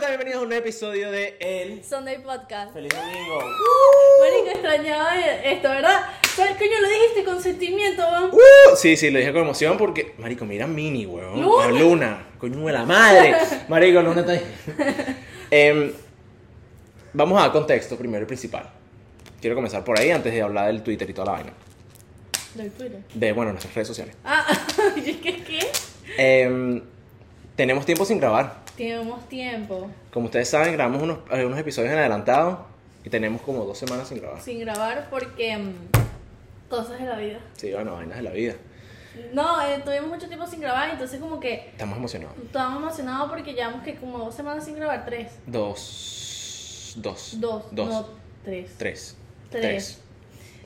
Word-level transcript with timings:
están? 0.00 0.10
Bienvenidos 0.12 0.40
a 0.40 0.42
un 0.42 0.48
nuevo 0.48 0.62
episodio 0.62 1.10
de 1.10 1.36
El 1.40 1.84
Sunday 1.84 2.22
Podcast. 2.22 2.72
Feliz 2.72 2.90
Domingo. 2.90 3.38
Marico, 4.20 4.50
extrañaba 4.50 5.20
esto, 5.20 5.68
¿verdad? 5.68 6.00
¿Sabes 6.34 6.56
coño 6.56 6.80
lo 6.80 6.88
dijiste 6.88 7.24
con 7.24 7.42
sentimiento, 7.42 8.02
weón? 8.08 8.30
Uh, 8.32 8.76
sí, 8.76 8.96
sí, 8.96 9.10
lo 9.10 9.18
dije 9.18 9.30
con 9.32 9.42
emoción 9.42 9.76
porque, 9.76 10.14
marico, 10.16 10.46
mira 10.46 10.66
Mini, 10.66 11.04
weón. 11.04 11.42
Luna. 11.42 11.66
La 11.66 11.78
luna, 11.78 12.26
coño 12.38 12.64
de 12.64 12.72
la 12.72 12.84
madre. 12.86 13.34
Marico, 13.68 14.00
Luna 14.00 14.20
está 14.20 14.32
ahí. 15.50 15.94
Vamos 17.12 17.38
a 17.38 17.42
dar 17.42 17.52
contexto 17.52 17.96
primero 17.98 18.22
y 18.22 18.26
principal. 18.26 18.70
Quiero 19.38 19.54
comenzar 19.54 19.84
por 19.84 19.98
ahí 19.98 20.10
antes 20.10 20.32
de 20.32 20.40
hablar 20.40 20.68
del 20.68 20.82
Twitter 20.82 21.10
y 21.10 21.12
toda 21.12 21.26
la 21.26 21.32
vaina. 21.32 21.52
Del 22.54 22.70
Twitter. 22.70 23.02
De, 23.12 23.32
bueno, 23.32 23.50
nuestras 23.52 23.74
redes 23.74 23.88
sociales. 23.88 24.16
Ah, 24.24 24.46
¿qué, 24.94 25.20
qué? 25.20 25.60
Em, 26.16 26.80
tenemos 27.54 27.84
tiempo 27.84 28.06
sin 28.06 28.18
grabar. 28.18 28.59
Tenemos 28.80 29.28
tiempo 29.28 29.90
Como 30.10 30.24
ustedes 30.24 30.48
saben, 30.48 30.72
grabamos 30.72 31.02
unos, 31.02 31.18
algunos 31.30 31.58
episodios 31.58 31.92
en 31.92 31.98
adelantado 31.98 32.64
y 33.04 33.10
tenemos 33.10 33.42
como 33.42 33.66
dos 33.66 33.76
semanas 33.76 34.08
sin 34.08 34.20
grabar. 34.22 34.40
sin 34.40 34.58
grabar 34.60 35.08
porque 35.10 35.54
mm, 35.58 36.70
cosas 36.70 36.98
de 36.98 37.04
la 37.04 37.18
vida. 37.18 37.40
Sí, 37.58 37.70
bueno, 37.74 37.92
vainas 37.92 38.16
de 38.16 38.22
la 38.22 38.30
vida. 38.30 38.54
No, 39.34 39.60
eh, 39.60 39.82
tuvimos 39.84 40.08
mucho 40.08 40.28
tiempo 40.28 40.46
sin 40.46 40.62
grabar, 40.62 40.88
entonces 40.88 41.20
como 41.20 41.38
que 41.38 41.68
Estamos 41.72 41.98
emocionados. 41.98 42.34
estábamos 42.42 42.82
emocionados 42.82 43.28
porque 43.28 43.52
llevamos 43.52 43.82
que 43.82 43.96
como 43.96 44.16
dos 44.16 44.34
semanas 44.34 44.64
sin 44.64 44.76
grabar, 44.76 45.04
tres. 45.04 45.30
Dos. 45.46 46.94
Dos. 46.96 47.36
Dos, 47.38 47.64
Dos. 47.72 47.86
no, 47.86 48.06
tres. 48.46 48.70
Tres. 48.78 49.16
Tres. 49.50 50.00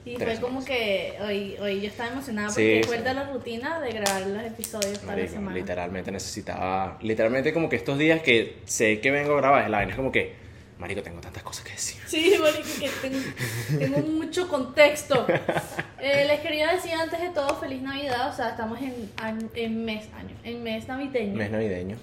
Y 0.06 0.16
fue 0.16 0.36
como 0.38 0.62
que 0.64 1.14
hoy, 1.22 1.56
hoy 1.60 1.80
yo 1.80 1.88
estaba 1.88 2.10
emocionada 2.10 2.48
porque 2.48 2.82
sí. 2.86 2.90
de 3.02 3.14
la 3.14 3.30
rutina 3.32 3.80
de 3.80 3.90
grabar 3.92 4.26
los 4.26 4.42
episodios 4.42 4.98
para 4.98 5.16
la 5.22 5.28
semana. 5.28 5.56
literalmente 5.56 6.10
necesitaba. 6.12 6.98
Literalmente, 7.00 7.54
como 7.54 7.70
que 7.70 7.76
estos 7.76 7.96
días 7.98 8.20
que 8.20 8.58
sé 8.66 9.00
que 9.00 9.10
vengo 9.10 9.32
a 9.34 9.36
grabar, 9.38 9.70
la 9.70 9.78
vaina, 9.78 9.92
es 9.92 9.96
como 9.96 10.12
que. 10.12 10.44
Marico, 10.78 11.02
tengo 11.02 11.20
tantas 11.20 11.42
cosas 11.44 11.64
que 11.64 11.70
decir. 11.72 12.02
Sí, 12.06 12.34
marico, 12.38 12.68
que 12.80 12.90
tengo, 13.00 13.18
tengo 13.78 13.98
mucho 14.08 14.48
contexto. 14.48 15.26
Eh, 16.06 16.26
les 16.26 16.40
quería 16.40 16.70
decir 16.70 16.92
antes 16.92 17.18
de 17.18 17.30
todo 17.30 17.56
feliz 17.56 17.80
Navidad, 17.80 18.28
o 18.28 18.36
sea, 18.36 18.50
estamos 18.50 18.78
en, 18.82 19.10
año- 19.16 19.48
en 19.54 19.86
mes 19.86 20.04
año, 20.14 20.36
en 20.44 20.62
mes 20.62 20.86
navideño. 20.86 21.34
Mes 21.34 21.50
navideño. 21.50 21.96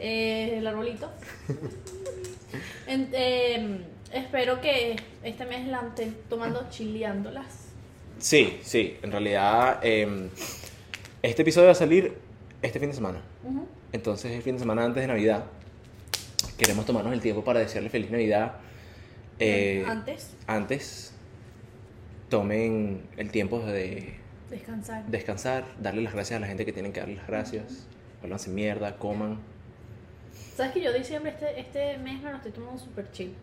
Eh, 0.00 0.56
el 0.58 0.66
arbolito. 0.66 1.08
En- 2.88 3.08
eh, 3.12 3.78
espero 4.14 4.60
que 4.60 4.96
este 5.22 5.44
mes 5.46 5.66
la 5.68 5.82
estén 5.88 6.16
tomando 6.28 6.66
chileándolas. 6.70 7.68
Sí, 8.18 8.58
sí, 8.62 8.96
en 9.02 9.12
realidad. 9.12 9.80
em, 9.82 10.28
este 11.22 11.42
episodio 11.42 11.66
va 11.66 11.72
a 11.72 11.76
salir 11.76 12.16
este 12.62 12.78
fin 12.80 12.88
de 12.90 12.94
semana. 12.94 13.20
Entonces, 13.92 14.32
el 14.32 14.42
fin 14.42 14.54
de 14.54 14.60
semana 14.60 14.84
antes 14.84 15.02
de 15.02 15.06
Navidad, 15.06 15.44
queremos 16.58 16.86
tomarnos 16.86 17.12
el 17.12 17.20
tiempo 17.20 17.44
para 17.44 17.60
desearle 17.60 17.90
feliz 17.90 18.10
Navidad. 18.10 18.54
Eh, 19.38 19.84
Antes, 19.86 20.30
antes, 20.46 21.12
tomen 22.28 23.02
el 23.16 23.30
tiempo 23.30 23.60
de 23.60 24.14
descansar. 24.50 25.06
descansar, 25.06 25.64
darle 25.80 26.02
las 26.02 26.12
gracias 26.14 26.36
a 26.36 26.40
la 26.40 26.46
gente 26.46 26.64
que 26.64 26.72
tienen 26.72 26.92
que 26.92 27.00
darle 27.00 27.16
las 27.16 27.26
gracias. 27.26 27.86
Vuélvanse 28.20 28.50
mierda, 28.50 28.96
coman. 28.96 29.38
Sabes 30.56 30.72
que 30.72 30.80
yo 30.82 30.92
diciembre 30.92 31.32
este, 31.32 31.60
este 31.60 31.98
mes 31.98 32.22
me 32.22 32.30
lo 32.30 32.36
estoy 32.36 32.52
tomando 32.52 32.78
súper 32.78 33.10
chill. 33.12 33.34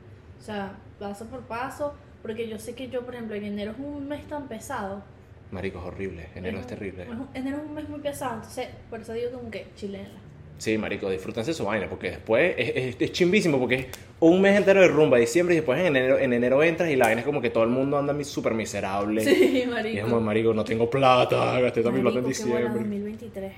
O 0.42 0.44
sea, 0.44 0.74
paso 1.00 1.26
por 1.28 1.42
paso, 1.42 1.94
porque 2.24 2.48
yo 2.50 2.58
sé 2.58 2.74
que 2.74 2.90
yo, 2.90 3.02
por 3.06 3.14
ejemplo, 3.14 3.36
en 3.36 3.46
enero 3.46 3.72
es 3.74 3.78
un 3.80 4.08
mes 4.08 4.28
tan 4.28 4.48
pesado. 4.48 5.04
Marico, 5.52 5.80
es 5.80 5.86
horrible. 5.86 6.30
Enero 6.36 6.60
es 6.60 6.66
terrible. 6.68 7.06
enero 7.36 7.58
es 7.58 7.64
un 7.64 7.74
mes 7.76 7.88
muy 7.88 8.00
pesado, 8.00 8.36
entonces 8.36 8.68
por 8.90 9.02
eso 9.02 9.14
digo 9.14 9.32
como 9.32 9.52
que 9.52 9.68
chilenla. 9.76 10.20
Sí, 10.58 10.78
marico, 10.78 11.10
disfrútense 11.10 11.54
su 11.56 11.66
vaina, 11.66 11.90
porque 11.90 12.12
después 12.12 12.54
es, 12.58 12.72
es, 12.76 12.96
es 13.00 13.12
chimbísimo, 13.12 13.60
porque 13.60 13.76
es 13.76 13.88
un 14.20 14.40
mes 14.42 14.56
entero 14.56 14.80
de 14.82 14.88
rumba, 14.90 15.18
diciembre, 15.18 15.56
y 15.56 15.58
después 15.58 15.80
en 15.80 15.88
enero, 15.96 16.20
en 16.20 16.34
enero 16.34 16.62
entras 16.64 16.90
y 16.92 16.96
la 16.96 17.06
vaina 17.08 17.22
es 17.22 17.26
como 17.26 17.42
que 17.42 17.50
todo 17.50 17.64
el 17.64 17.72
mundo 17.72 17.98
anda 17.98 18.14
mi- 18.14 18.24
súper 18.24 18.54
miserable. 18.54 19.22
Sí, 19.24 19.52
Y 19.56 19.62
es 19.62 19.68
marico. 19.70 20.04
como, 20.08 20.22
marico, 20.22 20.54
no 20.54 20.64
tengo 20.64 20.88
plata, 20.90 21.60
gasté 21.60 21.82
toda 21.82 21.94
mi 21.94 22.02
plata 22.02 22.20
en 22.20 22.26
diciembre. 22.28 22.64
2023. 22.70 23.54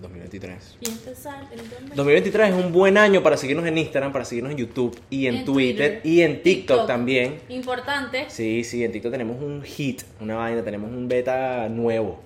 2023. 0.00 0.78
Y 0.80 0.88
empezar 0.90 1.42
el 1.52 1.58
2023. 1.58 1.96
2023 1.96 2.48
es 2.50 2.64
un 2.64 2.72
buen 2.72 2.96
año 2.98 3.22
para 3.22 3.36
seguirnos 3.36 3.66
en 3.66 3.78
Instagram, 3.78 4.12
para 4.12 4.24
seguirnos 4.24 4.52
en 4.52 4.58
YouTube 4.58 4.98
y 5.10 5.26
en, 5.26 5.36
En 5.36 5.44
Twitter, 5.44 6.00
Twitter. 6.00 6.00
y 6.04 6.22
en 6.22 6.42
TikTok, 6.42 6.76
TikTok. 6.76 6.86
también. 6.86 7.40
Importante. 7.48 8.26
Sí, 8.28 8.64
sí, 8.64 8.84
en 8.84 8.92
TikTok 8.92 9.10
tenemos 9.12 9.40
un 9.42 9.62
hit, 9.62 10.02
una 10.20 10.36
vaina, 10.36 10.62
tenemos 10.62 10.90
un 10.90 11.08
beta 11.08 11.68
nuevo. 11.68 12.20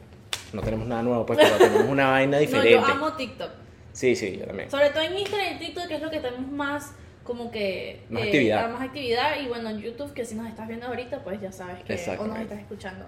No 0.52 0.60
tenemos 0.60 0.86
nada 0.86 1.02
nuevo, 1.02 1.24
pues, 1.24 1.38
pero 1.42 1.56
tenemos 1.56 1.88
una 1.88 2.10
vaina 2.10 2.36
No, 2.36 2.40
diferente. 2.40 2.72
yo 2.72 2.84
amo 2.84 3.12
TikTok. 3.14 3.50
Sí, 3.92 4.16
sí, 4.16 4.36
yo 4.38 4.46
también. 4.46 4.70
Sobre 4.70 4.90
todo 4.90 5.02
en 5.02 5.18
Instagram 5.18 5.56
y 5.56 5.58
TikTok, 5.58 5.86
que 5.88 5.94
es 5.96 6.02
lo 6.02 6.10
que 6.10 6.20
tenemos 6.20 6.50
más 6.50 6.92
como 7.24 7.50
que 7.52 8.00
Más 8.10 8.24
actividad. 8.24 8.68
más 8.72 8.82
actividad 8.82 9.40
y 9.40 9.46
bueno 9.46 9.70
en 9.70 9.78
YouTube 9.80 10.12
que 10.12 10.24
si 10.24 10.34
nos 10.34 10.48
estás 10.48 10.66
viendo 10.66 10.88
ahorita 10.88 11.22
pues 11.22 11.40
ya 11.40 11.52
sabes 11.52 11.76
que 11.84 11.94
o 12.18 12.26
nos 12.26 12.40
estás 12.40 12.58
escuchando 12.58 13.04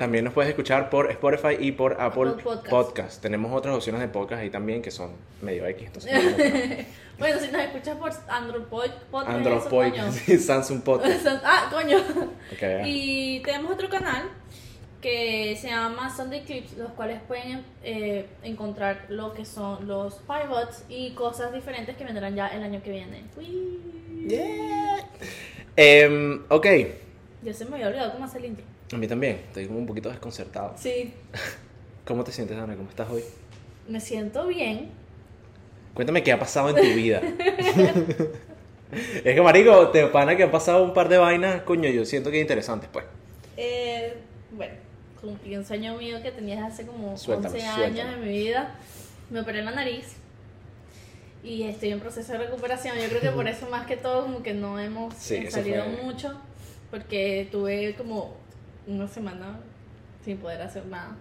También 0.00 0.24
nos 0.24 0.32
puedes 0.32 0.48
escuchar 0.48 0.88
por 0.88 1.10
Spotify 1.10 1.58
y 1.60 1.72
por 1.72 2.00
Apple, 2.00 2.30
Apple 2.30 2.42
Podcast. 2.42 2.70
Podcast. 2.70 3.20
Tenemos 3.22 3.52
otras 3.52 3.76
opciones 3.76 4.00
de 4.00 4.08
podcast 4.08 4.40
ahí 4.40 4.48
también 4.48 4.80
que 4.80 4.90
son 4.90 5.10
medio 5.42 5.66
X. 5.66 5.88
Entonces, 5.88 6.10
bueno 7.18 7.38
si 7.38 7.52
nos 7.52 7.60
escuchas 7.60 7.98
por 7.98 8.10
Android 8.28 8.62
Pod- 8.62 8.94
Podcast 9.10 9.36
Android 9.36 9.60
Podcast, 9.68 10.18
sí, 10.24 10.38
Samsung 10.38 10.80
Podcast. 10.80 11.26
ah 11.44 11.68
coño 11.70 11.98
y 12.86 13.40
tenemos 13.40 13.72
otro 13.72 13.90
canal 13.90 14.22
que 15.02 15.54
se 15.60 15.68
llama 15.68 16.08
Sunday 16.16 16.44
Clips, 16.44 16.78
los 16.78 16.92
cuales 16.92 17.20
pueden 17.28 17.62
eh, 17.82 18.24
encontrar 18.42 19.04
lo 19.10 19.34
que 19.34 19.44
son 19.44 19.86
los 19.86 20.14
pivots 20.26 20.82
y 20.88 21.10
cosas 21.10 21.52
diferentes 21.52 21.94
que 21.98 22.06
vendrán 22.06 22.34
ya 22.34 22.48
el 22.48 22.62
año 22.62 22.82
que 22.82 22.90
viene. 22.90 23.24
Uy. 23.36 23.78
Em, 25.76 26.42
ok, 26.48 26.66
Ya 27.42 27.52
se 27.52 27.66
me 27.66 27.74
había 27.74 27.88
olvidado 27.88 28.12
cómo 28.12 28.24
hacer 28.24 28.40
el 28.40 28.52
intro. 28.52 28.69
A 28.96 28.98
mí 28.98 29.06
también. 29.06 29.36
Estoy 29.48 29.66
como 29.66 29.78
un 29.78 29.86
poquito 29.86 30.08
desconcertado. 30.10 30.74
Sí, 30.76 31.12
¿Cómo 32.04 32.24
te 32.24 32.32
sientes, 32.32 32.56
Ana? 32.58 32.74
¿Cómo 32.76 32.88
estás 32.88 33.08
hoy? 33.10 33.22
me 33.88 34.00
siento 34.00 34.46
bien. 34.46 34.88
Cuéntame 35.94 36.22
qué 36.22 36.32
ha 36.32 36.38
pasado 36.38 36.70
en 36.70 36.76
tu 36.76 36.94
vida. 36.96 37.20
es 39.24 39.34
que, 39.34 39.42
marico, 39.42 39.88
te 39.88 40.06
pana 40.06 40.36
que 40.36 40.44
han 40.44 40.50
pasado 40.50 40.82
un 40.84 40.94
par 40.94 41.08
de 41.08 41.18
vainas, 41.18 41.62
coño, 41.62 41.88
yo 41.90 42.04
siento 42.04 42.30
que 42.30 42.38
es 42.38 42.42
interesante, 42.42 42.86
pues. 42.92 43.04
Eh, 43.56 44.14
bueno, 44.52 44.74
cumplí 45.20 45.56
un 45.56 45.64
sueño 45.64 45.96
mío 45.96 46.22
que 46.22 46.30
tenía 46.30 46.64
hace 46.66 46.86
como 46.86 47.16
Suéltalo, 47.16 47.54
11 47.54 47.60
suéltalo. 47.66 47.84
años 47.84 48.14
en 48.14 48.20
mi 48.28 48.38
vida. 48.38 48.74
Me 49.30 49.40
operé 49.40 49.62
la 49.62 49.72
nariz 49.72 50.06
y 51.44 51.64
estoy 51.64 51.90
en 51.90 52.00
proceso 52.00 52.32
de 52.32 52.38
recuperación. 52.38 52.96
Yo 52.98 53.08
creo 53.08 53.20
que 53.20 53.30
por 53.30 53.46
eso 53.48 53.68
más 53.70 53.86
que 53.86 53.96
todo 53.96 54.22
como 54.22 54.42
que 54.42 54.54
no 54.54 54.78
hemos 54.78 55.14
Sí, 55.14 55.50
salido 55.50 55.84
fue- 55.84 56.02
mucho 56.04 56.40
porque 56.90 57.48
tuve 57.52 57.94
como 57.96 58.34
una 58.90 59.08
semana 59.08 59.60
sin 60.24 60.38
poder 60.38 60.60
hacer 60.62 60.86
nada. 60.86 61.16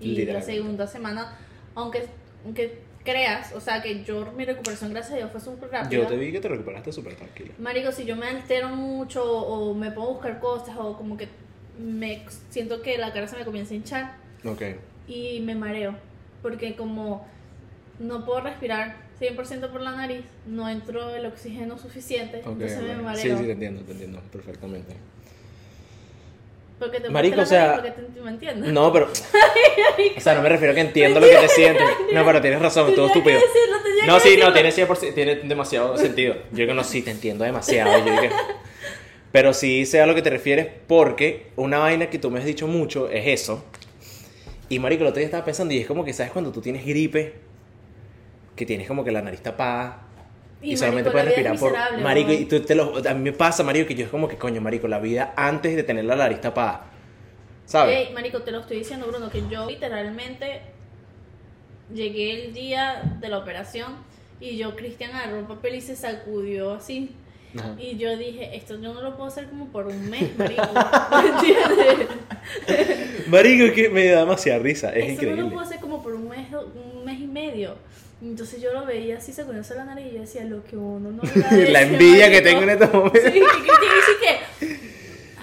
Y 0.00 0.24
la 0.24 0.42
segunda 0.42 0.86
semana, 0.86 1.36
aunque, 1.74 2.06
aunque 2.44 2.78
creas, 3.04 3.52
o 3.52 3.60
sea 3.60 3.82
que 3.82 4.04
yo 4.04 4.32
mi 4.32 4.44
recuperación 4.44 4.90
gracias 4.92 5.14
a 5.14 5.16
Dios 5.16 5.30
fue 5.30 5.40
súper 5.40 5.70
rápida. 5.70 5.90
Yo 6.02 6.06
te 6.06 6.16
vi 6.16 6.32
que 6.32 6.40
te 6.40 6.48
recuperaste 6.48 6.92
súper 6.92 7.14
tranquilo. 7.14 7.52
Marico, 7.58 7.92
si 7.92 8.04
yo 8.04 8.16
me 8.16 8.26
altero 8.26 8.68
mucho 8.70 9.24
o 9.24 9.74
me 9.74 9.88
a 9.88 9.90
buscar 9.90 10.40
cosas 10.40 10.76
o 10.78 10.96
como 10.96 11.16
que 11.16 11.28
me 11.78 12.24
siento 12.50 12.82
que 12.82 12.98
la 12.98 13.12
cara 13.12 13.26
se 13.26 13.36
me 13.36 13.44
comienza 13.44 13.74
a 13.74 13.76
hinchar 13.76 14.16
Ok. 14.44 14.62
y 15.08 15.40
me 15.40 15.54
mareo. 15.54 15.94
Porque 16.42 16.74
como 16.74 17.26
no 17.98 18.24
puedo 18.24 18.40
respirar 18.40 18.96
100% 19.20 19.70
por 19.70 19.80
la 19.80 19.92
nariz, 19.92 20.24
no 20.46 20.68
entro 20.68 21.14
el 21.14 21.26
oxígeno 21.26 21.78
suficiente, 21.78 22.38
Ok, 22.38 22.46
entonces 22.52 22.82
me 22.82 22.96
mareo. 22.96 23.22
Sí, 23.22 23.30
sí, 23.30 23.44
te 23.44 23.52
entiendo, 23.52 23.82
te 23.82 23.92
entiendo 23.92 24.20
perfectamente. 24.32 24.96
Porque 26.82 26.98
te 26.98 27.10
Marico, 27.10 27.40
o 27.42 27.46
sea, 27.46 27.74
porque 27.74 27.92
te- 27.92 28.20
¿me 28.20 28.30
entiendes? 28.30 28.72
No, 28.72 28.92
pero. 28.92 29.08
O 30.16 30.20
sea, 30.20 30.34
no 30.34 30.42
me 30.42 30.48
refiero 30.48 30.72
a 30.72 30.74
que 30.74 30.80
entiendo 30.80 31.20
lo 31.20 31.26
que 31.28 31.36
te 31.36 31.48
sientes. 31.48 31.86
No, 32.12 32.24
pero 32.24 32.40
tienes 32.40 32.60
razón, 32.60 32.92
todo 32.94 33.08
Tenía 33.08 33.12
que 33.12 33.18
estúpido. 33.36 33.40
decirlo, 33.40 34.06
No, 34.06 34.20
sí, 34.20 34.36
no, 34.36 34.52
tiene 34.52 34.70
100%, 34.72 35.14
tiene 35.14 35.36
demasiado 35.36 35.96
sentido. 35.96 36.34
Yo 36.50 36.66
que 36.66 36.74
no, 36.74 36.82
sí, 36.82 37.02
te 37.02 37.10
entiendo 37.12 37.44
demasiado. 37.44 37.98
Yo 38.04 38.20
que- 38.20 38.30
Pero 39.32 39.54
sí 39.54 39.86
sé 39.86 40.00
a 40.00 40.06
lo 40.06 40.14
que 40.14 40.22
te 40.22 40.30
refieres 40.30 40.66
porque 40.88 41.46
una 41.56 41.78
vaina 41.78 42.10
que 42.10 42.18
tú 42.18 42.30
me 42.30 42.38
has 42.40 42.44
dicho 42.44 42.66
mucho 42.66 43.08
es 43.08 43.26
eso. 43.28 43.64
Y 44.68 44.78
marico, 44.78 45.02
el 45.02 45.08
otro 45.08 45.18
día 45.18 45.26
estaba 45.26 45.44
pensando 45.44 45.72
y 45.74 45.78
es 45.78 45.86
como 45.86 46.04
que, 46.04 46.12
¿sabes? 46.12 46.32
Cuando 46.32 46.50
tú 46.52 46.60
tienes 46.60 46.84
gripe, 46.84 47.34
que 48.56 48.66
tienes 48.66 48.86
como 48.88 49.04
que 49.04 49.12
la 49.12 49.22
nariz 49.22 49.40
tapada 49.40 50.08
y, 50.62 50.72
Y, 50.72 50.76
solamente 50.76 51.10
puedes 51.10 51.26
respirar 51.26 51.54
es 51.54 51.60
por... 51.60 51.74
Marico, 52.00 52.32
y 52.32 52.44
tú 52.44 52.60
te 52.60 52.74
lo... 52.74 52.96
A 52.96 53.14
mí 53.14 53.20
me 53.20 53.32
pasa, 53.32 53.62
marico, 53.62 53.88
que 53.88 53.94
yo 53.94 54.04
es 54.04 54.10
como 54.10 54.28
que, 54.28 54.36
coño, 54.36 54.60
marico, 54.60 54.88
la 54.88 54.98
vida 54.98 55.34
antes 55.36 55.74
de 55.76 55.82
tener 55.82 56.04
la 56.04 56.16
nariz 56.16 56.40
tapada. 56.40 56.86
¿Sabes? 57.66 58.08
Ey, 58.08 58.14
marico, 58.14 58.42
te 58.42 58.50
lo 58.50 58.60
estoy 58.60 58.78
diciendo, 58.78 59.06
Bruno, 59.06 59.30
que 59.30 59.42
yo 59.48 59.66
literalmente 59.68 60.60
llegué 61.92 62.46
el 62.46 62.54
día 62.54 63.16
de 63.20 63.28
la 63.28 63.38
operación 63.38 63.94
y 64.40 64.56
yo, 64.56 64.74
Cristian, 64.76 65.12
agarró 65.12 65.38
un 65.38 65.46
papel 65.46 65.76
y 65.76 65.80
se 65.80 65.96
sacudió 65.96 66.74
así. 66.74 67.10
Ajá. 67.56 67.76
Y 67.78 67.96
yo 67.96 68.16
dije, 68.16 68.56
esto 68.56 68.80
yo 68.80 68.94
no 68.94 69.02
lo 69.02 69.14
puedo 69.16 69.28
hacer 69.28 69.46
como 69.48 69.66
por 69.68 69.86
un 69.86 70.10
mes, 70.10 70.36
marico. 70.36 70.62
¿Me 71.22 71.28
entiendes? 71.28 72.08
Marico, 73.28 73.64
es 73.64 73.72
que 73.72 73.88
me 73.88 74.06
da 74.06 74.20
demasiada 74.20 74.58
risa, 74.58 74.90
es 74.90 74.96
Eso 74.96 75.06
no 75.06 75.12
increíble. 75.12 75.42
lo 75.42 75.48
puedo 75.50 75.60
hacer 75.60 75.80
como 75.80 76.02
por 76.02 76.14
un 76.14 76.28
mes, 76.28 76.48
un 76.52 77.04
mes 77.04 77.20
y 77.20 77.26
medio. 77.26 77.76
Entonces 78.22 78.60
yo 78.62 78.72
lo 78.72 78.86
veía 78.86 79.18
así 79.18 79.32
sacudiéndose 79.32 79.74
la 79.74 79.84
nariz 79.84 80.06
y 80.12 80.14
yo 80.14 80.20
decía 80.20 80.44
lo 80.44 80.62
que 80.62 80.76
uno 80.76 81.10
no 81.10 81.22
La 81.70 81.82
envidia 81.82 82.30
que 82.30 82.40
tengo 82.40 82.62
en 82.62 82.70
este 82.70 82.86
momento. 82.86 83.18
Sí, 83.20 83.32
que, 83.32 84.60
que, 84.60 84.76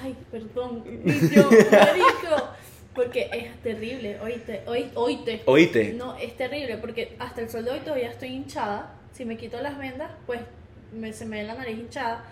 ay, 0.01 0.15
perdón, 0.31 0.83
y 1.05 1.35
yo, 1.35 1.43
marico, 1.71 2.49
porque 2.95 3.29
es 3.33 3.61
terrible, 3.61 4.17
oíste, 4.21 4.61
oí- 4.65 4.91
oíste. 4.95 5.41
Oíste. 5.45 5.93
No, 5.93 6.15
es 6.15 6.37
terrible 6.37 6.77
porque 6.77 7.15
hasta 7.19 7.41
el 7.41 7.49
sol 7.49 7.65
de 7.65 7.71
hoy 7.71 7.79
todavía 7.79 8.09
estoy 8.11 8.29
hinchada. 8.29 8.95
Si 9.13 9.25
me 9.25 9.35
quito 9.35 9.59
las 9.61 9.77
vendas, 9.77 10.11
pues 10.25 10.39
me, 10.93 11.11
se 11.11 11.25
me 11.25 11.41
ve 11.41 11.43
la 11.47 11.55
nariz 11.55 11.77
hinchada. 11.77 12.23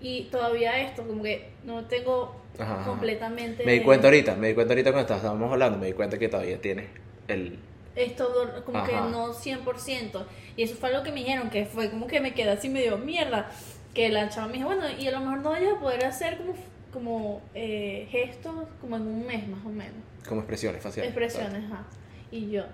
Y 0.00 0.24
todavía 0.30 0.80
esto, 0.82 1.02
como 1.04 1.22
que 1.24 1.48
no 1.64 1.86
tengo 1.86 2.36
ajá. 2.58 2.84
completamente. 2.84 3.64
Me 3.64 3.72
di 3.72 3.80
cuenta 3.80 4.06
ahorita, 4.06 4.36
me 4.36 4.48
di 4.48 4.54
cuenta 4.54 4.74
ahorita 4.74 4.92
cuando 4.92 5.14
estábamos 5.14 5.50
hablando, 5.50 5.78
me 5.78 5.86
di 5.86 5.92
cuenta 5.94 6.16
que 6.18 6.28
todavía 6.28 6.60
tienes 6.60 6.86
el... 7.26 7.58
Esto 7.96 8.28
do- 8.28 8.64
como 8.64 8.84
que 8.84 8.94
Ajá. 8.94 9.08
no 9.08 9.32
100%. 9.34 10.24
Y 10.56 10.62
eso 10.62 10.76
fue 10.76 10.92
lo 10.92 11.02
que 11.02 11.10
me 11.12 11.20
dijeron, 11.20 11.50
que 11.50 11.64
fue 11.66 11.90
como 11.90 12.06
que 12.06 12.20
me 12.20 12.34
quedé 12.34 12.50
así 12.50 12.68
medio 12.68 12.98
mierda. 12.98 13.50
Que 13.94 14.10
la 14.10 14.28
chava 14.28 14.46
me 14.48 14.54
dijo, 14.54 14.66
bueno, 14.66 14.84
y 14.98 15.08
a 15.08 15.12
lo 15.12 15.20
mejor 15.20 15.38
no 15.38 15.50
vayas 15.50 15.74
a 15.76 15.80
poder 15.80 16.04
hacer 16.04 16.36
como, 16.36 16.54
como 16.92 17.42
eh, 17.54 18.06
gestos 18.10 18.52
como 18.80 18.96
en 18.96 19.02
un 19.02 19.26
mes 19.26 19.48
más 19.48 19.64
o 19.64 19.70
menos. 19.70 19.94
como 20.28 20.42
expresiones 20.42 20.82
faciales. 20.82 21.10
Expresiones, 21.10 21.64
ajá. 21.72 21.84
Y 22.30 22.50
yo, 22.50 22.64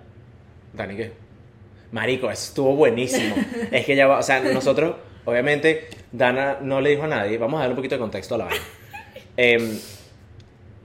Dani, 0.73 0.95
¿qué? 0.97 1.13
Marico, 1.91 2.29
eso 2.29 2.43
estuvo 2.49 2.75
buenísimo. 2.75 3.35
es 3.71 3.85
que 3.85 3.95
ya 3.95 4.07
va, 4.07 4.17
o 4.19 4.23
sea, 4.23 4.39
nosotros, 4.41 4.95
obviamente, 5.25 5.87
Dana 6.11 6.57
no 6.61 6.81
le 6.81 6.89
dijo 6.89 7.03
a 7.03 7.07
nadie, 7.07 7.37
vamos 7.37 7.57
a 7.57 7.61
darle 7.61 7.73
un 7.73 7.77
poquito 7.77 7.95
de 7.95 7.99
contexto 8.01 8.35
a 8.35 8.39
la 8.39 8.45
vaina. 8.45 8.63
Em, 9.37 9.79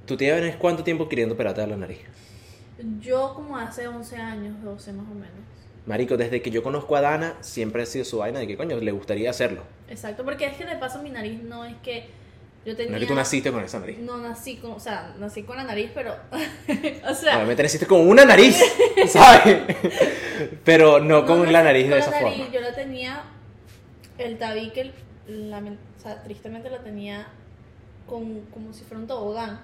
¿Tú 0.06 0.17
tienes 0.17 0.56
cuánto 0.56 0.85
tiempo 0.85 1.08
queriendo 1.08 1.35
operarte 1.35 1.61
de 1.62 1.67
la 1.67 1.76
nariz? 1.76 1.99
Yo 3.01 3.35
como 3.35 3.57
hace 3.57 3.89
11 3.89 4.17
años, 4.17 4.63
12 4.63 4.93
más 4.93 5.07
o 5.07 5.15
menos. 5.15 5.31
Marico, 5.87 6.17
desde 6.17 6.43
que 6.43 6.51
yo 6.51 6.63
conozco 6.63 6.97
a 6.97 7.01
Dana, 7.01 7.35
siempre 7.41 7.83
ha 7.83 7.87
sido 7.87 8.05
su 8.05 8.19
vaina 8.19 8.39
de 8.39 8.47
que, 8.47 8.57
coño, 8.57 8.77
le 8.79 8.93
gustaría 8.93 9.31
hacerlo. 9.31 9.63
Exacto, 9.89 10.25
porque 10.25 10.45
es 10.47 10.57
que 10.57 10.67
de 10.67 10.77
paso 10.77 11.03
mi 11.03 11.11
nariz 11.11 11.43
no 11.43 11.65
es 11.65 11.75
que 11.83 12.11
yo 12.67 12.77
tenía... 12.77 12.91
No 12.91 12.97
es 12.99 13.03
que 13.05 13.09
tú 13.09 13.15
naciste 13.15 13.51
con 13.51 13.65
esa 13.65 13.81
nariz. 13.81 13.99
No 13.99 14.19
nací 14.19 14.57
con, 14.57 14.73
o 14.73 14.81
sea, 14.81 15.15
nací 15.19 15.45
con 15.45 15.57
la 15.57 15.65
nariz, 15.65 15.91
pero... 15.95 16.15
o 17.09 17.15
sea... 17.15 17.37
Obviamente 17.37 17.63
naciste 17.63 17.87
con 17.87 18.07
una 18.07 18.25
nariz, 18.27 18.61
¿sabes? 19.09 19.63
Pero 20.65 21.01
no 21.01 21.25
con 21.25 21.45
no 21.45 21.51
la 21.51 21.63
nariz 21.63 21.85
con 21.85 21.91
de 21.93 21.97
la 21.99 22.03
esa 22.03 22.11
nariz, 22.11 22.37
forma. 22.37 22.53
Yo 22.53 22.61
la 22.61 22.75
tenía, 22.75 23.23
el 24.19 24.37
tabique, 24.37 24.93
lamen- 25.27 25.79
o 25.97 26.01
sea, 26.03 26.23
tristemente 26.23 26.69
la 26.69 26.81
tenía 26.81 27.29
con, 28.07 28.43
como 28.53 28.75
si 28.75 28.85
fuera 28.85 29.01
un 29.01 29.07
tobogán. 29.07 29.61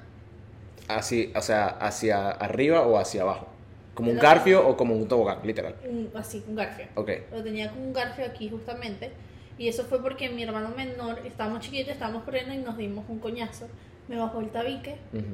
Así, 0.89 1.33
o 1.35 1.41
sea, 1.41 1.67
hacia 1.67 2.31
arriba 2.31 2.83
o 2.83 2.99
hacia 2.99 3.23
abajo. 3.23 3.49
Como 3.95 4.11
un 4.11 4.19
garfio 4.19 4.67
o 4.67 4.77
como 4.77 4.95
un 4.97 5.07
tobogán, 5.07 5.39
literal. 5.45 5.77
un- 5.89 6.11
así, 6.15 6.43
un 6.49 6.57
garfio. 6.57 6.87
Ok. 6.97 7.11
Lo 7.33 7.43
tenía 7.45 7.71
con 7.71 7.81
un 7.81 7.93
garfio 7.93 8.25
aquí 8.25 8.49
justamente. 8.49 9.13
Y 9.57 9.69
eso 9.69 9.85
fue 9.85 10.03
porque 10.03 10.29
mi 10.31 10.43
hermano 10.43 10.71
menor, 10.77 11.21
estábamos 11.25 11.61
chiquitos, 11.61 11.93
estábamos 11.93 12.25
corriendo 12.25 12.53
y 12.55 12.57
nos 12.59 12.77
dimos 12.77 13.05
un 13.09 13.21
coñazo. 13.21 13.69
Me 14.09 14.17
bajó 14.17 14.41
el 14.41 14.49
tabique 14.51 14.97
Ujú. 15.13 15.25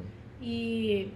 y 0.43 1.11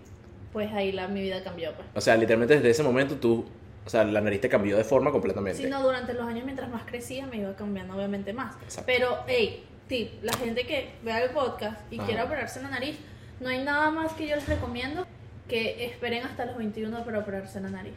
pues 0.52 0.72
ahí 0.72 0.90
la, 0.92 1.06
mi 1.08 1.20
vida 1.20 1.42
cambió. 1.44 1.72
Pues. 1.74 1.86
O 1.94 2.00
sea, 2.00 2.16
literalmente 2.16 2.54
desde 2.54 2.70
ese 2.70 2.82
momento 2.82 3.16
tú, 3.16 3.44
o 3.84 3.90
sea, 3.90 4.04
la 4.04 4.20
nariz 4.22 4.40
te 4.40 4.48
cambió 4.48 4.76
de 4.78 4.84
forma 4.84 5.12
completamente. 5.12 5.62
Sí, 5.62 5.68
no, 5.68 5.82
durante 5.82 6.14
los 6.14 6.26
años 6.26 6.44
mientras 6.44 6.70
más 6.70 6.84
crecía 6.84 7.26
me 7.26 7.36
iba 7.36 7.54
cambiando 7.54 7.94
obviamente 7.94 8.32
más. 8.32 8.54
Exacto. 8.62 8.84
Pero, 8.86 9.18
hey, 9.26 9.64
tip, 9.86 10.22
la 10.22 10.32
gente 10.32 10.66
que 10.66 10.92
vea 11.04 11.22
el 11.22 11.30
podcast 11.30 11.80
y 11.92 11.98
Ajá. 11.98 12.06
quiera 12.06 12.24
operarse 12.24 12.62
la 12.62 12.70
nariz, 12.70 12.96
no 13.40 13.48
hay 13.48 13.62
nada 13.62 13.90
más 13.90 14.12
que 14.14 14.26
yo 14.28 14.36
les 14.36 14.48
recomiendo 14.48 15.06
que 15.48 15.84
esperen 15.86 16.24
hasta 16.24 16.44
los 16.46 16.56
21 16.56 17.04
para 17.04 17.18
operarse 17.18 17.60
la 17.60 17.70
nariz. 17.70 17.94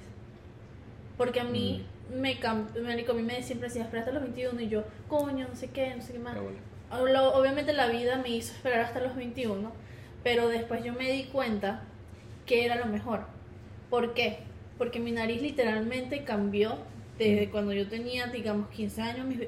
Porque 1.18 1.40
a 1.40 1.44
mí 1.44 1.86
Mm. 2.10 2.20
me 2.22 2.40
mí 3.16 3.24
me 3.24 3.42
siempre 3.44 3.68
decía, 3.70 3.84
espera 3.84 4.02
hasta 4.02 4.14
los 4.14 4.24
21 4.24 4.62
y 4.62 4.70
yo, 4.70 4.84
coño, 5.08 5.48
no 5.48 5.56
sé 5.56 5.70
qué, 5.70 5.94
no 5.96 6.02
sé 6.02 6.14
qué 6.14 6.20
más. 6.20 6.36
Qué 6.36 6.40
bueno. 6.42 6.60
Lo- 7.12 7.34
Obviamente 7.34 7.74
la 7.74 7.88
vida 7.88 8.18
me 8.18 8.30
hizo 8.30 8.54
esperar 8.54 8.80
hasta 8.82 9.00
los 9.00 9.16
21, 9.16 9.72
pero 10.24 10.48
después 10.48 10.84
yo 10.84 10.94
me 10.94 11.12
di 11.12 11.26
cuenta 11.26 11.82
que 12.46 12.66
era 12.66 12.76
lo 12.76 12.86
mejor. 12.86 13.22
¿Por 13.90 14.14
qué? 14.14 14.40
Porque 14.78 15.00
mi 15.00 15.12
nariz 15.12 15.42
literalmente 15.42 16.24
cambió 16.24 16.78
desde 17.18 17.50
cuando 17.50 17.74
yo 17.74 17.88
tenía, 17.88 18.28
digamos, 18.28 18.70
15 18.70 19.02
años, 19.02 19.20
a 19.22 19.24
mis 19.24 19.40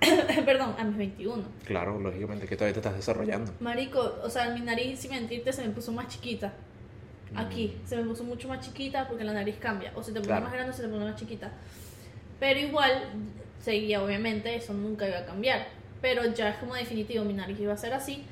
perdón, 0.44 0.74
a 0.78 0.84
mis 0.84 0.96
21. 0.96 1.42
Claro, 1.64 1.98
lógicamente 2.00 2.46
que 2.46 2.56
todavía 2.56 2.74
te 2.74 2.80
estás 2.80 2.96
desarrollando. 2.96 3.52
Marico, 3.60 4.18
o 4.22 4.30
sea, 4.30 4.50
mi 4.50 4.60
nariz, 4.60 5.00
sin 5.00 5.10
mentirte, 5.10 5.52
se 5.52 5.62
me 5.66 5.70
puso 5.70 5.92
más 5.92 6.08
chiquita. 6.08 6.52
Aquí, 7.34 7.76
se 7.84 7.96
me 7.96 8.02
puso 8.04 8.24
mucho 8.24 8.48
más 8.48 8.60
chiquita 8.66 9.06
porque 9.06 9.22
la 9.22 9.32
nariz 9.32 9.56
cambia. 9.60 9.92
O 9.94 10.02
se 10.02 10.10
te 10.12 10.16
pone 10.20 10.26
Claro. 10.28 10.44
más 10.46 10.52
grande 10.52 10.72
se 10.72 10.82
te 10.82 10.88
pone 10.88 11.04
más 11.04 11.14
chiquita. 11.16 11.52
Pero 12.40 12.58
igual, 12.58 13.04
seguía, 13.62 14.02
obviamente, 14.02 14.54
eso 14.56 14.72
nunca 14.74 15.06
iba 15.06 15.18
a 15.18 15.24
cambiar. 15.26 15.68
Pero 16.00 16.24
ya 16.32 16.48
es 16.50 16.56
como 16.56 16.74
definitivo, 16.74 17.24
mi 17.24 17.34
nariz 17.34 17.60
iba 17.60 17.72
a 17.72 17.76
ser 17.76 17.92
así. 17.92 18.24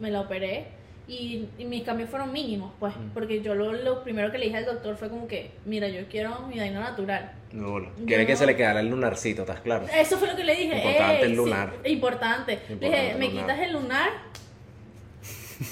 Me 0.00 0.10
la 0.10 0.20
operé. 0.22 0.66
Y, 1.08 1.46
y 1.56 1.64
mis 1.64 1.84
cambios 1.84 2.10
fueron 2.10 2.32
mínimos, 2.32 2.72
pues. 2.80 2.96
Mm. 2.96 3.10
Porque 3.14 3.40
yo 3.40 3.54
lo, 3.54 3.72
lo 3.72 4.02
primero 4.02 4.32
que 4.32 4.38
le 4.38 4.46
dije 4.46 4.56
al 4.56 4.64
doctor 4.64 4.96
fue 4.96 5.08
como 5.08 5.28
que, 5.28 5.52
mira, 5.64 5.88
yo 5.88 6.06
quiero 6.08 6.40
mi 6.48 6.58
vaina 6.58 6.80
natural. 6.80 7.30
No. 7.52 7.78
Yo 7.80 7.90
Quiere 8.06 8.26
que 8.26 8.32
no- 8.32 8.38
se 8.38 8.46
le 8.46 8.56
quedara 8.56 8.80
el 8.80 8.88
lunarcito, 8.88 9.42
¿estás 9.42 9.60
claro? 9.60 9.86
Eso 9.96 10.18
fue 10.18 10.26
lo 10.28 10.34
que 10.36 10.42
le 10.42 10.56
dije. 10.56 10.74
Importante 10.76 11.16
"Ey, 11.24 11.30
el 11.30 11.36
lunar. 11.36 11.72
sí, 11.84 11.92
importante. 11.92 12.58
Le 12.68 12.74
dije, 12.90 13.14
me 13.18 13.26
lunar". 13.28 13.42
quitas 13.44 13.58
el 13.60 13.72
lunar 13.72 14.10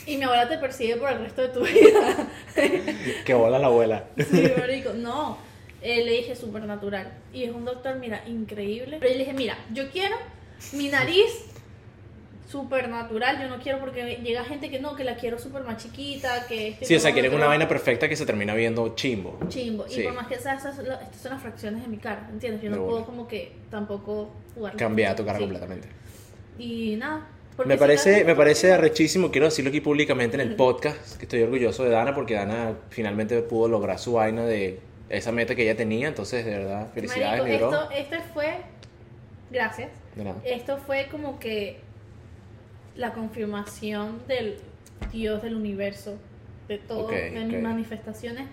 y 0.06 0.16
mi 0.16 0.22
abuela 0.24 0.48
te 0.48 0.56
persigue 0.58 0.96
por 0.96 1.10
el 1.10 1.18
resto 1.18 1.42
de 1.42 1.48
tu 1.48 1.60
vida. 1.64 2.28
Que 3.26 3.34
bola 3.34 3.58
la 3.58 3.66
abuela. 3.66 4.04
Sí, 4.16 4.52
marico. 4.58 4.92
No. 4.94 5.36
Eh, 5.82 6.04
le 6.04 6.12
dije 6.12 6.36
súper 6.36 6.62
natural. 6.62 7.12
Y 7.32 7.42
es 7.44 7.50
un 7.52 7.64
doctor, 7.64 7.96
mira, 7.96 8.22
increíble. 8.26 8.98
Pero 9.00 9.12
yo 9.12 9.18
le 9.18 9.24
dije, 9.24 9.36
mira, 9.36 9.58
yo 9.72 9.90
quiero 9.90 10.16
mi 10.72 10.88
nariz 10.88 11.26
súper 12.54 12.88
natural. 12.88 13.40
Yo 13.42 13.48
no 13.48 13.58
quiero 13.60 13.80
porque 13.80 14.20
llega 14.22 14.44
gente 14.44 14.70
que 14.70 14.78
no, 14.78 14.94
que 14.94 15.02
la 15.02 15.16
quiero 15.16 15.40
súper 15.40 15.64
más 15.64 15.82
chiquita, 15.82 16.46
que 16.46 16.68
este 16.68 16.84
Sí, 16.84 16.94
o 16.94 17.00
sea, 17.00 17.12
quieren 17.12 17.30
otro. 17.32 17.38
una 17.38 17.48
vaina 17.48 17.66
perfecta 17.66 18.08
que 18.08 18.14
se 18.14 18.24
termina 18.24 18.54
viendo 18.54 18.94
chimbo. 18.94 19.36
Chimbo. 19.48 19.86
Sí. 19.88 20.00
Y 20.00 20.04
por 20.04 20.12
más 20.14 20.28
que 20.28 20.36
sea, 20.38 20.54
estas 20.54 20.76
son 20.76 20.86
las 21.32 21.42
fracciones 21.42 21.82
de 21.82 21.88
mi 21.88 21.96
cara, 21.96 22.28
¿entiendes? 22.32 22.62
Yo 22.62 22.70
no 22.70 22.86
puedo 22.86 23.04
como 23.04 23.26
que 23.26 23.50
tampoco 23.70 24.30
jugar. 24.54 24.76
Cambiar 24.76 25.16
tu 25.16 25.24
cara 25.24 25.38
Sí. 25.38 25.42
completamente. 25.44 25.88
Y 26.56 26.94
nada. 26.96 27.26
Me 27.64 27.76
parece, 27.76 28.24
me 28.24 28.36
parece 28.36 28.72
arrechísimo, 28.72 29.30
quiero 29.32 29.46
decirlo 29.46 29.70
aquí 29.70 29.80
públicamente 29.80 30.36
en 30.36 30.40
el 30.40 30.54
podcast, 30.54 31.16
que 31.16 31.24
estoy 31.24 31.42
orgulloso 31.42 31.82
de 31.84 31.90
Dana 31.90 32.14
porque 32.14 32.34
Dana 32.34 32.74
finalmente 32.90 33.40
pudo 33.42 33.66
lograr 33.68 33.98
su 33.98 34.12
vaina 34.14 34.44
de 34.44 34.78
esa 35.08 35.32
meta 35.32 35.54
que 35.56 35.62
ella 35.62 35.76
tenía, 35.76 36.06
entonces 36.08 36.44
de 36.44 36.50
verdad, 36.58 36.88
felicidades, 36.94 37.42
mi 37.44 37.50
Marico, 37.50 37.68
bro. 37.70 37.82
esto, 37.90 38.14
esto 38.16 38.16
fue. 38.32 38.54
Gracias. 39.50 39.90
De 40.16 40.24
nada. 40.24 40.36
Esto 40.44 40.78
fue 40.78 41.06
como 41.10 41.38
que 41.38 41.78
la 42.96 43.12
confirmación 43.12 44.20
del 44.28 44.56
Dios 45.12 45.42
del 45.42 45.54
universo, 45.56 46.16
de 46.68 46.78
todo, 46.78 47.06
Ok, 47.06 47.12
de 47.12 47.44
mis 47.44 47.60
manifestaciones, 47.62 48.46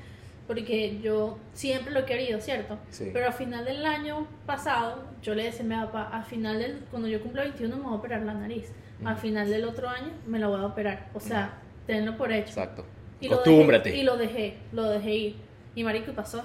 porque 0.47 0.99
yo 1.01 1.37
siempre 1.53 1.93
lo 1.93 2.01
he 2.01 2.05
querido, 2.05 2.41
¿cierto? 2.41 2.77
Sí. 2.89 3.09
Pero 3.13 3.27
a 3.29 3.31
final 3.31 3.63
del 3.63 3.85
año 3.85 4.27
pasado, 4.45 5.03
yo 5.21 5.33
le 5.35 5.43
decía 5.45 5.61
a 5.61 5.67
mi 5.67 5.75
papá, 5.75 6.09
a 6.11 6.23
final 6.23 6.59
del, 6.59 6.79
cuando 6.89 7.07
yo 7.07 7.21
cumplo 7.21 7.41
21 7.41 7.75
me 7.77 7.83
voy 7.83 7.93
a 7.93 7.95
operar 7.95 8.21
la 8.23 8.33
nariz, 8.33 8.65
a 9.05 9.11
Ujú. 9.13 9.21
final 9.21 9.49
del 9.49 9.63
otro 9.65 9.87
año 9.87 10.11
me 10.27 10.39
la 10.39 10.47
voy 10.47 10.59
a 10.59 10.65
operar, 10.65 11.07
o 11.13 11.19
sea, 11.19 11.53
tenlo 11.87 12.17
por 12.17 12.31
hecho. 12.31 12.49
Exacto. 12.49 12.85
Y 13.21 13.29
lo 13.29 13.43
dejé- 13.43 13.95
y 13.95 14.03
lo 14.03 14.17
dejé, 14.17 14.57
lo 14.71 14.83
dejé 14.89 15.15
ir. 15.15 15.35
Y 15.75 15.83
marico, 15.83 16.11
y 16.11 16.13
pasó. 16.13 16.43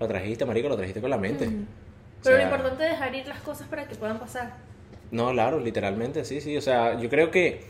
Lo 0.00 0.08
trajiste, 0.08 0.44
marico, 0.44 0.68
lo 0.68 0.76
trajiste 0.76 1.00
con 1.00 1.10
la 1.10 1.18
mente. 1.18 1.46
Mm. 1.46 1.62
O 1.62 2.22
Pero 2.24 2.36
sea, 2.36 2.46
lo 2.48 2.50
importante 2.52 2.84
es 2.86 2.90
dejar 2.92 3.14
ir 3.14 3.26
las 3.28 3.40
cosas 3.40 3.68
para 3.68 3.86
que 3.86 3.94
puedan 3.94 4.18
pasar. 4.18 4.54
No, 5.10 5.30
claro, 5.32 5.58
literalmente, 5.60 6.24
sí, 6.24 6.40
sí. 6.40 6.56
O 6.56 6.60
sea, 6.60 7.00
yo 7.00 7.08
creo 7.08 7.30
que 7.30 7.62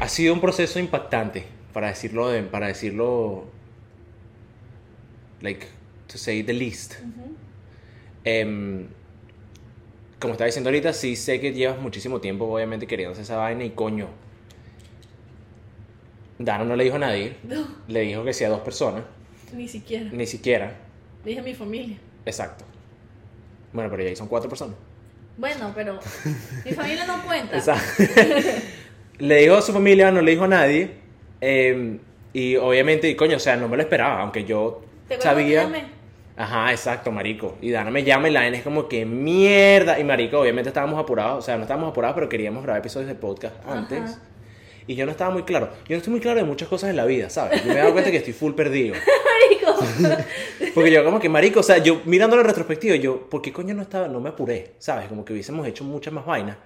ha 0.00 0.08
sido 0.08 0.32
un 0.34 0.40
proceso 0.40 0.78
impactante, 0.78 1.44
para 1.72 1.88
decirlo, 1.88 2.28
de, 2.28 2.42
para 2.42 2.68
decirlo, 2.68 3.44
like, 5.40 5.66
to 6.06 6.16
say 6.18 6.42
the 6.42 6.52
least. 6.52 6.94
Em, 8.24 8.86
como 10.20 10.32
estaba 10.32 10.46
diciendo 10.46 10.68
ahorita, 10.70 10.92
sí 10.92 11.16
sé 11.16 11.40
que 11.40 11.52
llevas 11.52 11.78
muchísimo 11.80 12.20
tiempo, 12.20 12.44
obviamente, 12.46 12.86
queriendo 12.86 13.12
hacer 13.12 13.24
esa 13.24 13.36
vaina 13.36 13.64
y 13.64 13.70
coño. 13.70 14.08
Dano 16.38 16.64
no 16.64 16.76
le 16.76 16.84
dijo 16.84 16.96
a 16.96 17.00
nadie, 17.00 17.36
No, 17.42 17.66
le 17.88 18.00
dijo 18.00 18.24
que 18.24 18.32
sí 18.32 18.44
a 18.44 18.48
dos 18.48 18.60
personas, 18.60 19.04
ni 19.52 19.68
siquiera. 19.68 20.10
ni 20.10 20.26
siquiera. 20.26 20.74
Le 21.24 21.30
dije 21.30 21.40
a 21.40 21.44
mi 21.44 21.54
familia. 21.54 21.98
Exacto. 22.24 22.64
Bueno, 23.74 23.90
pero 23.90 24.02
ya 24.02 24.08
ahí 24.08 24.16
son 24.16 24.28
cuatro 24.28 24.48
personas. 24.48 24.76
Bueno, 25.40 25.72
pero 25.74 25.98
mi 26.64 26.72
familia 26.72 27.06
no 27.06 27.22
cuenta. 27.24 27.56
Exacto. 27.56 28.02
le 29.18 29.36
dijo 29.36 29.54
a 29.56 29.62
su 29.62 29.72
familia, 29.72 30.10
no 30.10 30.20
le 30.20 30.30
dijo 30.32 30.44
a 30.44 30.48
nadie. 30.48 30.90
eh, 31.40 31.98
y 32.32 32.54
obviamente, 32.56 33.16
coño, 33.16 33.38
o 33.38 33.40
sea, 33.40 33.56
no 33.56 33.66
me 33.68 33.76
lo 33.76 33.82
esperaba, 33.82 34.20
aunque 34.20 34.44
yo 34.44 34.82
¿Te 35.08 35.14
acuerdas 35.14 35.34
sabía. 35.34 35.62
llamé? 35.64 35.84
Ajá, 36.36 36.70
exacto, 36.70 37.10
marico. 37.10 37.58
Y 37.60 37.70
Dana 37.70 37.90
me 37.90 38.04
llama 38.04 38.28
y 38.28 38.32
la 38.32 38.46
N 38.46 38.56
es 38.56 38.62
como 38.62 38.86
que 38.86 39.04
mierda. 39.04 39.98
Y 39.98 40.04
marico, 40.04 40.38
obviamente 40.40 40.68
estábamos 40.68 41.00
apurados, 41.00 41.38
o 41.38 41.42
sea, 41.42 41.56
no 41.56 41.62
estábamos 41.62 41.90
apurados, 41.90 42.14
pero 42.14 42.28
queríamos 42.28 42.62
grabar 42.62 42.80
episodios 42.80 43.08
de 43.08 43.14
podcast 43.16 43.56
antes. 43.68 44.00
Ajá. 44.12 44.18
Y 44.86 44.94
yo 44.94 45.04
no 45.06 45.12
estaba 45.12 45.30
muy 45.30 45.42
claro. 45.44 45.70
Yo 45.88 45.90
no 45.90 45.96
estoy 45.98 46.10
muy 46.12 46.20
claro 46.20 46.38
de 46.38 46.44
muchas 46.44 46.68
cosas 46.68 46.90
en 46.90 46.96
la 46.96 47.04
vida, 47.06 47.30
¿sabes? 47.30 47.62
Yo 47.62 47.68
me 47.68 47.74
he 47.74 47.78
dado 47.78 47.92
cuenta 47.92 48.10
que 48.10 48.16
estoy 48.18 48.32
full 48.32 48.52
perdido. 48.54 48.94
Marico. 49.50 49.84
Porque 50.74 50.90
yo 50.90 51.04
como 51.04 51.18
que, 51.20 51.28
marico, 51.28 51.60
o 51.60 51.62
sea, 51.62 51.78
yo 51.78 52.02
mirándolo 52.04 52.42
en 52.42 52.48
retrospectiva, 52.48 52.96
yo, 52.96 53.28
¿por 53.28 53.42
qué 53.42 53.52
coño 53.52 53.74
no 53.74 53.82
estaba, 53.82 54.08
no 54.08 54.20
me 54.20 54.28
apuré? 54.28 54.72
¿Sabes? 54.78 55.08
Como 55.08 55.24
que 55.24 55.32
hubiésemos 55.32 55.66
hecho 55.66 55.84
muchas 55.84 56.12
más 56.12 56.24
vainas. 56.26 56.56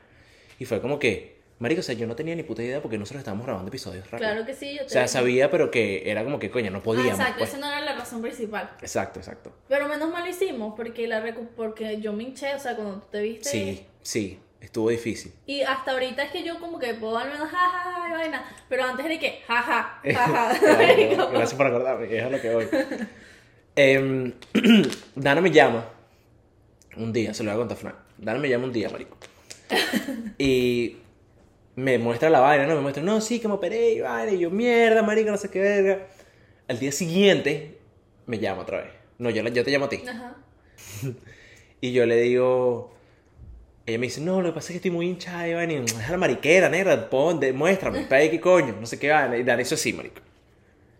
Y 0.58 0.64
fue 0.64 0.80
como 0.80 0.98
que, 0.98 1.36
marico, 1.58 1.80
o 1.80 1.82
sea, 1.82 1.94
yo 1.94 2.06
no 2.06 2.14
tenía 2.16 2.34
ni 2.34 2.42
puta 2.42 2.62
idea 2.62 2.82
porque 2.82 2.98
nosotros 2.98 3.20
estábamos 3.20 3.46
grabando 3.46 3.68
episodios 3.68 4.10
rápido. 4.10 4.30
Claro 4.30 4.46
que 4.46 4.54
sí, 4.54 4.72
yo 4.74 4.80
te 4.80 4.86
O 4.86 4.88
sea, 4.88 5.08
sabía, 5.08 5.50
pero 5.50 5.70
que 5.70 6.10
era 6.10 6.22
como 6.24 6.38
que, 6.38 6.50
coño, 6.50 6.70
no 6.70 6.78
Ah, 6.78 6.82
podíamos. 6.82 7.12
exacto, 7.12 7.38
pues. 7.38 7.50
esa 7.50 7.58
no 7.58 7.66
era 7.68 7.80
la 7.80 7.94
razón 7.94 8.20
principal. 8.20 8.70
Exacto, 8.82 9.20
exacto. 9.20 9.52
Pero 9.68 9.88
menos 9.88 10.10
mal 10.10 10.24
lo 10.24 10.30
hicimos 10.30 10.74
porque, 10.76 11.06
la 11.08 11.22
recu- 11.24 11.48
porque 11.56 12.00
yo 12.00 12.12
me 12.12 12.24
hinché, 12.24 12.54
o 12.54 12.58
sea, 12.58 12.74
cuando 12.76 13.00
tú 13.00 13.06
te 13.12 13.20
viste. 13.22 13.48
Sí, 13.48 13.86
sí, 14.02 14.38
estuvo 14.64 14.90
difícil. 14.90 15.32
Y 15.46 15.62
hasta 15.62 15.92
ahorita 15.92 16.24
es 16.24 16.30
que 16.30 16.42
yo 16.42 16.58
como 16.58 16.78
que 16.78 16.94
puedo 16.94 17.18
al 17.18 17.30
menos 17.30 17.48
jajaja 17.48 18.08
y 18.08 18.12
vaina. 18.12 18.44
Pero 18.68 18.84
antes 18.84 19.06
era 19.06 19.18
que 19.18 19.42
jaja, 19.46 20.00
jaja. 20.02 20.58
Claro, 20.60 21.30
Gracias 21.32 21.54
por 21.54 21.66
acordarme, 21.66 22.08
que 22.08 22.18
es 22.18 22.24
a 22.24 22.30
lo 22.30 22.40
que 22.40 22.54
voy. 22.54 22.68
Em, 23.76 24.32
Dana 25.14 25.40
me 25.40 25.50
llama 25.50 25.86
un 26.96 27.12
día, 27.12 27.34
se 27.34 27.42
lo 27.42 27.50
voy 27.50 27.56
a 27.56 27.58
contar 27.60 27.76
a 27.76 27.80
Fran. 27.80 27.94
Dana 28.18 28.38
me 28.38 28.48
llama 28.48 28.64
un 28.64 28.72
día, 28.72 28.88
marico. 28.90 29.16
Y 30.38 30.96
me 31.76 31.98
muestra 31.98 32.30
la 32.30 32.40
vaina, 32.40 32.66
¿no? 32.66 32.74
Me 32.76 32.80
muestra, 32.80 33.02
no, 33.02 33.20
sí, 33.20 33.40
que 33.40 33.48
me 33.48 33.54
operé 33.54 33.92
y 33.92 34.00
vaina. 34.00 34.32
Y 34.32 34.38
yo, 34.38 34.50
mierda, 34.50 35.02
marico, 35.02 35.30
no 35.30 35.36
sé 35.36 35.50
qué 35.50 35.60
verga. 35.60 36.06
Al 36.68 36.78
día 36.78 36.92
siguiente 36.92 37.78
me 38.26 38.38
llama 38.38 38.62
otra 38.62 38.78
vez. 38.82 38.92
No, 39.18 39.30
yo, 39.30 39.42
yo 39.42 39.64
te 39.64 39.70
llamo 39.70 39.86
a 39.86 39.88
ti. 39.88 40.02
Ajá. 40.08 40.36
Y 41.80 41.92
yo 41.92 42.06
le 42.06 42.16
digo. 42.16 42.94
Ella 43.86 43.98
me 43.98 44.06
dice, 44.06 44.20
no, 44.20 44.40
lo 44.40 44.48
que 44.48 44.54
pasa 44.54 44.68
es 44.68 44.72
que 44.72 44.76
estoy 44.76 44.90
muy 44.90 45.06
hinchada. 45.06 45.46
Y 45.64 45.76
deja 45.76 46.12
la 46.12 46.16
mariquera, 46.16 46.68
negra, 46.68 47.10
pon, 47.10 47.38
demuéstrame, 47.38 48.00
para 48.08 48.28
qué 48.30 48.40
coño, 48.40 48.76
no 48.80 48.86
sé 48.86 48.98
qué 48.98 49.10
vaina. 49.10 49.36
Y 49.36 49.42
Dana 49.42 49.62
hizo 49.62 49.74
así, 49.74 49.92
marico. 49.92 50.20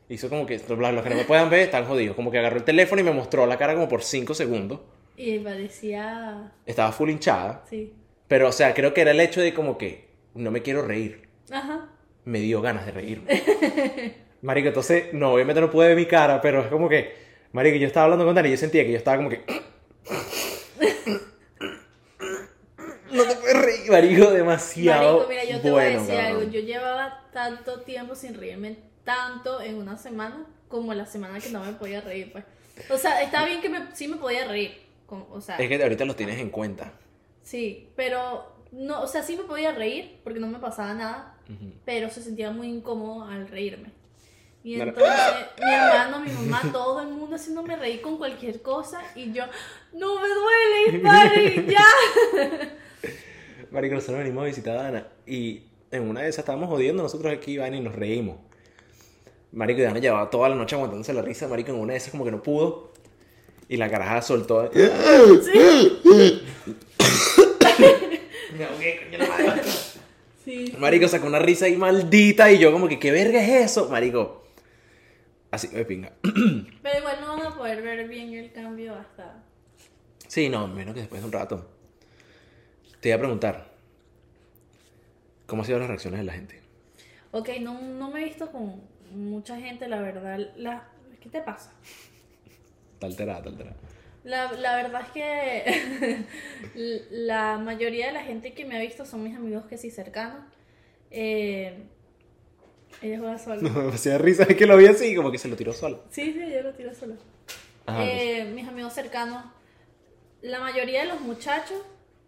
Hizo 0.08 0.28
como 0.28 0.44
que, 0.44 0.58
los 0.58 1.02
que 1.02 1.10
no 1.10 1.16
me 1.16 1.24
puedan 1.24 1.48
ver 1.48 1.60
están 1.60 1.86
jodidos. 1.86 2.14
Como 2.14 2.30
que 2.30 2.38
agarró 2.38 2.58
el 2.58 2.64
teléfono 2.64 3.00
y 3.00 3.04
me 3.04 3.12
mostró 3.12 3.46
la 3.46 3.56
cara 3.56 3.74
como 3.74 3.88
por 3.88 4.02
5 4.02 4.34
segundos. 4.34 4.80
Y 5.16 5.38
parecía. 5.38 6.52
Estaba 6.66 6.92
full 6.92 7.08
hinchada. 7.08 7.64
Sí. 7.70 7.92
Pero, 8.28 8.48
o 8.48 8.52
sea, 8.52 8.74
creo 8.74 8.92
que 8.92 9.00
era 9.00 9.12
el 9.12 9.20
hecho 9.20 9.40
de 9.40 9.54
como 9.54 9.78
que 9.78 10.08
no 10.34 10.50
me 10.50 10.62
quiero 10.62 10.82
reír. 10.86 11.28
Ajá. 11.50 11.88
Me 12.24 12.40
dio 12.40 12.60
ganas 12.60 12.84
de 12.84 12.92
reírme. 12.92 13.42
Marico, 14.42 14.68
entonces, 14.68 15.14
no, 15.14 15.32
obviamente 15.32 15.60
no 15.60 15.70
pude 15.70 15.88
ver 15.88 15.96
mi 15.96 16.06
cara, 16.06 16.40
pero 16.40 16.60
es 16.60 16.66
como 16.66 16.88
que, 16.88 17.14
Marico, 17.52 17.76
yo 17.76 17.86
estaba 17.86 18.04
hablando 18.04 18.26
con 18.26 18.34
Dani 18.34 18.48
y 18.48 18.52
yo 18.52 18.58
sentía 18.58 18.84
que 18.84 18.92
yo 18.92 18.98
estaba 18.98 19.16
como 19.16 19.30
que. 19.30 19.42
No 23.10 23.22
te 23.22 23.36
puedes 23.36 23.56
reír, 23.56 23.83
Marico, 23.94 24.30
demasiado. 24.30 25.12
Marico, 25.18 25.28
mira, 25.30 25.44
yo 25.44 25.60
te 25.60 25.70
voy 25.70 25.80
a 25.82 25.84
bueno, 25.84 26.00
decir 26.00 26.14
cabrón. 26.16 26.40
algo. 26.40 26.50
Yo 26.52 26.60
llevaba 26.60 27.20
tanto 27.32 27.80
tiempo 27.82 28.14
sin 28.14 28.34
reírme 28.34 28.76
tanto 29.04 29.60
en 29.60 29.76
una 29.76 29.96
semana 29.98 30.46
como 30.68 30.94
la 30.94 31.06
semana 31.06 31.38
que 31.40 31.50
no 31.50 31.62
me 31.64 31.72
podía 31.72 32.00
reír, 32.00 32.32
pues. 32.32 32.44
O 32.90 32.96
sea, 32.98 33.22
está 33.22 33.44
bien 33.44 33.60
que 33.60 33.68
me, 33.68 33.94
sí 33.94 34.08
me 34.08 34.16
podía 34.16 34.46
reír. 34.46 34.82
con- 35.06 35.26
o 35.30 35.40
sea, 35.40 35.56
Es 35.58 35.68
que 35.68 35.82
ahorita 35.82 36.04
lo 36.06 36.16
tienes 36.16 36.38
en 36.40 36.48
cuenta. 36.50 36.92
sí, 37.42 37.88
pero 37.94 38.52
no, 38.72 39.02
o 39.02 39.06
sea, 39.06 39.22
sí 39.22 39.36
me 39.36 39.44
podía 39.44 39.72
reír 39.72 40.18
porque 40.24 40.40
no 40.40 40.46
me 40.48 40.58
pasaba 40.58 40.94
nada, 40.94 41.36
Ujú. 41.48 41.72
pero 41.84 42.08
se 42.10 42.22
sentía 42.22 42.50
muy 42.50 42.68
incómodo 42.68 43.24
al 43.28 43.46
reírme. 43.48 43.90
Y 44.64 44.80
entonces 44.80 45.12
mi 45.62 45.70
hermano, 45.74 46.20
mi 46.20 46.30
mamá, 46.32 46.62
todo 46.72 47.02
el 47.02 47.08
mundo 47.08 47.36
haciéndome 47.36 47.76
reír 47.76 48.00
con 48.00 48.16
cualquier 48.16 48.62
cosa 48.62 49.02
y 49.14 49.30
yo, 49.32 49.44
no 49.92 50.14
me 50.20 50.28
duele, 50.28 50.98
pare, 51.04 51.66
ya. 51.68 51.84
Marico, 53.74 53.96
nosotros 53.96 54.18
venimos 54.18 54.44
a 54.44 54.46
visitar 54.46 54.76
a 54.76 54.82
Dana 54.84 55.08
y 55.26 55.64
en 55.90 56.08
una 56.08 56.20
de 56.20 56.28
esas 56.28 56.38
estábamos 56.40 56.68
jodiendo 56.68 57.02
nosotros 57.02 57.32
aquí, 57.32 57.58
Van, 57.58 57.74
y 57.74 57.80
nos 57.80 57.96
reímos. 57.96 58.36
Marico, 59.50 59.80
y 59.80 59.82
Dana 59.82 59.98
llevaba 59.98 60.30
toda 60.30 60.48
la 60.48 60.54
noche 60.54 60.76
aguantándose 60.76 61.12
la 61.12 61.22
risa, 61.22 61.48
Marico, 61.48 61.72
en 61.72 61.78
una 61.78 61.94
de 61.94 61.96
esas 61.96 62.12
como 62.12 62.24
que 62.24 62.30
no 62.30 62.40
pudo. 62.40 62.92
Y 63.68 63.76
la 63.76 63.90
caraja 63.90 64.22
soltó. 64.22 64.70
Me 68.56 68.64
ahogué, 68.64 69.00
coño, 69.02 69.18
la 69.18 69.26
madre. 69.26 69.62
Sí. 70.44 70.72
Marico 70.78 71.08
sacó 71.08 71.26
una 71.26 71.40
risa 71.40 71.64
ahí 71.64 71.76
maldita 71.76 72.52
y 72.52 72.58
yo 72.58 72.70
como 72.70 72.86
que, 72.86 73.00
¿qué 73.00 73.10
verga 73.10 73.42
es 73.42 73.72
eso? 73.72 73.88
Marico. 73.88 74.44
Así, 75.50 75.68
me 75.72 75.84
pinga. 75.84 76.12
Pero 76.22 76.98
igual 76.98 77.20
no 77.20 77.36
van 77.36 77.46
a 77.46 77.56
poder 77.56 77.82
ver 77.82 78.06
bien 78.06 78.34
el 78.34 78.52
cambio 78.52 78.94
hasta... 78.94 79.42
Sí, 80.28 80.48
no, 80.48 80.68
menos 80.68 80.94
que 80.94 81.00
después 81.00 81.20
de 81.20 81.26
un 81.26 81.32
rato. 81.32 81.73
Te 83.04 83.10
iba 83.10 83.16
a 83.16 83.18
preguntar, 83.18 83.66
¿cómo 85.46 85.60
han 85.60 85.66
sido 85.66 85.78
las 85.78 85.88
reacciones 85.88 86.20
de 86.20 86.24
la 86.24 86.32
gente? 86.32 86.62
Ok, 87.32 87.50
no, 87.60 87.78
no 87.78 88.10
me 88.10 88.22
he 88.22 88.24
visto 88.24 88.50
con 88.50 88.80
mucha 89.10 89.60
gente, 89.60 89.88
la 89.88 90.00
verdad. 90.00 90.38
La... 90.56 90.88
¿Qué 91.20 91.28
te 91.28 91.42
pasa? 91.42 91.70
Está 92.94 93.06
alterada, 93.06 93.40
está 93.40 93.50
alterada. 93.50 93.76
La, 94.24 94.52
la 94.52 94.76
verdad 94.76 95.02
es 95.02 95.10
que 95.10 96.24
la 97.10 97.58
mayoría 97.58 98.06
de 98.06 98.12
la 98.12 98.22
gente 98.22 98.54
que 98.54 98.64
me 98.64 98.74
ha 98.74 98.80
visto 98.80 99.04
son 99.04 99.22
mis 99.22 99.36
amigos 99.36 99.66
que 99.66 99.76
sí 99.76 99.90
cercanos. 99.90 100.40
Eh, 101.10 101.82
ella 103.02 103.18
juega 103.18 103.38
sola. 103.38 103.60
No, 103.70 103.82
me 103.82 103.92
hacía 103.92 104.16
risa, 104.16 104.44
es 104.44 104.56
que 104.56 104.64
lo 104.64 104.78
vi 104.78 104.86
así, 104.86 105.14
como 105.14 105.30
que 105.30 105.36
se 105.36 105.48
lo 105.48 105.56
tiró 105.56 105.74
solo. 105.74 106.04
Sí, 106.08 106.32
sí, 106.32 106.40
yo 106.50 106.62
lo 106.62 106.72
tiro 106.72 106.94
sola. 106.94 107.16
Ajá, 107.84 107.98
pues. 107.98 108.10
Eh, 108.14 108.44
mis 108.54 108.66
amigos 108.66 108.94
cercanos, 108.94 109.44
la 110.40 110.58
mayoría 110.58 111.02
de 111.02 111.08
los 111.08 111.20
muchachos, 111.20 111.82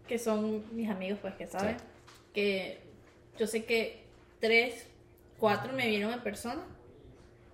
que 0.07 0.19
son 0.19 0.65
mis 0.75 0.89
amigos, 0.91 1.19
pues 1.21 1.35
que 1.35 1.47
saben, 1.47 1.77
Sí. 1.79 1.85
que 2.33 2.81
yo 3.39 3.47
sé 3.47 3.65
que 3.65 4.05
tres, 4.41 4.87
cuatro 5.39 5.73
me 5.73 5.89
vieron 5.89 6.13
en 6.13 6.21
persona 6.21 6.63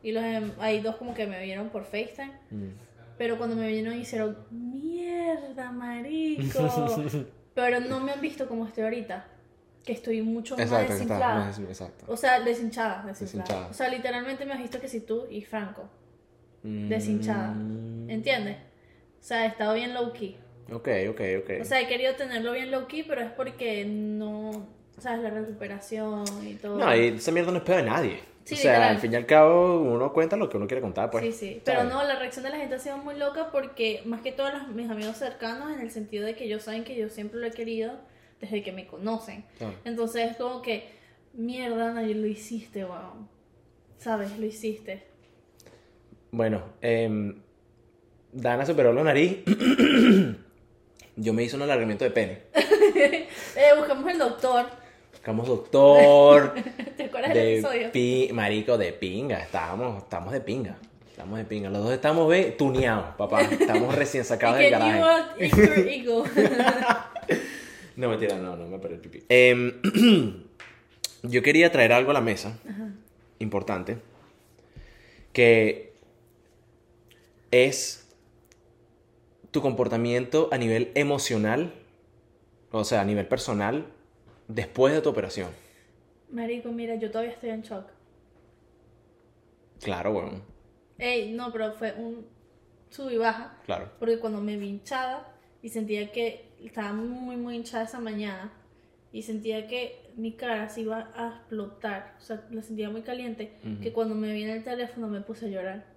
y 0.03 0.13
los 0.13 0.23
em- 0.23 0.53
hay 0.59 0.81
dos 0.81 0.97
como 0.97 1.15
que 1.15 1.27
me 1.27 1.43
vieron 1.43 1.69
por 1.71 1.85
FaceTime. 1.85 2.33
Mm. 2.51 2.69
Pero 3.19 3.39
cuando 3.39 3.55
me 3.57 3.69
vieron 3.69 3.97
hicieron, 3.99 4.37
mierda, 4.51 5.71
marico. 5.73 6.59
Pero 7.55 7.81
no 7.81 8.01
me 8.01 8.13
han 8.13 8.21
visto 8.21 8.49
como 8.49 8.67
estoy 8.67 8.85
ahorita. 8.85 9.27
Que 9.85 9.93
estoy 9.93 10.23
mucho 10.23 10.57
más 10.57 10.65
Exacto, 10.67 10.93
desinflada. 10.93 11.47
exacto, 11.49 11.69
exacto. 11.69 12.05
O 12.09 12.17
sea, 12.17 12.41
deshinchada, 12.41 13.03
deshinchada. 13.05 13.43
Deshinchada. 13.43 13.67
O 13.69 13.75
sea, 13.75 13.89
literalmente 13.89 14.45
me 14.47 14.53
has 14.53 14.61
visto 14.61 14.81
que 14.81 14.89
si 14.89 15.01
tú 15.01 15.27
y 15.31 15.43
Franco. 15.43 15.89
Mm. 16.63 16.89
deshinchada. 16.89 17.53
¿Entiendes? 18.09 18.57
O 19.21 19.25
sea, 19.25 19.45
he 19.45 19.49
estado 19.49 19.75
bien 19.75 19.93
low 19.95 20.13
key. 20.13 20.37
Ok, 20.71 20.89
ok, 21.11 21.21
ok. 21.43 21.51
O 21.61 21.65
sea, 21.65 21.81
he 21.81 21.89
querido 21.89 22.15
tenerlo 22.15 22.53
bien 22.53 22.71
low 22.71 22.87
key, 22.87 23.03
pero 23.03 23.21
es 23.23 23.31
porque 23.33 23.85
no. 23.85 24.67
¿Sabes? 24.99 25.23
La 25.23 25.31
recuperación 25.31 26.25
y 26.47 26.55
todo. 26.55 26.79
no, 26.79 26.95
y 26.97 27.09
esa 27.09 27.33
mierda 27.33 27.51
no 27.51 27.59
es 27.59 27.65
peor 27.65 27.79
de 27.79 27.89
nadie. 27.89 28.21
Sí, 28.45 28.55
o 28.55 28.57
sea, 28.59 28.73
literal. 28.73 28.95
al 28.97 28.99
fin 29.01 29.13
y 29.13 29.17
al 29.17 29.27
cabo, 29.27 29.81
uno 29.81 30.13
cuenta 30.13 30.37
lo 30.37 30.49
que 30.49 30.57
uno 30.57 30.67
quiere 30.67 30.81
contar, 30.81 31.11
pues. 31.11 31.25
Sí, 31.25 31.33
sí. 31.33 31.63
Pero 31.65 31.79
¿sabes? 31.81 31.93
no, 31.95 32.03
la 32.05 32.19
reacción 32.19 32.45
de 32.45 32.51
la 32.51 32.57
gente 32.57 32.75
ha 32.75 32.79
sido 32.79 32.99
muy 32.99 33.17
loca 33.17 33.51
porque, 33.53 34.03
más 34.05 34.21
que 34.21 34.33
todos 34.33 34.53
los- 34.53 34.69
mis 34.69 34.91
amigos 34.91 35.17
cercanos, 35.17 35.73
en 35.73 35.81
el 35.81 35.91
sentido 35.91 36.27
de 36.27 36.35
que 36.35 36.45
ellos 36.45 36.63
saben 36.63 36.85
que 36.85 36.97
yo 36.97 37.09
siempre 37.09 37.41
lo 37.41 37.47
he 37.47 37.51
querido 37.53 37.93
desde 38.41 38.63
que 38.63 38.73
me 38.73 38.87
conocen. 38.87 39.45
Claro. 39.59 39.75
Entonces 39.85 40.33
es 40.33 40.37
como 40.37 40.61
que, 40.61 40.89
mierda, 41.35 41.91
Ana, 41.91 42.03
lo 42.03 42.27
hiciste, 42.27 42.85
wow. 42.85 43.29
¿Sabes? 43.99 44.37
Lo 44.39 44.45
hiciste. 44.47 45.05
Bueno, 46.33 46.63
em, 46.81 47.41
Dana 48.33 48.67
se 48.67 48.73
operó 48.73 48.93
la 48.93 49.05
nariz. 49.05 49.39
Yo 51.17 51.33
me 51.33 51.43
hice 51.43 51.57
un 51.57 51.63
alargamiento 51.63 52.05
de 52.05 52.11
pene. 52.11 52.39
Eh, 53.55 53.71
buscamos 53.77 54.11
el 54.11 54.19
doctor. 54.19 54.67
Buscamos 55.13 55.47
doctor. 55.47 56.55
¿Te 56.97 57.05
acuerdas 57.05 57.35
del 57.35 57.43
de 57.45 57.53
episodio? 57.59 57.93
pi- 57.93 58.31
marico, 58.33 58.79
de 58.79 58.93
pinga. 58.93 59.39
Estábamos, 59.41 60.03
estamos 60.03 60.33
de 60.33 60.41
pinga. 60.41 60.77
Estamos 61.11 61.39
de 61.39 61.45
pinga. 61.45 61.69
Los 61.71 61.83
dos 61.85 61.93
estamos 61.93 62.29
ve, 62.29 62.55
tuneados, 62.57 63.15
papá. 63.17 63.43
Estamos 63.43 63.95
recién 63.95 64.25
sacados 64.25 64.59
del 64.59 64.71
garaje. 64.71 65.47
Eagle. 65.97 66.25
No, 67.97 68.09
mentira, 68.09 68.37
no, 68.37 68.57
no 68.57 68.67
me 68.69 68.79
paré 68.79 68.95
el 68.95 69.01
pipí. 69.01 69.23
Em, 69.29 69.73
yo 71.23 71.43
quería 71.43 71.71
traer 71.71 71.93
algo 71.93 72.11
a 72.11 72.15
la 72.15 72.21
mesa, 72.23 72.59
importante, 73.39 73.99
que 75.33 75.93
es 77.51 78.02
tu 79.53 79.61
comportamiento 79.63 80.49
a 80.51 80.59
nivel 80.59 80.91
emocional, 80.97 81.73
o 82.73 82.83
sea, 82.85 83.03
a 83.03 83.05
nivel 83.05 83.29
personal, 83.29 83.87
después 84.49 84.93
de 84.95 85.01
tu 85.03 85.11
operación. 85.11 85.51
Marico, 86.31 86.73
mira, 86.73 86.97
yo 86.97 87.11
todavía 87.11 87.33
estoy 87.33 87.51
en 87.51 87.63
shock. 87.63 87.85
Claro, 89.83 90.13
bueno, 90.13 90.31
Ey, 90.99 91.33
no, 91.33 91.53
pero 91.53 91.73
fue 91.73 91.93
un 91.95 92.27
sub 92.91 93.11
y 93.11 93.17
baja. 93.17 93.59
claro. 93.67 93.91
Porque 93.99 94.19
cuando 94.19 94.41
me 94.41 94.57
vi 94.57 94.69
hinchada 94.69 95.29
y 95.63 95.69
sentía 95.69 96.13
que 96.13 96.53
estaba 96.63 96.93
muy, 96.93 97.37
muy 97.37 97.57
hinchada 97.57 97.85
esa 97.85 97.99
mañana 98.01 98.53
y 99.13 99.23
sentía 99.23 99.67
que 99.67 100.13
mi 100.17 100.33
cara 100.33 100.69
se 100.69 100.83
iba 100.83 101.11
a 101.17 101.39
explotar, 101.39 102.15
o 102.19 102.21
sea, 102.23 102.47
la 102.51 102.63
sentía 102.63 102.89
muy 102.89 103.03
caliente, 103.03 103.53
Ujú. 103.65 103.83
que 103.83 103.93
cuando 103.93 104.15
me 104.15 104.33
vi 104.33 104.45
en 104.45 104.51
el 104.51 104.65
teléfono 104.65 105.09
me 105.09 105.21
puse 105.21 105.47
a 105.47 105.49
llorar. 105.49 105.92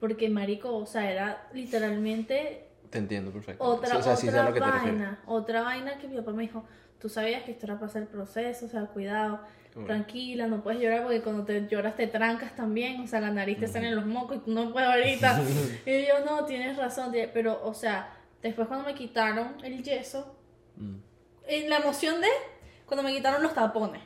Porque, 0.00 0.28
marico, 0.28 0.76
o 0.76 0.86
sea, 0.86 1.10
era 1.10 1.48
literalmente 1.52 2.68
Te 2.90 2.98
entiendo 2.98 3.30
perfecto. 3.32 3.62
otra, 3.64 3.98
o 3.98 4.02
sea, 4.02 4.16
sí 4.16 4.28
sé 4.28 4.38
a 4.38 4.42
otra 4.42 4.48
lo 4.50 4.54
que 4.54 4.60
te 4.60 4.66
refieres. 4.66 4.98
vaina, 5.00 5.22
otra 5.26 5.62
vaina 5.62 5.98
que 5.98 6.08
mi 6.08 6.16
papá 6.16 6.32
me 6.32 6.42
dijo, 6.42 6.64
tú 7.00 7.08
sabías 7.08 7.42
que 7.42 7.50
esto 7.52 7.66
era 7.66 7.74
para 7.74 7.86
hacer 7.86 8.02
el 8.02 8.08
proceso, 8.08 8.66
o 8.66 8.68
sea, 8.68 8.86
cuidado. 8.86 9.40
tranquila, 9.86 10.48
no 10.48 10.60
puedes 10.62 10.80
llorar 10.80 11.02
porque 11.04 11.20
cuando 11.20 11.44
te 11.44 11.68
lloras 11.68 11.94
te 11.94 12.08
trancas 12.08 12.56
también, 12.56 13.00
o 13.00 13.06
sea, 13.06 13.20
la 13.20 13.30
nariz 13.30 13.58
te 13.60 13.68
salen 13.68 13.94
los 13.94 14.06
mocos 14.06 14.38
y 14.38 14.40
tú 14.40 14.50
no 14.50 14.72
puedes 14.72 14.88
ahorita. 14.88 15.40
y 15.86 16.06
yo, 16.06 16.24
no, 16.24 16.44
tienes 16.46 16.76
razón, 16.76 17.12
pero, 17.32 17.60
o 17.64 17.74
sea, 17.74 18.12
después 18.42 18.66
cuando 18.66 18.86
me 18.86 18.94
quitaron 18.94 19.54
el 19.62 19.82
yeso, 19.82 20.34
Mm. 20.76 20.96
en 21.48 21.70
la 21.70 21.76
emoción 21.78 22.20
de 22.20 22.28
cuando 22.86 23.02
me 23.04 23.12
quitaron 23.14 23.42
los 23.42 23.52
tapones. 23.54 24.00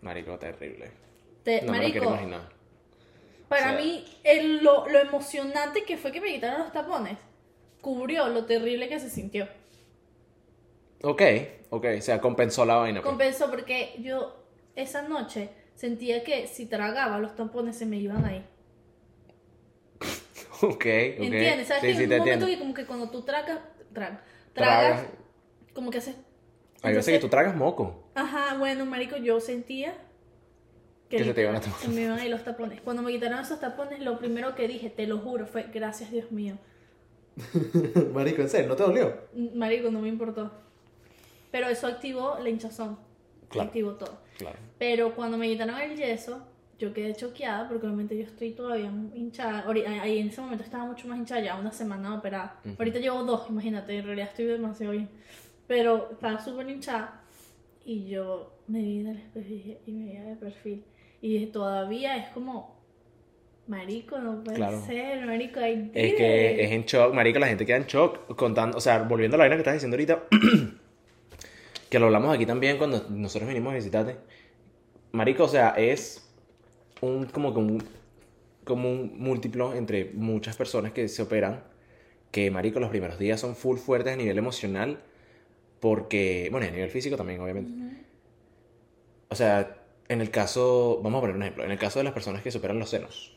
Marico, 0.00 0.38
terrible. 0.38 0.90
Te- 1.42 1.62
No 1.62 1.72
me 1.72 1.82
lo 1.84 1.90
quiero 1.90 2.08
imaginar. 2.10 2.48
Para 3.48 3.62
O 3.72 3.74
sea- 3.74 3.78
mí, 3.80 4.04
el- 4.24 4.62
lo, 4.62 4.88
lo 4.88 4.98
emocionante 4.98 5.84
que 5.84 5.96
fue 5.96 6.12
que 6.12 6.20
me 6.20 6.28
quitaron 6.32 6.60
los 6.60 6.72
tapones, 6.72 7.16
cubrió 7.80 8.28
lo 8.28 8.44
terrible 8.44 8.88
que 8.88 8.98
se 9.00 9.08
sintió. 9.10 9.48
Ok, 11.02 11.22
ok, 11.70 11.86
o 11.98 12.00
sea, 12.00 12.20
compensó 12.20 12.64
la 12.64 12.76
vaina. 12.76 13.00
pues. 13.00 13.08
Compensó 13.08 13.50
porque 13.50 13.94
yo 14.00 14.36
esa 14.74 15.02
noche 15.02 15.50
sentía 15.74 16.24
que 16.24 16.46
si 16.48 16.66
tragaba 16.66 17.18
los 17.18 17.36
tampones 17.36 17.76
se 17.78 17.86
me 17.86 17.96
iban 17.98 18.24
ahí. 18.24 18.44
ok, 20.62 20.70
ok. 20.72 20.84
¿Entiendes? 20.84 21.68
¿Sabes 21.68 21.82
Sí, 21.82 21.86
que 21.88 21.96
sí, 21.96 22.02
en 22.04 22.12
un 22.12 22.18
momento 22.18 22.46
que 22.46 22.58
como 22.58 22.74
que 22.74 22.86
cuando 22.86 23.10
tú 23.10 23.22
tragas, 23.22 23.60
tragas, 23.92 24.20
Tragas. 24.52 25.06
como 25.72 25.90
que 25.90 25.98
haces... 25.98 26.16
Hay 26.82 26.94
veces 26.94 27.06
que 27.06 27.14
Entonces- 27.16 27.20
tú 27.20 27.28
tragas 27.28 27.54
moco. 27.56 28.04
Ajá, 28.14 28.56
bueno, 28.58 28.84
marico, 28.86 29.16
yo 29.16 29.40
sentía 29.40 29.94
Que 31.08 31.24
se 31.24 31.32
te 31.32 31.40
iban 31.40 31.56
a 31.56 31.62
se 31.62 31.88
me 31.88 32.02
iban 32.02 32.18
ahí 32.18 32.28
los 32.28 32.44
tapones. 32.44 32.80
Cuando 32.82 33.02
me 33.02 33.10
quitaron 33.10 33.38
esos 33.38 33.58
tapones, 33.60 34.00
lo 34.00 34.18
primero 34.18 34.54
que 34.54 34.68
dije, 34.68 34.90
te 34.90 35.06
lo 35.06 35.18
juro, 35.18 35.46
fue 35.46 35.66
gracias 35.72 36.10
Dios 36.10 36.30
mío. 36.30 36.58
Marico, 38.12 38.42
¿en 38.42 38.48
serio? 38.50 38.68
¿No 38.68 38.76
te 38.76 38.82
dolió? 38.82 39.16
Marico, 39.54 39.90
no 39.90 40.00
me 40.00 40.08
importó. 40.08 40.50
Pero 41.50 41.68
eso 41.68 41.86
activó 41.86 42.36
la 42.42 42.50
hinchazón. 42.50 42.98
Claro. 43.48 43.68
Activó 43.68 43.92
todo. 43.92 44.18
Claro. 44.36 44.58
Pero 44.78 45.14
cuando 45.14 45.38
me 45.38 45.48
quitaron 45.48 45.80
el 45.80 45.96
yeso, 45.96 46.46
yo 46.78 46.92
quedé 46.92 47.14
choqueada 47.14 47.68
porque 47.68 47.86
obviamente 47.86 48.16
yo 48.16 48.24
estoy 48.24 48.52
todavía 48.52 48.92
hinchada. 49.14 49.64
Ahí 50.02 50.18
en 50.18 50.28
ese 50.28 50.40
momento 50.40 50.64
estaba 50.64 50.84
mucho 50.84 51.08
más 51.08 51.18
hinchada, 51.18 51.40
ya 51.40 51.56
una 51.56 51.72
semana 51.72 52.14
operada. 52.14 52.60
Ujú. 52.64 52.74
Ahorita 52.78 52.98
llevo 52.98 53.22
dos, 53.24 53.48
imagínate, 53.48 53.96
en 53.96 54.04
realidad 54.04 54.28
estoy 54.28 54.44
demasiado 54.44 54.92
bien. 54.92 55.08
Pero 55.66 56.10
estaba 56.12 56.38
súper 56.38 56.68
hinchada 56.68 57.22
y 57.84 58.08
yo 58.08 58.52
me 58.66 58.80
vi 58.80 59.00
en 59.00 59.06
el 59.08 59.16
espejo 59.16 59.78
y 59.86 59.92
me 59.92 60.04
veía 60.06 60.22
de 60.24 60.36
perfil. 60.36 60.84
Y 61.20 61.46
todavía 61.46 62.16
es 62.16 62.28
como, 62.30 62.76
marico, 63.66 64.18
no 64.18 64.42
puede 64.44 64.56
Claro. 64.56 64.80
ser, 64.86 65.26
marico, 65.26 65.60
hay 65.60 65.90
Es 65.94 66.14
que 66.14 66.64
es 66.64 66.70
en 66.70 66.84
shock, 66.84 67.12
marico, 67.14 67.38
la 67.38 67.48
gente 67.48 67.66
queda 67.66 67.76
en 67.78 67.86
shock 67.86 68.34
contando, 68.36 68.78
o 68.78 68.80
sea, 68.80 69.02
volviendo 69.02 69.36
a 69.36 69.38
la 69.38 69.42
vaina 69.44 69.56
que 69.56 69.60
estás 69.60 69.74
diciendo 69.74 69.96
ahorita, 69.96 70.24
que 71.90 71.98
lo 71.98 72.06
hablamos 72.06 72.34
aquí 72.34 72.46
también 72.46 72.78
cuando 72.78 73.06
nosotros 73.10 73.48
vinimos 73.48 73.72
a 73.72 73.76
visitarte. 73.76 74.16
Marico, 75.12 75.44
o 75.44 75.48
sea, 75.48 75.70
es 75.70 76.30
un 77.00 77.26
como 77.26 77.52
que 77.52 77.58
un 77.60 77.82
como 78.64 78.90
un 78.90 79.18
múltiplo 79.18 79.74
entre 79.74 80.10
muchas 80.12 80.54
personas 80.56 80.92
que 80.92 81.08
se 81.08 81.22
operan, 81.22 81.64
que 82.30 82.50
marico 82.50 82.80
los 82.80 82.90
primeros 82.90 83.18
días 83.18 83.40
son 83.40 83.56
full 83.56 83.78
fuertes 83.78 84.12
a 84.12 84.16
nivel 84.16 84.36
emocional 84.36 84.98
porque, 85.80 86.48
bueno, 86.50 86.66
a 86.66 86.70
nivel 86.70 86.90
físico 86.90 87.16
también, 87.16 87.40
obviamente. 87.40 87.72
O 89.30 89.34
sea, 89.34 89.76
en 90.08 90.20
el 90.20 90.30
caso, 90.30 91.00
vamos 91.02 91.18
a 91.18 91.20
poner 91.22 91.36
un 91.36 91.42
ejemplo, 91.42 91.64
en 91.64 91.70
el 91.70 91.78
caso 91.78 91.98
de 91.98 92.04
las 92.04 92.12
personas 92.12 92.42
que 92.42 92.50
se 92.50 92.58
operan 92.58 92.78
los 92.78 92.90
senos. 92.90 93.34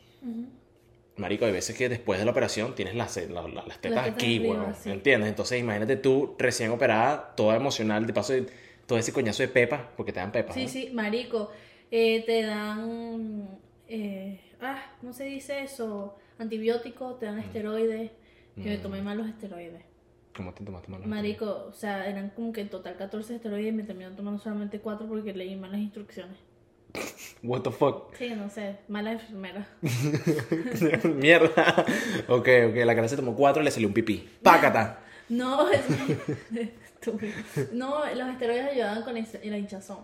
Marico, 1.16 1.44
hay 1.44 1.52
veces 1.52 1.76
que 1.76 1.88
después 1.90 2.18
de 2.18 2.24
la 2.24 2.30
operación 2.30 2.74
tienes 2.74 2.94
las, 2.94 3.16
la- 3.28 3.46
la- 3.46 3.64
las 3.66 3.78
tetas 3.80 4.08
aquí, 4.08 4.38
weón. 4.38 4.74
sí. 4.74 4.90
¿Entiendes? 4.90 5.28
Entonces 5.28 5.60
imagínate 5.60 5.96
tú 5.96 6.34
recién 6.38 6.70
operada, 6.70 7.34
toda 7.36 7.56
emocional, 7.56 8.06
de 8.06 8.12
paso 8.14 8.32
todo 8.86 8.98
ese 8.98 9.12
coñazo 9.12 9.42
de 9.42 9.48
pepa, 9.48 9.90
porque 9.96 10.12
te 10.12 10.20
dan 10.20 10.32
pepa. 10.32 10.52
Sí, 10.54 10.62
¿no? 10.62 10.68
sí, 10.68 10.90
marico, 10.92 11.50
eh, 11.90 12.22
te 12.24 12.42
dan, 12.42 13.46
eh, 13.88 14.40
ah, 14.60 14.82
¿cómo 15.00 15.12
se 15.12 15.24
dice 15.24 15.60
eso? 15.62 16.16
Antibióticos, 16.38 17.18
te 17.18 17.26
dan 17.26 17.38
esteroides. 17.38 18.10
Yo 18.56 18.64
me 18.64 18.78
Mm. 18.78 18.82
tomé 18.82 19.02
mal 19.02 19.18
los 19.18 19.28
esteroides. 19.28 19.82
¿Cómo 20.34 20.52
te 20.54 20.64
tomaste 20.64 20.88
mal? 20.90 21.06
Marico, 21.06 21.66
o 21.68 21.72
sea, 21.74 22.08
eran 22.08 22.30
como 22.30 22.52
que 22.54 22.62
en 22.62 22.70
total 22.70 22.96
14 22.96 23.34
esteroides 23.36 23.68
y 23.68 23.76
me 23.76 23.82
terminaron 23.82 24.16
tomando 24.16 24.40
solamente 24.42 24.80
4 24.80 25.06
porque 25.06 25.34
leí 25.34 25.54
mal 25.56 25.70
las 25.72 25.80
instrucciones. 25.80 26.36
What 27.42 27.62
the 27.62 27.70
fuck? 27.70 28.14
Sí, 28.16 28.30
no 28.30 28.48
sé, 28.50 28.76
mala 28.88 29.12
enfermera. 29.12 29.66
Mierda. 31.16 31.84
ok, 32.28 32.48
ok, 32.68 32.76
la 32.84 32.94
cara 32.94 33.08
se 33.08 33.16
tomó 33.16 33.34
cuatro 33.34 33.62
y 33.62 33.64
le 33.64 33.70
salió 33.70 33.88
un 33.88 33.94
pipí. 33.94 34.28
¡Pácata! 34.42 34.98
No, 35.28 35.70
es... 35.70 35.80
no, 37.72 38.04
los 38.14 38.28
esteroides 38.28 38.72
ayudaban 38.72 39.02
con 39.02 39.14
la 39.14 39.20
hincha- 39.20 39.40
la 39.42 39.56
hinchazón. 39.56 39.98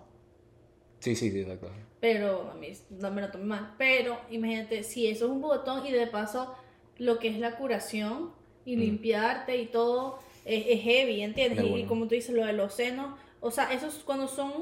Sí, 1.01 1.15
sí, 1.15 1.31
sí, 1.31 1.41
exacto. 1.41 1.71
Pero 2.01 2.51
a 2.51 2.55
mí 2.55 2.73
no 2.91 3.11
me 3.11 3.21
lo 3.21 3.31
tomé 3.31 3.45
mal. 3.45 3.75
Pero 3.77 4.19
imagínate, 4.31 4.83
si 4.85 5.07
eso 5.07 5.27
es 5.27 5.31
un 5.31 5.43
botón 5.43 5.85
y 5.87 5.93
de 5.93 6.07
paso 6.07 6.55
lo 6.97 7.19
que 7.19 7.29
es 7.29 7.39
la 7.39 7.57
curación 7.57 8.33
y 8.65 8.77
Mm. 8.77 8.81
limpiarte 8.81 9.57
y 9.59 9.67
todo 9.67 10.19
es, 10.47 10.65
es 10.69 10.81
heavy, 10.83 11.21
¿entiendes? 11.23 11.59
De 11.59 11.67
Y, 11.67 11.71
bueno. 11.71 11.89
como 11.89 12.05
tú 12.09 12.15
dices, 12.15 12.35
lo 12.35 12.47
de 12.47 12.53
los 12.55 12.73
senos, 12.75 13.19
o 13.41 13.51
sea, 13.51 13.73
eso 13.73 13.89
es 13.89 13.95
cuando 13.97 14.29
son 14.29 14.53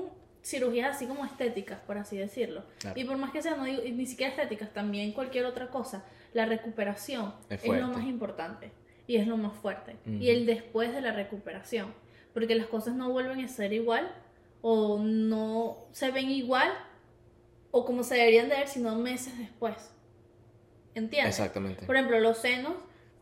cirugías 0.46 0.94
así 0.94 1.06
como 1.06 1.24
estéticas, 1.24 1.80
por 1.80 1.98
así 1.98 2.16
decirlo. 2.16 2.62
Claro. 2.78 2.98
Y 2.98 3.04
por 3.04 3.16
más 3.16 3.32
que 3.32 3.42
sean, 3.42 3.58
no 3.58 3.64
digo, 3.64 3.82
ni 3.82 4.06
siquiera 4.06 4.30
estéticas, 4.30 4.72
también 4.72 5.12
cualquier 5.12 5.44
otra 5.44 5.68
cosa, 5.68 6.04
la 6.32 6.46
recuperación 6.46 7.34
Es 7.50 7.64
es, 7.64 7.68
lo 7.68 7.88
más 7.88 8.04
importante 8.04 8.70
y 9.08 9.16
es 9.16 9.26
lo 9.26 9.36
más 9.36 9.54
fuerte. 9.54 9.96
Y 10.06 10.30
el 10.30 10.46
después 10.46 10.92
de 10.92 11.00
la 11.00 11.12
recuperación, 11.12 11.92
porque 12.32 12.54
las 12.54 12.66
cosas 12.66 12.94
no 12.94 13.10
vuelven 13.10 13.44
a 13.44 13.48
ser 13.48 13.72
igual 13.72 14.08
o 14.62 15.00
no 15.00 15.78
se 15.90 16.10
ven 16.12 16.30
igual 16.30 16.72
o 17.72 17.84
como 17.84 18.04
se 18.04 18.14
deberían 18.14 18.48
de 18.48 18.56
ver, 18.56 18.68
sino 18.68 18.94
meses 18.96 19.36
después. 19.38 19.74
¿Entiendes? 20.94 21.38
Exactamente. 21.38 21.84
Por 21.86 21.96
ejemplo, 21.96 22.20
los 22.20 22.38
senos 22.38 22.74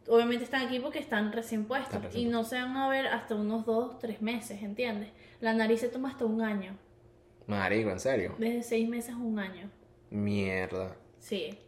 obviamente 0.09 0.45
están 0.45 0.67
aquí 0.67 0.79
porque 0.79 0.99
están 0.99 1.33
recién 1.33 1.65
puestos 1.65 1.95
Están 1.95 2.03
recién 2.03 2.29
y 2.29 2.31
no 2.31 2.45
se 2.45 2.57
van 2.57 2.77
a 2.77 2.89
ver 2.89 3.07
hasta 3.07 3.35
unos 3.35 3.65
dos, 3.65 3.99
tres 3.99 4.21
meses, 4.21 4.63
¿entiendes? 4.63 5.09
La 5.41 5.55
nariz 5.55 5.81
se 5.81 5.89
toma 5.89 6.11
hasta 6.11 6.25
un 6.25 6.43
año, 6.43 6.77
Marico, 7.47 7.91
¿en 7.91 8.01
serio? 8.01 8.35
desde 8.39 8.63
seis 8.63 8.89
meses 8.89 9.13
a 9.15 9.17
un 9.17 9.39
año. 9.39 9.71
Mierda. 10.11 10.97
Sí. 11.19 11.59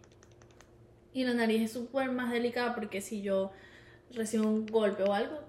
Y 1.12 1.24
la 1.24 1.34
nariz 1.34 1.62
es 1.62 1.72
súper 1.72 2.10
más 2.12 2.30
delicada 2.32 2.74
porque 2.74 3.00
si 3.00 3.22
yo 3.22 3.50
recibo 4.14 4.46
un 4.48 4.66
golpe 4.66 5.02
o 5.02 5.12
algo, 5.12 5.40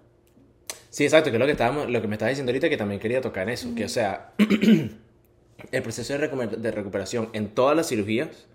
Sí, 0.89 1.03
exacto, 1.03 1.29
que 1.29 1.35
es 1.35 1.39
lo 1.39 1.45
que, 1.45 1.51
estábamos, 1.51 1.89
lo 1.89 2.01
que 2.01 2.07
me 2.07 2.15
estabas 2.15 2.31
diciendo 2.31 2.49
ahorita 2.51 2.69
que 2.69 2.77
también 2.77 2.99
quería 2.99 3.21
tocar 3.21 3.43
en 3.43 3.49
eso. 3.49 3.75
Que, 3.75 3.85
o 3.85 3.89
sea, 3.89 4.31
el 5.71 5.83
proceso 5.83 6.17
de, 6.17 6.31
recuper- 6.31 6.57
de 6.57 6.71
recuperación 6.71 7.29
en 7.33 7.49
todas 7.49 7.75
las 7.75 7.87
cirugías 7.89 8.47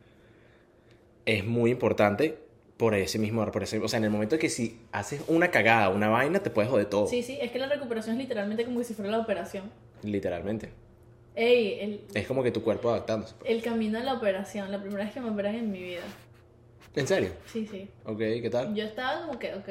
es 1.26 1.44
muy 1.44 1.70
importante 1.70 2.38
por 2.78 2.94
ese 2.94 3.18
mismo, 3.18 3.48
por 3.52 3.62
ese, 3.62 3.78
o 3.78 3.86
sea, 3.86 3.98
en 3.98 4.04
el 4.04 4.10
momento 4.10 4.38
que 4.38 4.48
si 4.48 4.80
haces 4.90 5.22
una 5.28 5.50
cagada, 5.52 5.90
una 5.90 6.08
vaina, 6.08 6.40
te 6.42 6.50
puedes 6.50 6.70
joder 6.70 6.86
todo. 6.86 7.06
sí, 7.06 7.22
sí, 7.22 7.38
es 7.40 7.52
que 7.52 7.58
la 7.58 7.68
recuperación 7.68 8.16
es 8.16 8.22
literalmente 8.22 8.64
como 8.64 8.82
si 8.82 8.94
fuera 8.94 9.10
la 9.10 9.18
operación. 9.20 9.70
Literalmente. 10.02 10.70
Ey, 11.34 11.78
el, 11.80 12.00
Es 12.14 12.26
como 12.26 12.42
que 12.42 12.50
tu 12.50 12.62
cuerpo 12.62 12.90
adaptándose. 12.90 13.34
el 13.44 13.62
camino 13.62 13.98
a 13.98 14.02
la 14.02 14.14
operación, 14.14 14.70
la 14.70 14.80
primera 14.80 15.04
vez 15.04 15.14
que 15.14 15.20
me 15.20 15.30
operan 15.30 15.54
en 15.54 15.70
mi 15.70 15.82
vida. 15.82 16.02
¿En 16.94 17.06
serio? 17.06 17.30
Sí, 17.46 17.66
sí. 17.70 17.88
Ok, 18.04 18.18
¿qué 18.18 18.50
tal? 18.50 18.74
Yo 18.74 18.84
estaba 18.84 19.26
como 19.26 19.38
que, 19.38 19.54
ok, 19.54 19.68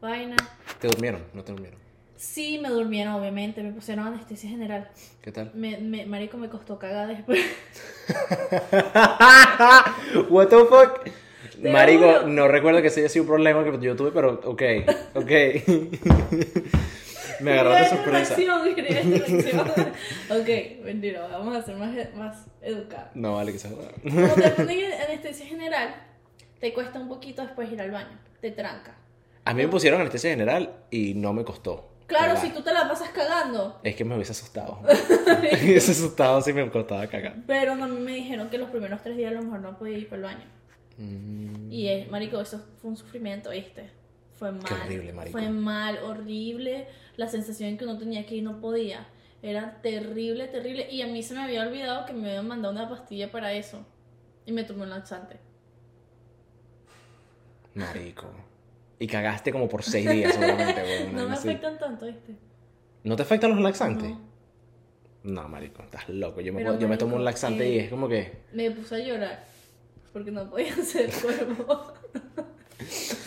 vaina. 0.00 0.36
¿Te 0.80 0.88
durmieron? 0.88 1.22
¿No 1.34 1.44
te 1.44 1.52
durmieron? 1.52 1.78
Sí, 2.16 2.58
me 2.58 2.70
durmieron, 2.70 3.14
obviamente, 3.14 3.62
me 3.62 3.72
pusieron 3.72 4.06
anestesia 4.06 4.48
general. 4.48 4.88
¿Qué 5.22 5.30
tal? 5.30 5.50
Me, 5.54 5.76
me, 5.78 6.06
marico, 6.06 6.38
me 6.38 6.48
costó 6.48 6.78
cagar 6.78 7.08
después. 7.08 7.38
What 10.30 10.48
the 10.48 10.56
fuck? 10.64 11.04
Te 11.60 11.70
Marico, 11.70 12.22
no 12.26 12.48
recuerdo 12.48 12.80
que 12.80 12.88
ese 12.88 13.00
haya 13.00 13.08
sido 13.08 13.24
un 13.24 13.28
problema 13.28 13.62
que 13.64 13.78
yo 13.84 13.94
tuve, 13.94 14.10
pero 14.12 14.40
ok, 14.44 14.62
ok. 15.14 15.30
Me 17.40 17.52
agarró 17.52 17.70
de 17.70 17.88
sorpresa. 17.88 18.34
ok, 20.30 20.84
mentira, 20.84 21.26
vamos 21.28 21.56
a 21.56 21.62
ser 21.62 21.76
más, 21.76 21.94
más 22.14 22.46
educados. 22.62 23.10
No 23.14 23.34
vale 23.36 23.52
que 23.52 23.58
se 23.58 23.68
joda. 23.70 23.88
Como 24.02 24.34
te 24.34 24.50
ponen 24.56 24.92
anestesia 24.92 25.46
general, 25.46 25.94
te 26.60 26.72
cuesta 26.72 26.98
un 26.98 27.08
poquito 27.08 27.42
después 27.42 27.70
ir 27.70 27.80
al 27.80 27.90
baño, 27.90 28.18
te 28.40 28.50
tranca. 28.50 28.96
A 29.44 29.54
mí 29.54 29.62
me 29.62 29.68
pusieron 29.68 30.00
anestesia 30.00 30.30
general 30.30 30.74
y 30.90 31.14
no 31.14 31.32
me 31.32 31.44
costó. 31.44 31.88
Claro, 32.06 32.34
cagar. 32.34 32.46
si 32.46 32.52
tú 32.54 32.62
te 32.62 32.72
la 32.72 32.88
pasas 32.88 33.10
cagando. 33.10 33.80
Es 33.82 33.94
que 33.94 34.04
me 34.04 34.14
hubiese 34.14 34.32
asustado. 34.32 34.80
me 35.42 35.62
hubiese 35.62 35.92
asustado 35.92 36.40
si 36.40 36.52
me 36.52 36.68
costaba 36.70 37.06
cagar. 37.06 37.36
Pero 37.46 37.76
no, 37.76 37.86
me 37.86 38.12
dijeron 38.12 38.48
que 38.48 38.56
los 38.58 38.70
primeros 38.70 39.02
tres 39.02 39.16
días 39.16 39.30
a 39.30 39.34
lo 39.34 39.42
mejor 39.42 39.60
no 39.60 39.78
podía 39.78 39.98
ir 39.98 40.08
para 40.08 40.16
el 40.16 40.22
baño. 40.24 40.44
Mm, 40.96 41.70
Y 41.70 41.88
es, 41.88 42.10
marico, 42.10 42.40
eso 42.40 42.64
fue 42.80 42.90
un 42.90 42.96
sufrimiento, 42.96 43.50
¿viste? 43.50 43.90
Fue 44.38 44.52
mal. 44.52 44.62
Qué 44.64 44.74
horrible, 44.74 45.12
marico. 45.12 45.38
Fue 45.38 45.48
mal, 45.50 45.98
horrible. 46.04 46.86
La 47.16 47.28
sensación 47.28 47.76
que 47.76 47.84
uno 47.84 47.98
tenía 47.98 48.24
que 48.26 48.36
ir 48.36 48.42
no 48.44 48.60
podía. 48.60 49.06
Era 49.42 49.80
terrible, 49.82 50.46
terrible. 50.48 50.88
Y 50.90 51.02
a 51.02 51.06
mí 51.06 51.22
se 51.22 51.34
me 51.34 51.40
había 51.42 51.62
olvidado 51.62 52.06
que 52.06 52.12
me 52.12 52.28
habían 52.28 52.46
mandado 52.48 52.72
una 52.72 52.88
pastilla 52.88 53.30
para 53.32 53.52
eso. 53.52 53.84
Y 54.46 54.52
me 54.52 54.64
tomé 54.64 54.82
un 54.84 54.90
laxante. 54.90 55.38
Marico. 57.74 58.26
Y 58.98 59.06
cagaste 59.06 59.52
como 59.52 59.68
por 59.68 59.82
seis 59.82 60.08
días 60.10 60.32
seguramente, 60.34 60.82
weón, 60.82 61.14
no 61.16 61.28
me 61.28 61.34
así. 61.34 61.48
afectan 61.48 61.78
tanto, 61.78 62.06
¿viste? 62.06 62.34
¿No 63.04 63.14
te 63.16 63.22
afectan 63.22 63.50
los 63.50 63.60
laxantes? 63.60 64.10
No. 64.10 64.28
No, 65.24 65.48
marico, 65.48 65.82
estás 65.82 66.08
loco. 66.08 66.40
Yo 66.40 66.52
me, 66.52 66.58
Pero, 66.60 66.70
puedo- 66.70 66.80
yo 66.80 66.88
me 66.88 66.96
tomo 66.96 67.16
un 67.16 67.24
laxante 67.24 67.64
eh, 67.66 67.74
y 67.74 67.78
es 67.80 67.90
como 67.90 68.08
que... 68.08 68.38
Me 68.52 68.70
puse 68.70 68.96
a 68.96 68.98
llorar 68.98 69.44
porque 70.12 70.30
no 70.30 70.48
podía 70.48 70.72
hacer 70.80 71.10
cuerpo. 71.12 71.92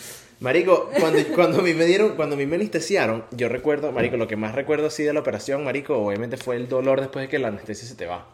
Marico, 0.42 0.90
cuando, 0.98 1.18
cuando 1.34 1.58
a 1.60 1.62
mí 1.62 1.72
me 1.74 1.84
dieron, 1.86 2.16
cuando 2.16 2.34
a 2.34 2.38
mí 2.38 2.46
me 2.46 2.56
anestesiaron, 2.56 3.24
yo 3.30 3.48
recuerdo, 3.48 3.92
marico, 3.92 4.16
lo 4.16 4.26
que 4.26 4.36
más 4.36 4.54
recuerdo 4.54 4.88
así 4.88 5.02
de 5.04 5.12
la 5.12 5.20
operación, 5.20 5.64
marico, 5.64 5.96
obviamente 5.96 6.36
fue 6.36 6.56
el 6.56 6.68
dolor 6.68 7.00
después 7.00 7.24
de 7.24 7.28
que 7.28 7.38
la 7.38 7.48
anestesia 7.48 7.86
se 7.88 7.94
te 7.94 8.06
va. 8.06 8.26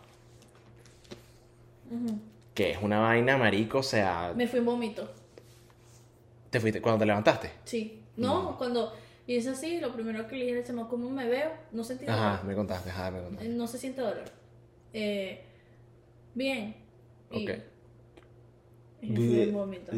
Que 2.55 2.71
es 2.73 2.79
una 2.83 3.01
vaina, 3.01 3.37
marico, 3.37 3.79
o 3.79 3.83
sea, 3.83 4.33
Me 4.37 4.47
fui 4.49 4.59
en 4.59 4.65
vómito. 4.67 5.09
te 6.51 6.61
fuiste 6.61 6.81
cuando 6.81 6.99
te 7.01 7.07
levantaste. 7.07 7.51
Sí. 7.65 8.03
No, 8.17 8.57
cuando 8.59 8.93
hice 9.27 9.51
así, 9.51 9.79
lo 9.79 9.93
primero 9.93 10.27
que 10.27 10.37
le 10.37 10.47
dije 10.47 10.59
al 10.59 10.65
chamo, 10.65 10.89
¿cómo 10.89 11.09
me 11.11 11.29
veo? 11.29 11.51
No 11.73 11.85
sentí 11.85 12.05
dolor. 12.07 12.21
Ajá, 12.21 12.43
me 12.45 12.55
contaste, 12.55 12.91
ajá, 12.91 13.11
me 13.11 13.19
Eh, 13.19 13.23
contaste. 13.23 13.49
No 13.51 13.67
se 13.67 13.79
siente 13.79 14.01
dolor. 14.01 14.25
Eh, 14.93 15.45
bien. 16.35 16.75
Y, 17.31 17.45
Ok. 17.49 17.57
y 19.03 19.11
me 19.11 19.17
fui 19.17 19.41
en 19.43 19.53
vómito. 19.53 19.93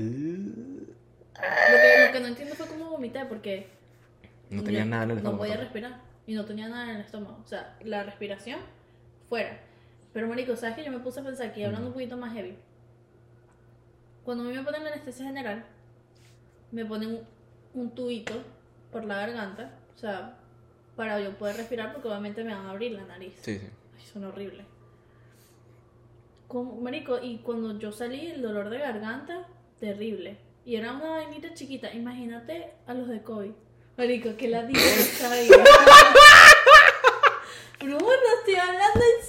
Lo 1.35 1.77
que, 1.77 2.07
lo 2.07 2.12
que 2.12 2.21
no 2.21 2.27
entiendo 2.27 2.55
fue 2.55 2.66
cómo 2.66 2.90
vomité 2.90 3.25
porque 3.27 3.69
No 4.51 4.62
tenías 4.62 4.85
yo 4.85 4.90
nada 4.90 5.05
en 5.05 5.11
el 5.11 5.14
No 5.16 5.21
estómago. 5.21 5.38
podía 5.43 5.57
respirar 5.57 6.01
y 6.27 6.35
no 6.35 6.45
tenía 6.45 6.69
nada 6.69 6.85
en 6.90 6.97
el 6.97 7.01
estómago. 7.03 7.38
O 7.45 7.47
sea, 7.47 7.77
la 7.85 8.03
respiración 8.03 8.61
fuera. 9.29 9.59
Pero 10.12 10.27
marico, 10.27 10.57
¿sabes 10.57 10.77
que 10.77 10.85
Yo 10.85 10.90
me 10.90 10.99
puse 10.99 11.21
a 11.21 11.25
pensar 11.25 11.47
aquí, 11.49 11.62
hablando 11.62 11.88
un 11.88 11.93
poquito 11.95 12.16
más 12.16 12.33
heavy. 12.35 12.57
Cuando 14.25 14.45
a 14.45 14.47
mí 14.49 14.55
me 14.55 14.62
ponen 14.62 14.85
la 14.85 14.90
anestesia 14.90 15.27
general, 15.27 15.64
me 16.73 16.85
ponen 16.85 17.11
un, 17.11 17.81
un 17.83 17.95
tubito 17.95 18.35
por 18.93 19.05
la 19.05 19.16
garganta, 19.16 19.79
o 19.95 19.99
sea, 19.99 20.37
para 20.97 21.21
yo 21.21 21.31
poder 21.38 21.57
respirar 21.57 21.93
porque 21.93 22.09
obviamente 22.09 22.45
me 22.45 22.53
van 22.55 22.66
a 22.66 22.71
abrir 22.71 22.93
la 22.93 23.05
nariz. 23.07 23.35
Sí, 23.40 23.59
sí. 23.59 23.66
Ay, 23.97 24.05
son 24.12 24.25
horrible. 24.25 24.64
Como, 26.49 26.75
marico, 26.81 27.19
y 27.23 27.38
cuando 27.38 27.79
yo 27.79 27.93
salí, 27.93 28.27
el 28.27 28.43
dolor 28.43 28.69
de 28.71 28.79
garganta, 28.79 29.47
terrible. 29.79 30.37
Y 30.64 30.77
era 30.77 30.92
una 30.92 31.11
vainita 31.11 31.53
chiquita. 31.55 31.92
Imagínate 31.92 32.70
a 32.87 32.94
los 32.94 33.09
de 33.09 33.23
COVID. 33.23 33.51
Marico, 33.96 34.37
que 34.37 34.46
la 34.49 34.61
está 34.70 35.33
ahí. 35.33 35.49
Bueno, 37.81 38.03
estoy 38.38 38.55
hablando 38.57 39.01
en 39.01 39.23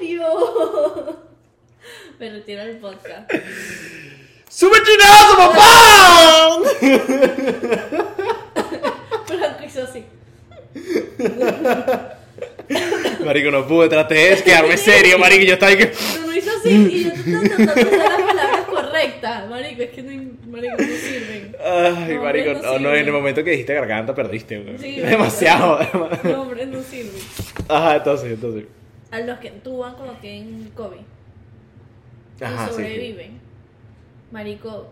serio. 0.00 1.26
Me 2.20 2.30
retiro 2.30 2.62
el 2.62 2.76
podcast. 2.78 3.28
¡Sube 4.48 4.76
chinazo, 4.84 5.36
papá! 5.36 6.60
Franco 9.26 9.64
hizo 9.64 9.82
así. 9.82 10.04
Marico, 13.24 13.50
no 13.50 13.66
pude, 13.66 13.88
traté 13.88 14.14
de 14.14 14.42
quedarme 14.42 14.76
serio, 14.76 15.18
marico, 15.18 15.44
yo 15.44 15.54
estaba 15.54 15.72
ahí 15.72 15.78
que... 15.78 15.86
Pero 15.86 16.26
no 16.26 16.34
hizo 16.34 16.50
así 16.56 16.68
y 16.70 17.04
yo 17.04 17.12
tratando 17.12 17.74
de 17.74 17.82
usar 17.82 17.98
las 17.98 18.20
palabras 18.22 18.64
correctas. 18.66 19.48
Marico, 19.50 19.82
es 19.82 19.90
que 19.90 20.02
no, 20.02 20.12
marico, 20.56 20.76
no 20.78 20.86
sirven. 20.96 21.56
Ay, 21.64 22.14
No, 22.14 22.22
marico, 22.22 22.52
no 22.54 22.62
no, 22.62 22.78
no, 22.78 22.94
en 22.94 23.06
el 23.06 23.12
momento 23.12 23.44
que 23.44 23.50
dijiste 23.52 23.74
garganta 23.74 24.14
perdiste, 24.14 24.58
güey. 24.58 24.78
Sí, 24.78 25.00
Demasiado. 25.00 25.78
No, 26.24 26.42
hombre, 26.42 26.66
no 26.66 26.82
sirven. 26.82 27.12
Ajá, 27.68 27.96
entonces, 27.96 28.32
entonces. 28.32 28.64
A 29.10 29.20
los 29.20 29.38
que 29.38 29.50
tuban 29.50 29.94
cuando 29.94 30.14
tienen 30.14 30.70
COVID 30.74 30.98
Ajá, 32.40 32.54
y 32.54 32.58
sí, 32.58 32.64
sí. 32.70 32.82
sobreviven, 32.82 33.30
marico, 34.32 34.88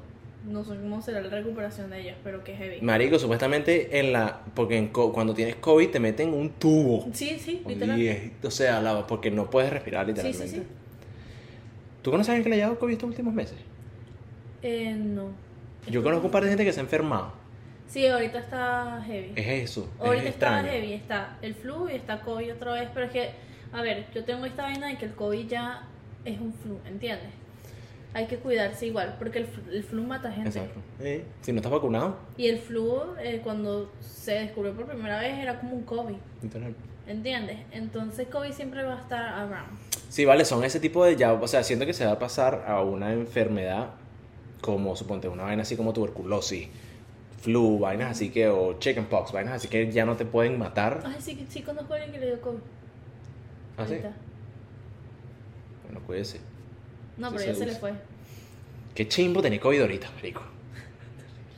no 0.48 0.62
sé 0.64 0.70
cómo 0.76 1.02
será 1.02 1.20
la 1.20 1.28
recuperación 1.30 1.90
de 1.90 2.00
ellos, 2.02 2.16
pero 2.22 2.44
que 2.44 2.54
heavy. 2.54 2.80
Marico, 2.80 3.18
supuestamente 3.18 3.98
en 3.98 4.12
la... 4.12 4.40
Porque 4.54 4.76
en 4.76 4.88
cuando 4.88 5.34
tienes 5.34 5.56
COVID 5.56 5.88
te 5.90 6.00
meten 6.00 6.32
un 6.32 6.50
tubo. 6.50 7.08
Sí, 7.12 7.38
sí, 7.38 7.62
literal. 7.66 7.98
Y 8.00 8.08
es- 8.08 8.30
o 8.42 8.50
sea, 8.50 8.80
la- 8.80 9.06
porque 9.06 9.30
no 9.30 9.50
puedes 9.50 9.70
respirar 9.72 10.04
Sí, 10.06 10.12
literalmente. 10.12 10.48
sí, 10.48 10.56
sí. 10.56 10.62
¿Tú 12.02 12.10
conoces 12.10 12.28
a 12.28 12.32
alguien 12.32 12.44
que 12.44 12.50
le 12.50 12.56
haya 12.56 12.64
dado 12.66 12.78
COVID 12.78 12.92
estos 12.92 13.08
últimos 13.08 13.32
meses? 13.34 13.56
Eh, 14.62 14.94
no. 14.98 15.30
Yo 15.88 16.02
conozco 16.02 16.26
un 16.26 16.32
par 16.32 16.42
de 16.42 16.48
gente 16.50 16.64
que 16.64 16.72
se 16.72 16.80
ha 16.80 16.82
enfermado. 16.82 17.32
Sí, 17.88 18.06
ahorita 18.06 18.38
está 18.38 19.02
heavy. 19.06 19.32
Es 19.36 19.70
eso. 19.70 19.88
ahorita 20.00 20.24
es 20.24 20.30
está 20.30 20.62
heavy, 20.62 20.92
está 20.94 21.38
el 21.42 21.54
flu 21.54 21.88
y 21.88 21.94
está 21.94 22.20
COVID 22.20 22.54
otra 22.54 22.72
vez, 22.72 22.88
pero 22.92 23.06
es 23.06 23.12
que, 23.12 23.30
a 23.72 23.82
ver, 23.82 24.06
yo 24.14 24.24
tengo 24.24 24.46
esta 24.46 24.62
vaina 24.62 24.88
de 24.88 24.96
que 24.98 25.04
el 25.06 25.14
COVID 25.14 25.46
ya 25.46 25.86
es 26.24 26.40
un 26.40 26.52
flu, 26.52 26.78
¿entiendes? 26.86 27.30
Hay 28.14 28.26
que 28.26 28.36
cuidarse 28.38 28.86
igual, 28.86 29.16
porque 29.18 29.40
el 29.40 29.46
flu, 29.46 29.62
el 29.72 29.82
flu 29.82 30.02
mata 30.04 30.30
gente. 30.32 30.48
Exacto. 30.48 30.80
Eh, 31.00 31.24
Si 31.42 31.52
no 31.52 31.58
estás 31.58 31.72
vacunado, 31.72 32.16
Y 32.36 32.46
el 32.48 32.58
flu, 32.58 33.00
eh, 33.20 33.40
cuando 33.42 33.92
se 34.00 34.32
descubrió 34.34 34.72
por 34.72 34.86
primera 34.86 35.20
vez, 35.20 35.36
era 35.38 35.58
como 35.60 35.74
un 35.74 35.82
COVID, 35.82 36.16
literal. 36.42 36.74
¿entiendes? 37.06 37.58
Entonces 37.72 38.26
COVID 38.28 38.52
siempre 38.52 38.82
va 38.82 38.94
a 38.94 39.00
estar 39.00 39.22
around. 39.22 39.78
Sí, 40.08 40.24
vale, 40.24 40.44
son 40.44 40.64
ese 40.64 40.80
tipo 40.80 41.04
de 41.04 41.16
ya, 41.16 41.32
o 41.32 41.48
sea, 41.48 41.62
siento 41.64 41.86
que 41.86 41.92
se 41.92 42.06
va 42.06 42.12
a 42.12 42.18
pasar 42.18 42.64
a 42.66 42.80
una 42.82 43.12
enfermedad 43.12 43.90
como, 44.64 44.96
suponte, 44.96 45.28
una 45.28 45.42
vaina 45.42 45.60
así 45.60 45.76
como 45.76 45.92
tuberculosis, 45.92 46.68
flu, 47.42 47.78
vainas 47.78 48.12
así 48.12 48.30
que, 48.30 48.48
o 48.48 48.78
chickenpox, 48.78 49.30
vainas 49.30 49.52
así 49.56 49.68
que 49.68 49.92
ya 49.92 50.06
no 50.06 50.16
te 50.16 50.24
pueden 50.24 50.58
matar. 50.58 51.02
Ay, 51.04 51.16
sí, 51.20 51.46
sí 51.50 51.60
conozco 51.60 51.92
a 51.92 51.96
alguien 51.96 52.12
que 52.12 52.18
le 52.18 52.26
dio 52.28 52.40
COVID. 52.40 52.58
¿Ah, 53.76 53.84
sí? 53.86 53.92
ahorita. 53.92 54.12
Bueno, 55.84 56.00
cuídese. 56.06 56.40
No, 57.18 57.30
pero 57.30 57.44
ya 57.44 57.52
se 57.52 57.58
se 57.58 57.66
le 57.66 57.74
fue. 57.74 57.92
Qué 58.94 59.06
chimbo 59.06 59.42
tener 59.42 59.60
COVID 59.60 59.82
ahorita, 59.82 60.10
marico. 60.14 60.40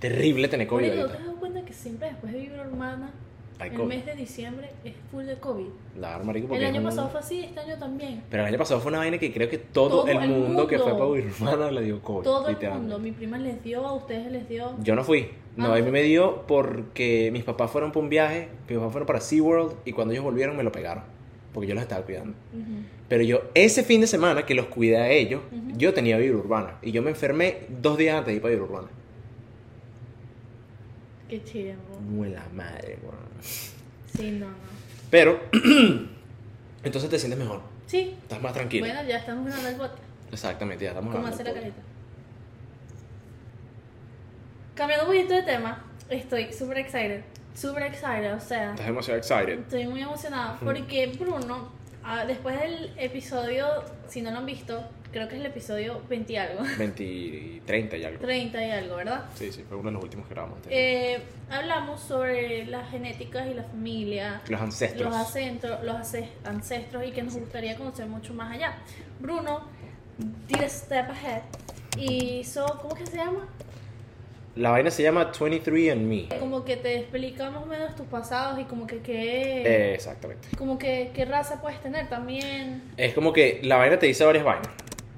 Terrible 0.00 0.48
tener 0.48 0.66
COVID 0.66 0.88
Marico, 0.88 0.96
¿te 0.96 1.02
ahorita. 1.02 1.18
has 1.20 1.26
dado 1.26 1.38
cuenta 1.38 1.64
que 1.64 1.72
siempre 1.72 2.08
después 2.08 2.32
de 2.32 2.40
Vibra 2.40 2.62
Hermana, 2.62 3.10
Hay 3.58 3.70
el 3.70 3.76
COVID. 3.76 3.88
mes 3.88 4.04
de 4.04 4.14
diciembre 4.14 4.70
es 4.84 4.92
full 5.10 5.24
de 5.24 5.36
COVID? 5.36 5.66
Claro, 5.96 6.24
marico, 6.24 6.44
El 6.44 6.48
porque 6.48 6.64
es 6.64 6.70
año 6.70 6.80
un- 6.80 6.84
pasado 6.86 7.08
fue 7.08 7.20
así, 7.20 7.40
este 7.40 7.60
año 7.60 7.78
también. 7.78 8.22
Pero 8.28 8.42
el 8.42 8.48
año 8.50 8.58
pasado 8.58 8.80
fue 8.80 8.90
una 8.90 8.98
vaina 8.98 9.16
que 9.18 9.32
creo 9.32 9.48
que 9.48 9.58
todo, 9.58 9.88
Todo 10.02 10.08
el, 10.08 10.18
el 10.18 10.28
mundo, 10.28 10.66
que 10.66 10.78
fue 10.78 10.92
para 10.92 11.06
Hermana 11.18 11.70
le 11.70 11.82
dio 11.82 12.02
COVID. 12.02 12.24
Todo 12.24 12.48
el 12.48 12.70
mundo, 12.70 12.98
mi 12.98 13.12
prima 13.12 13.38
les 13.38 13.62
dio, 13.64 13.86
a 13.86 13.94
ustedes 13.94 14.30
les 14.30 14.48
dio. 14.48 14.74
Yo 14.82 14.94
no 14.94 15.04
fui. 15.04 15.28
No, 15.56 15.72
Ah. 15.72 15.76
a 15.76 15.80
mí 15.80 15.90
me 15.90 16.02
dio 16.02 16.42
porque 16.46 17.30
mis 17.32 17.44
papás 17.44 17.70
fueron 17.70 17.92
para 17.92 18.00
un 18.02 18.10
viaje, 18.10 18.48
mis 18.68 18.76
papás 18.78 18.92
fueron 18.92 19.06
para 19.06 19.20
SeaWorld 19.20 19.72
y 19.86 19.92
cuando 19.92 20.12
ellos 20.12 20.24
volvieron 20.24 20.54
me 20.56 20.62
lo 20.62 20.70
pegaron. 20.70 21.04
Porque 21.54 21.66
yo 21.68 21.74
los 21.74 21.82
estaba 21.82 22.04
cuidando. 22.04 22.36
Pero 23.08 23.22
yo, 23.22 23.40
ese 23.54 23.82
fin 23.84 24.02
de 24.02 24.06
semana 24.06 24.44
que 24.44 24.54
los 24.54 24.66
cuidé 24.66 24.98
a 24.98 25.08
ellos, 25.10 25.40
yo 25.78 25.94
tenía 25.94 26.18
vibra 26.18 26.36
urbana. 26.38 26.76
Y 26.82 26.92
yo 26.92 27.00
me 27.02 27.08
enfermé 27.08 27.60
dos 27.80 27.96
días 27.96 28.16
antes 28.18 28.26
de 28.32 28.34
ir 28.34 28.42
para 28.42 28.50
vibra 28.54 28.66
urbana. 28.66 28.88
Qué 31.28 31.42
chido. 31.42 31.74
Muela 32.08 32.44
madre, 32.54 32.98
weón. 33.02 33.25
Sí, 33.40 34.30
no, 34.32 34.46
no. 34.46 34.54
Pero, 35.10 35.40
entonces 36.82 37.10
te 37.10 37.18
sientes 37.18 37.38
mejor. 37.38 37.60
Sí, 37.86 38.16
Estás 38.22 38.42
más 38.42 38.52
tranquilo. 38.52 38.84
bueno, 38.86 39.02
ya 39.08 39.18
estamos 39.18 39.44
grabando 39.46 39.68
el 39.68 39.76
podcast. 39.76 40.02
Exactamente, 40.32 40.84
ya 40.84 40.90
estamos 40.90 41.14
¿Cómo 41.14 41.26
hacer 41.26 41.46
la 41.46 41.54
carita? 41.54 41.76
Cambiando 44.74 45.06
un 45.06 45.12
poquito 45.12 45.34
de 45.34 45.42
tema, 45.42 45.84
estoy 46.10 46.52
súper 46.52 46.78
excited. 46.78 47.22
Súper 47.54 47.84
excited, 47.84 48.34
o 48.34 48.40
sea, 48.40 48.70
Estás 48.72 48.86
demasiado 48.86 49.18
excited. 49.18 49.60
estoy 49.60 49.86
muy 49.86 50.02
emocionada 50.02 50.58
porque 50.62 51.06
Bruno, 51.18 51.70
ah, 52.06 52.24
después 52.26 52.58
del 52.58 52.92
episodio, 52.96 53.66
si 54.08 54.22
no 54.22 54.30
lo 54.30 54.38
han 54.38 54.46
visto, 54.46 54.82
creo 55.12 55.28
que 55.28 55.34
es 55.34 55.40
el 55.40 55.46
episodio 55.46 56.02
20 56.08 56.32
y 56.32 56.36
algo, 56.36 56.62
20, 56.78 57.62
30 57.64 57.96
y 57.96 58.04
algo. 58.04 58.20
30 58.20 58.66
y 58.66 58.70
algo, 58.70 58.96
¿verdad? 58.96 59.24
Sí, 59.34 59.52
sí, 59.52 59.64
fue 59.68 59.76
uno 59.76 59.88
de 59.88 59.94
los 59.94 60.02
últimos 60.04 60.26
que 60.26 60.34
grabamos. 60.34 60.58
Eh, 60.68 61.20
hablamos 61.50 62.00
sobre 62.00 62.66
las 62.66 62.90
genéticas 62.90 63.48
y 63.48 63.54
la 63.54 63.64
familia, 63.64 64.40
los 64.48 64.60
ancestros. 64.60 65.10
los, 65.10 65.16
acentros, 65.16 65.82
los 65.84 65.96
ancestros 66.44 67.06
y 67.06 67.12
que 67.12 67.22
nos 67.22 67.34
gustaría 67.34 67.76
conocer 67.76 68.06
mucho 68.06 68.34
más 68.34 68.54
allá. 68.54 68.78
Bruno 69.20 69.62
did 70.48 70.62
a 70.62 70.68
step 70.68 71.10
ahead 71.10 71.42
y 71.96 72.40
hizo, 72.40 72.66
¿cómo 72.82 72.94
que 72.94 73.06
se 73.06 73.16
llama? 73.16 73.48
La 74.56 74.70
vaina 74.70 74.90
se 74.90 75.02
llama 75.02 75.30
23 75.38 75.92
and 75.92 76.06
Me. 76.08 76.28
Como 76.40 76.64
que 76.64 76.76
te 76.76 76.96
explica 76.96 77.50
más 77.50 77.62
o 77.62 77.66
menos 77.66 77.94
tus 77.94 78.06
pasados 78.06 78.58
y 78.58 78.64
como 78.64 78.86
que 78.86 79.00
qué, 79.00 79.62
Eh, 79.66 79.94
exactamente. 79.94 80.48
como 80.56 80.78
que 80.78 81.10
qué 81.14 81.26
raza 81.26 81.60
puedes 81.60 81.78
tener 81.82 82.08
también. 82.08 82.82
Es 82.96 83.12
como 83.12 83.34
que 83.34 83.60
la 83.62 83.76
vaina 83.76 83.98
te 83.98 84.06
dice 84.06 84.24
varias 84.24 84.44
vainas. 84.44 84.68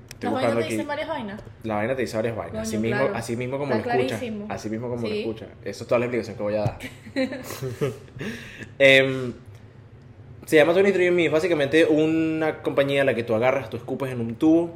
Estoy 0.09 0.31
Las 0.33 0.43
vainas 0.43 0.65
te 0.65 0.71
dicen 0.73 0.87
varias 0.89 1.09
vainas. 1.09 1.43
La 1.63 1.75
vaina 1.77 1.95
te 1.95 2.03
dice 2.03 2.17
varias 2.17 2.37
vainas. 2.37 2.63
Así, 2.67 2.79
mismo, 2.79 3.09
así 3.15 3.37
mismo 3.37 3.59
como 3.59 3.75
lo 3.75 3.81
escuchas. 3.81 4.23
Así 4.49 4.69
mismo 4.69 4.89
como 4.89 5.07
lo 5.07 5.15
escuchas. 5.15 5.49
Eso 5.65 5.85
es 5.85 5.89
toda 5.89 6.01
la 6.01 6.07
explicación 6.07 6.37
que 6.37 6.43
voy 6.43 6.55
a 6.57 6.61
dar. 6.63 6.79
Em, 8.81 9.33
se 10.47 10.57
llama 10.57 10.73
23 10.73 11.09
and 11.09 11.17
Me. 11.17 11.27
Es 11.27 11.31
básicamente 11.33 11.85
una 11.87 12.63
compañía 12.63 13.03
a 13.03 13.05
la 13.05 13.15
que 13.15 13.23
tú 13.23 13.37
agarras, 13.37 13.71
tú 13.71 13.77
escupes 13.77 14.11
en 14.11 14.21
un 14.21 14.35
tubo 14.35 14.75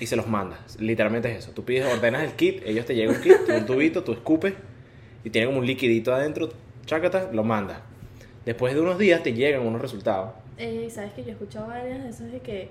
y 0.00 0.06
se 0.06 0.16
los 0.16 0.26
mandas. 0.28 0.78
Literalmente 0.80 1.30
es 1.32 1.38
eso. 1.38 1.52
Tú 1.52 1.64
pides, 1.64 1.86
ordenas 1.92 2.22
el 2.22 2.32
kit, 2.32 2.62
ellos 2.66 2.84
te 2.86 2.94
llegan 2.94 3.16
un 3.16 3.22
kit, 3.22 3.34
un 3.48 3.66
tubito, 3.66 4.02
tú 4.04 4.12
escupes 4.12 4.54
y 5.24 5.30
tiene 5.30 5.46
como 5.46 5.58
un 5.58 5.66
liquidito 5.66 6.14
adentro. 6.14 6.50
Chácata, 6.84 7.30
lo 7.32 7.42
mandas. 7.44 7.78
Después 8.44 8.74
de 8.74 8.80
unos 8.80 8.98
días 8.98 9.22
te 9.22 9.32
llegan 9.32 9.62
unos 9.66 9.80
resultados. 9.80 10.32
Eh, 10.58 10.88
Sabes 10.90 11.12
que 11.14 11.22
yo 11.22 11.28
he 11.30 11.32
escuchado 11.32 11.66
varias 11.68 12.02
de 12.04 12.08
esas 12.10 12.30
de 12.32 12.40
que 12.40 12.68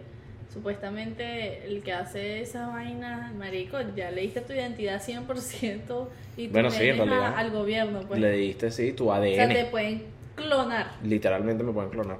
supuestamente 0.54 1.65
el 1.67 1.84
que 1.84 1.91
hace 1.93 2.41
esa 2.41 2.67
vaina, 2.67 3.34
marico, 3.38 3.78
ya 3.95 4.10
le 4.12 4.21
diste 4.21 4.41
tu 4.41 4.54
identidad 4.54 5.01
100% 5.01 6.08
y 6.38 6.47
tú 6.47 6.54
Bueno, 6.54 6.71
sí, 6.71 6.84
en 6.88 6.95
a- 7.01 7.06
realidad. 7.06 7.34
al 7.38 7.51
gobierno, 7.51 7.99
pues. 8.08 8.19
Le 8.19 8.32
diste, 8.32 8.71
sí, 8.71 8.93
tu 8.93 9.10
o 9.12 9.13
sea, 9.15 9.21
ADN. 9.43 9.54
te 9.54 9.65
pueden 9.65 10.04
clonar. 10.36 10.91
Literalmente 11.04 11.63
me 11.63 11.71
pueden 11.73 11.89
clonar. 11.91 12.17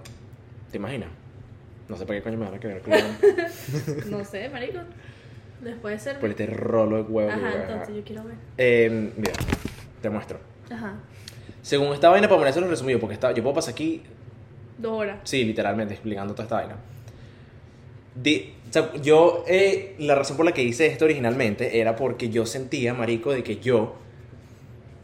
¿Te 0.72 0.78
imaginas? 0.78 1.10
No 1.88 1.96
sé 1.98 2.06
para 2.06 2.20
qué 2.20 2.24
coño 2.24 2.38
me 2.38 2.46
van 2.46 2.56
a 2.56 2.60
querer 2.60 2.82
clon. 2.82 3.00
No 4.10 4.26
sé, 4.26 4.50
marico. 4.50 4.80
Después 5.62 5.94
de 5.96 6.00
ser. 6.12 6.20
Por 6.20 6.30
este 6.30 6.46
rolo 6.48 6.98
de 6.98 7.02
huevo. 7.04 7.32
Ajá, 7.32 7.54
entonces 7.62 7.96
yo 7.96 8.04
quiero 8.04 8.24
ver. 8.24 8.36
Eh, 8.58 9.12
mira, 9.16 9.34
te 10.02 10.10
muestro. 10.10 10.40
Ajá. 10.70 10.96
Según 11.62 11.94
esta 11.94 12.10
vaina, 12.10 12.28
para 12.28 12.40
ponerse 12.40 12.62
lo 12.62 12.68
resumido, 12.68 13.00
porque 13.00 13.14
está, 13.16 13.32
yo 13.32 13.42
puedo 13.42 13.56
pasar 13.56 13.74
aquí, 13.74 14.04
Dos 14.78 14.92
horas. 14.92 15.20
sí, 15.24 15.44
literalmente, 15.46 15.94
explicando 15.94 16.34
toda 16.34 16.44
esta 16.44 16.56
vaina. 16.56 16.76
O 18.18 18.72
sea, 18.72 18.94
yo, 19.02 19.44
eh, 19.48 19.96
la 20.00 20.16
razón 20.16 20.38
por 20.38 20.46
la 20.46 20.52
que 20.54 20.64
hice 20.64 20.86
esto 20.88 21.06
originalmente 21.06 21.80
era 21.80 21.96
porque 21.96 22.30
yo 22.30 22.46
sentía, 22.46 22.94
marico, 22.94 23.32
de 23.32 23.44
que 23.44 23.58
yo 23.58 23.96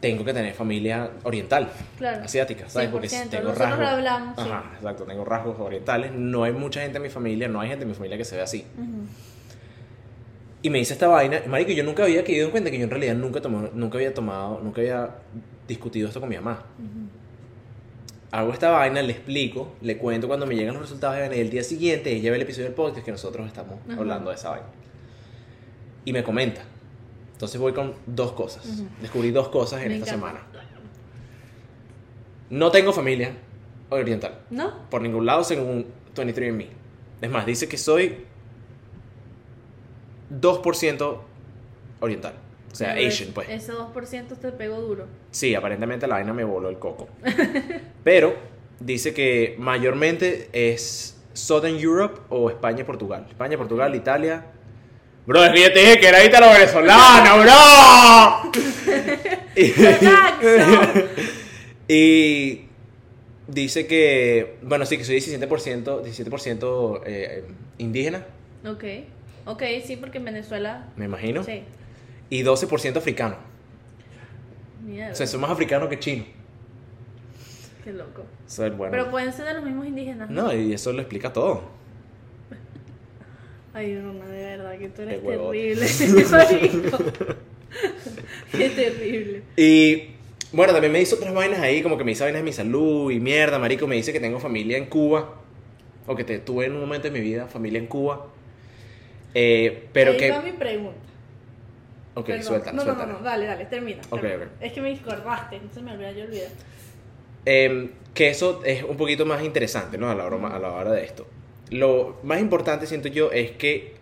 tengo 0.02 0.24
que 0.24 0.34
tener 0.34 0.52
familia 0.52 1.10
oriental, 1.22 1.70
Claro. 1.96 2.24
asiática, 2.24 2.68
¿sabes? 2.68 2.88
Porque 2.90 3.08
100%, 3.08 3.30
tengo 3.30 3.44
nosotros 3.50 3.70
rasgos. 3.70 3.86
hablamos, 3.88 4.34
sí. 4.36 4.42
Ajá, 4.50 4.70
exacto, 4.74 5.04
tengo 5.04 5.24
rasgos 5.24 5.58
orientales. 5.60 6.10
No 6.12 6.42
hay 6.42 6.52
mucha 6.52 6.80
gente 6.82 6.96
en 6.96 7.04
mi 7.04 7.08
familia, 7.08 7.46
no 7.46 7.60
hay 7.60 7.68
gente 7.68 7.84
en 7.84 7.88
mi 7.88 7.94
familia 7.94 8.18
que 8.18 8.24
se 8.24 8.34
ve 8.34 8.42
así. 8.42 8.66
Ujú. 8.76 9.06
Y 10.62 10.70
me 10.70 10.80
hice 10.80 10.92
esta 10.94 11.06
vaina, 11.06 11.40
marico, 11.46 11.70
yo 11.70 11.84
nunca 11.84 12.02
había 12.02 12.24
caído 12.24 12.46
en 12.46 12.50
cuenta 12.50 12.70
que 12.72 12.78
yo 12.78 12.84
en 12.84 12.90
realidad 12.90 13.14
nunca, 13.14 13.40
tomé, 13.40 13.70
nunca 13.74 13.96
había 13.98 14.12
tomado, 14.12 14.60
nunca 14.60 14.80
había 14.80 15.08
discutido 15.68 16.08
esto 16.08 16.18
con 16.18 16.28
mi 16.28 16.34
mamá. 16.36 16.64
Ujú. 16.78 17.08
Hago 18.32 18.52
esta 18.52 18.70
vaina, 18.70 19.02
le 19.02 19.12
explico, 19.12 19.74
le 19.82 19.98
cuento 19.98 20.26
cuando 20.26 20.46
me 20.46 20.56
llegan 20.56 20.74
los 20.74 20.82
resultados 20.82 21.16
y 21.32 21.38
el 21.38 21.48
día 21.50 21.62
siguiente 21.62 22.10
ella 22.10 22.30
ve 22.30 22.36
el 22.36 22.42
episodio 22.42 22.64
del 22.66 22.74
podcast 22.74 23.04
que 23.04 23.12
nosotros 23.12 23.46
estamos 23.46 23.74
Ajá. 23.88 23.98
hablando 24.00 24.30
de 24.30 24.36
esa 24.36 24.50
vaina. 24.50 24.66
Y 26.04 26.12
me 26.12 26.24
comenta. 26.24 26.62
Entonces 27.32 27.60
voy 27.60 27.72
con 27.72 27.94
dos 28.06 28.32
cosas. 28.32 28.82
Descubrí 29.00 29.30
dos 29.30 29.48
cosas 29.48 29.82
en 29.82 29.88
Me 29.88 29.96
esta 29.98 30.14
encanta. 30.14 30.28
semana. 30.40 30.46
No 32.50 32.70
tengo 32.70 32.92
familia 32.92 33.32
oriental. 33.90 34.40
¿No? 34.50 34.88
Por 34.90 35.02
ningún 35.02 35.26
lado 35.26 35.42
según 35.42 35.86
23andMe. 36.14 36.68
Es 37.20 37.30
más, 37.30 37.46
dice 37.46 37.68
que 37.68 37.78
soy 37.78 38.24
2% 40.40 41.18
oriental. 42.00 42.34
O 42.70 42.74
sea, 42.74 42.94
Pero 42.94 43.08
Asian, 43.08 43.30
pues. 43.34 43.48
Ese 43.50 43.72
2% 43.72 44.36
te 44.38 44.52
pegó 44.52 44.80
duro. 44.80 45.06
Sí, 45.30 45.54
aparentemente 45.54 46.06
la 46.06 46.14
vaina 46.16 46.32
me 46.32 46.44
voló 46.44 46.68
el 46.70 46.78
coco. 46.78 47.08
Pero 48.04 48.34
dice 48.80 49.12
que 49.12 49.56
mayormente 49.58 50.48
es 50.52 51.20
Southern 51.34 51.76
Europe 51.78 52.20
o 52.30 52.48
España 52.50 52.80
y 52.80 52.84
Portugal. 52.84 53.26
España, 53.28 53.56
Portugal, 53.58 53.94
Italia. 53.94 54.46
Bro, 55.24 55.44
es 55.44 55.52
que 55.52 55.62
yo 55.62 55.72
te 55.72 55.78
dije 55.78 56.00
que 56.00 56.08
era 56.08 56.24
ítalo 56.24 56.48
venezolano, 56.50 57.38
bro. 57.42 58.52
Y 61.88 62.68
dice 63.46 63.86
que, 63.86 64.56
bueno, 64.62 64.86
sí, 64.86 64.96
que 64.96 65.04
soy 65.04 65.16
17%, 65.16 66.02
17% 66.02 67.02
eh, 67.04 67.44
indígena, 67.78 68.24
ok. 68.66 68.84
Ok, 69.44 69.62
sí, 69.84 69.96
porque 69.96 70.18
en 70.18 70.24
Venezuela. 70.24 70.86
me 70.96 71.04
imagino. 71.04 71.42
Sí. 71.42 71.64
Y 72.30 72.44
12% 72.44 72.96
africano. 72.96 73.36
Mierda. 74.84 75.12
O 75.12 75.14
sea, 75.16 75.26
soy 75.26 75.40
más 75.40 75.50
africano 75.50 75.88
que 75.88 75.98
chino. 75.98 76.24
Qué 77.84 77.92
loco. 77.92 78.24
Es 78.46 78.56
bueno. 78.56 78.90
Pero 78.90 79.10
pueden 79.10 79.32
ser 79.32 79.46
de 79.46 79.54
los 79.54 79.64
mismos 79.64 79.86
indígenas. 79.86 80.30
No, 80.30 80.54
y 80.54 80.72
eso 80.72 80.92
lo 80.92 81.02
explica 81.02 81.32
todo. 81.32 81.62
Ay, 83.74 83.98
Roma, 84.00 84.26
de 84.26 84.44
verdad 84.44 84.78
que 84.78 84.88
tú 84.88 85.02
eres 85.02 85.22
terrible. 85.22 85.86
Qué 88.52 88.68
terrible. 88.70 89.42
Y 89.56 90.08
bueno, 90.52 90.72
también 90.72 90.92
me 90.92 91.00
hizo 91.00 91.16
otras 91.16 91.32
vainas 91.32 91.60
ahí, 91.60 91.82
como 91.82 91.96
que 91.96 92.04
me 92.04 92.12
hizo 92.12 92.24
vainas 92.24 92.40
de 92.40 92.44
mi 92.44 92.52
salud 92.52 93.10
y 93.10 93.18
mierda, 93.18 93.58
marico. 93.58 93.86
Me 93.86 93.96
dice 93.96 94.12
que 94.12 94.20
tengo 94.20 94.38
familia 94.38 94.76
en 94.76 94.86
Cuba, 94.86 95.36
o 96.06 96.14
que 96.14 96.24
te, 96.24 96.38
tuve 96.38 96.66
en 96.66 96.74
un 96.74 96.80
momento 96.80 97.08
de 97.08 97.12
mi 97.12 97.20
vida 97.20 97.46
familia 97.46 97.78
en 97.78 97.86
Cuba. 97.86 98.26
Eh, 99.34 99.88
pero 99.92 100.12
Ahí 100.12 100.18
que. 100.18 100.30
va 100.30 100.42
mi 100.42 100.52
pregunta. 100.52 100.98
Ok, 102.14 102.26
Perdón. 102.26 102.44
suéltala, 102.44 102.72
no, 102.72 102.82
suéltala. 102.82 103.06
no, 103.06 103.12
no, 103.14 103.18
no, 103.20 103.24
dale, 103.24 103.46
dale, 103.46 103.64
termina. 103.64 104.02
Ok, 104.10 104.20
termina. 104.20 104.44
ok. 104.44 104.62
Es 104.62 104.72
que 104.74 104.80
me 104.82 104.90
discordaste, 104.90 105.56
entonces 105.56 105.82
me 105.82 105.92
olvidé, 105.92 106.14
yo 106.14 106.24
olvidé. 106.24 106.48
Em, 107.46 107.90
que 108.12 108.28
eso 108.28 108.60
es 108.64 108.82
un 108.82 108.98
poquito 108.98 109.24
más 109.24 109.42
interesante, 109.42 109.96
¿no? 109.96 110.10
A 110.10 110.14
la, 110.14 110.26
hora, 110.26 110.48
a 110.48 110.58
la 110.58 110.72
hora 110.72 110.92
de 110.92 111.04
esto. 111.04 111.26
Lo 111.72 112.18
más 112.22 112.40
importante, 112.40 112.86
siento 112.86 113.08
yo, 113.08 113.30
es 113.32 113.52
que 113.52 113.94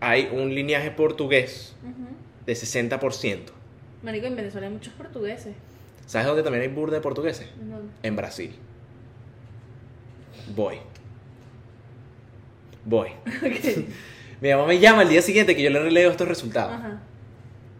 hay 0.00 0.28
un 0.32 0.54
lineaje 0.54 0.90
portugués 0.90 1.74
Ujú. 1.82 2.08
de 2.46 2.52
60%. 2.52 3.52
Marico, 4.02 4.26
en 4.26 4.36
Venezuela 4.36 4.66
hay 4.66 4.72
muchos 4.72 4.92
portugueses. 4.94 5.54
¿Sabes 6.06 6.26
dónde 6.26 6.42
también 6.42 6.62
hay 6.62 6.68
burda 6.68 6.96
de 6.96 7.00
portugueses? 7.02 7.48
¿En 8.02 8.16
Brasil. 8.16 8.54
Voy. 10.54 10.76
Voy. 12.84 13.08
Ok. 13.26 13.86
Mi 14.40 14.50
mamá 14.50 14.66
me 14.66 14.78
llama 14.78 15.02
el 15.02 15.08
día 15.08 15.20
siguiente 15.20 15.56
que 15.56 15.62
yo 15.62 15.70
le 15.70 15.80
releo 15.80 16.10
estos 16.12 16.28
resultados. 16.28 16.74
Ajá. 16.74 17.00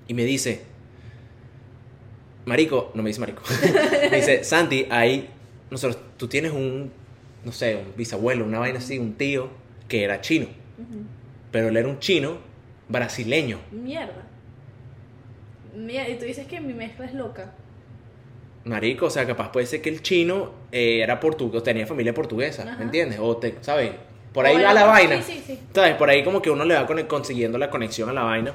Y 0.09 0.14
me 0.14 0.25
dice, 0.25 0.64
Marico, 2.47 2.91
no 2.95 3.03
me 3.03 3.11
dice 3.11 3.21
Marico. 3.21 3.43
me 4.11 4.17
dice, 4.17 4.43
Santi, 4.43 4.87
ahí, 4.91 5.29
nosotros, 5.71 6.01
tú 6.17 6.27
tienes 6.27 6.51
un, 6.51 6.91
no 7.48 7.52
sé, 7.52 7.76
un 7.76 7.94
bisabuelo, 7.96 8.44
una 8.44 8.58
vaina 8.58 8.78
así, 8.78 8.98
un 8.98 9.14
tío 9.14 9.48
que 9.88 10.04
era 10.04 10.20
chino. 10.20 10.46
Pero 11.50 11.68
él 11.68 11.76
era 11.78 11.88
un 11.88 11.98
chino 11.98 12.37
brasileño. 12.90 13.58
Mierda. 13.72 14.26
Mierda, 15.74 16.11
y 16.11 16.18
tú 16.18 16.24
dices 16.26 16.46
que 16.46 16.61
mi 16.61 16.74
mezcla 16.74 17.06
es 17.06 17.14
loca. 17.14 17.52
Marico, 18.64 19.06
o 19.06 19.11
sea, 19.11 19.26
capaz 19.26 19.50
puede 19.50 19.64
ser 19.66 19.80
que 19.80 19.88
el 19.88 20.02
chino 20.02 20.52
eh, 20.72 21.00
era 21.02 21.20
portugués, 21.20 21.62
tenía 21.62 21.87
familia 21.87 22.12
portuguesa, 22.12 22.64
Ajá. 22.64 22.76
¿me 22.76 22.84
entiendes? 22.84 23.18
O 23.18 23.37
te, 23.38 23.54
¿sabes? 23.62 23.92
Por 24.34 24.44
ahí 24.44 24.56
O 24.56 24.62
va 24.62 24.74
la 24.74 24.84
vaina. 24.84 25.22
Sí, 25.22 25.32
sí, 25.37 25.42
sí. 25.46 25.58
¿Sabes? 25.74 25.94
Por 25.94 26.11
ahí 26.11 26.22
como 26.22 26.42
que 26.42 26.50
uno 26.50 26.64
le 26.66 26.74
va 26.74 26.87
con- 26.87 27.02
consiguiendo 27.04 27.56
la 27.56 27.70
conexión 27.70 28.11
a 28.11 28.12
la 28.12 28.24
vaina. 28.24 28.52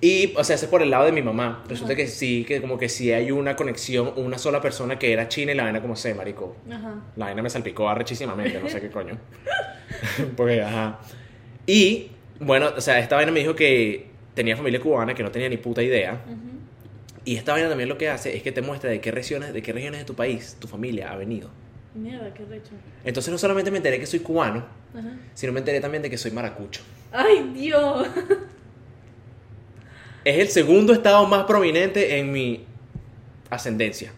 Y, 0.00 0.32
o 0.36 0.44
sea, 0.44 0.54
ese 0.54 0.66
es 0.66 0.70
por 0.70 0.80
el 0.82 0.90
lado 0.90 1.06
de 1.06 1.12
mi 1.12 1.22
mamá. 1.22 1.64
Resulta 1.68 1.94
Ajá. 1.94 2.02
que 2.02 2.06
sí, 2.06 2.44
que 2.46 2.60
como 2.60 2.78
que 2.78 2.88
sí 2.88 3.12
hay 3.12 3.32
una 3.32 3.56
conexión, 3.56 4.12
una 4.16 4.38
sola 4.38 4.60
persona 4.60 4.98
que 4.98 5.12
era 5.12 5.28
china 5.28 5.52
y 5.52 5.54
la 5.56 5.64
vaina 5.64 5.82
como 5.82 5.96
sé, 5.96 6.14
marico. 6.14 6.56
Ajá. 6.70 7.00
La 7.16 7.26
vaina 7.26 7.42
me 7.42 7.50
salpicó 7.50 7.88
arrechísimamente, 7.88 8.60
no 8.60 8.68
sé 8.68 8.80
qué 8.80 8.90
coño. 8.90 9.18
Porque, 10.36 10.62
ajá. 10.62 11.00
Y, 11.66 12.10
bueno, 12.40 12.70
o 12.76 12.80
sea, 12.80 12.98
esta 12.98 13.16
vaina 13.16 13.32
me 13.32 13.40
dijo 13.40 13.54
que 13.54 14.06
tenía 14.34 14.56
familia 14.56 14.80
cubana, 14.80 15.14
que 15.14 15.22
no 15.22 15.30
tenía 15.30 15.48
ni 15.48 15.56
puta 15.56 15.82
idea. 15.82 16.22
Ujú. 16.26 16.58
Y 17.24 17.36
esta 17.36 17.52
vaina 17.52 17.68
también 17.68 17.88
lo 17.88 17.98
que 17.98 18.08
hace 18.08 18.36
es 18.36 18.42
que 18.42 18.52
te 18.52 18.62
muestra 18.62 18.90
de 18.90 19.00
qué 19.00 19.10
regiones, 19.10 19.52
de 19.52 19.62
qué 19.62 19.72
regiones 19.72 20.00
de 20.00 20.06
tu 20.06 20.14
país 20.14 20.56
tu 20.60 20.68
familia 20.68 21.10
ha 21.12 21.16
venido. 21.16 21.50
Mierda, 21.94 22.32
qué 22.32 22.44
recho. 22.44 22.70
Entonces 23.04 23.32
no 23.32 23.38
solamente 23.38 23.70
me 23.70 23.78
enteré 23.78 23.98
que 23.98 24.06
soy 24.06 24.20
cubano, 24.20 24.64
Ajá. 24.96 25.10
sino 25.34 25.52
me 25.52 25.58
enteré 25.58 25.80
también 25.80 26.02
de 26.02 26.08
que 26.08 26.16
soy 26.16 26.30
maracucho. 26.30 26.82
Ay, 27.10 27.50
Dios. 27.54 28.06
Es 30.28 30.36
el 30.38 30.48
segundo 30.48 30.92
estado 30.92 31.26
más 31.26 31.44
prominente 31.44 32.18
en 32.18 32.30
mi 32.30 32.64
ascendencia. 33.48 34.12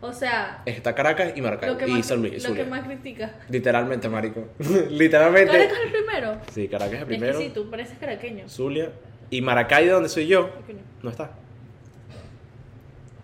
O 0.00 0.12
sea, 0.12 0.62
Está 0.66 0.92
Caracas 0.96 1.34
y 1.36 1.40
Maracaibo. 1.40 1.78
Y 1.86 1.90
más, 1.92 2.06
San 2.06 2.20
Luis. 2.20 2.42
lo 2.48 2.52
que 2.54 2.64
más 2.64 2.84
critica. 2.84 3.36
Literalmente, 3.48 4.08
marico. 4.08 4.48
Literalmente. 4.90 5.52
¿Caracas 5.52 5.78
es 5.78 5.84
el 5.84 5.92
primero? 5.92 6.38
Sí, 6.52 6.66
Caracas 6.66 6.94
es 6.94 6.96
el 6.96 7.02
Es 7.02 7.06
primero. 7.06 7.38
que 7.38 7.44
sí, 7.44 7.50
tú 7.54 7.70
pareces 7.70 7.96
caraqueño. 7.98 8.48
Zulia. 8.48 8.90
Y 9.30 9.40
Maracay, 9.40 9.84
de 9.86 9.92
donde 9.92 10.08
soy 10.08 10.26
yo, 10.26 10.50
no 11.02 11.10
está. 11.10 11.30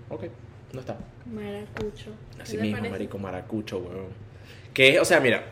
Ok, 0.09 0.25
no 0.73 0.81
está. 0.81 0.97
Maracucho. 1.27 2.13
Así 2.41 2.53
¿Qué 2.53 2.59
te 2.59 2.63
mismo, 2.63 2.77
parece? 2.79 2.93
marico, 2.93 3.19
maracucho, 3.19 3.79
weón. 3.79 4.07
Que 4.73 4.91
es, 4.95 5.01
o 5.01 5.05
sea, 5.05 5.19
mira. 5.19 5.43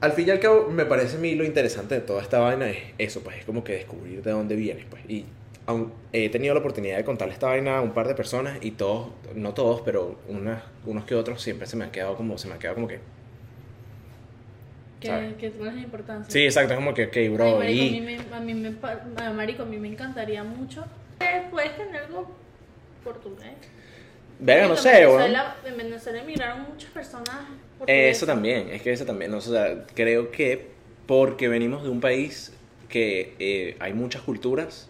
Al 0.00 0.12
fin 0.12 0.28
y 0.28 0.30
al 0.30 0.40
cabo, 0.40 0.68
me 0.70 0.86
parece 0.86 1.16
a 1.16 1.20
mí 1.20 1.34
lo 1.34 1.44
interesante 1.44 1.94
de 1.96 2.00
toda 2.00 2.22
esta 2.22 2.38
vaina 2.38 2.68
es 2.70 2.78
eso, 2.98 3.22
pues, 3.22 3.36
es 3.38 3.44
como 3.44 3.62
que 3.62 3.74
descubrir 3.74 4.22
de 4.22 4.30
dónde 4.30 4.56
vienes, 4.56 4.86
pues. 4.88 5.02
Y 5.08 5.26
aun- 5.66 5.92
he 6.12 6.30
tenido 6.30 6.54
la 6.54 6.60
oportunidad 6.60 6.96
de 6.96 7.04
contarle 7.04 7.34
esta 7.34 7.48
vaina 7.48 7.76
a 7.78 7.80
un 7.82 7.92
par 7.92 8.08
de 8.08 8.14
personas 8.14 8.58
y 8.62 8.70
todos, 8.72 9.08
no 9.34 9.52
todos, 9.52 9.82
pero 9.82 10.18
unas, 10.28 10.62
unos 10.86 11.04
que 11.04 11.14
otros 11.14 11.42
siempre 11.42 11.66
se 11.66 11.76
me 11.76 11.84
han 11.84 11.90
quedado 11.90 12.16
como, 12.16 12.38
se 12.38 12.48
me 12.48 12.54
ha 12.54 12.58
quedado 12.58 12.76
como 12.76 12.88
que. 12.88 12.98
Que, 15.00 15.34
que 15.38 15.50
tú 15.50 15.64
la 15.64 15.72
importancia. 15.72 16.30
Sí, 16.30 16.44
exacto, 16.44 16.74
es 16.74 16.78
como 16.78 16.92
que, 16.92 17.06
ok, 17.06 17.16
Ay, 17.16 17.28
bro, 17.30 17.56
marico, 17.58 17.60
a 17.60 17.64
mí 17.90 17.96
y. 17.96 18.00
me, 18.00 18.16
a 18.36 18.40
mí 18.40 18.54
me, 18.54 18.74
a 19.24 19.30
marico, 19.32 19.62
a 19.62 19.66
mí 19.66 19.78
me 19.78 19.88
encantaría 19.88 20.44
mucho. 20.44 20.84
Puedes 21.50 21.76
tener 21.76 22.04
algo 22.04 22.30
portugués. 23.02 23.48
Verga, 24.38 24.68
no 24.68 24.76
sé. 24.76 24.92
Venezuela, 25.06 25.56
en 25.64 25.76
Venezuela 25.76 26.22
emigraron 26.22 26.62
muchas 26.70 26.90
personas 26.90 27.36
Eso 27.86 28.26
también, 28.26 28.70
es 28.70 28.82
que 28.82 28.92
eso 28.92 29.04
también, 29.04 29.30
¿no? 29.30 29.38
o 29.38 29.40
sea, 29.40 29.86
creo 29.94 30.30
que 30.30 30.68
porque 31.06 31.48
venimos 31.48 31.82
de 31.82 31.88
un 31.88 32.00
país 32.00 32.52
que 32.88 33.34
eh, 33.38 33.76
hay 33.80 33.94
muchas 33.94 34.22
culturas, 34.22 34.88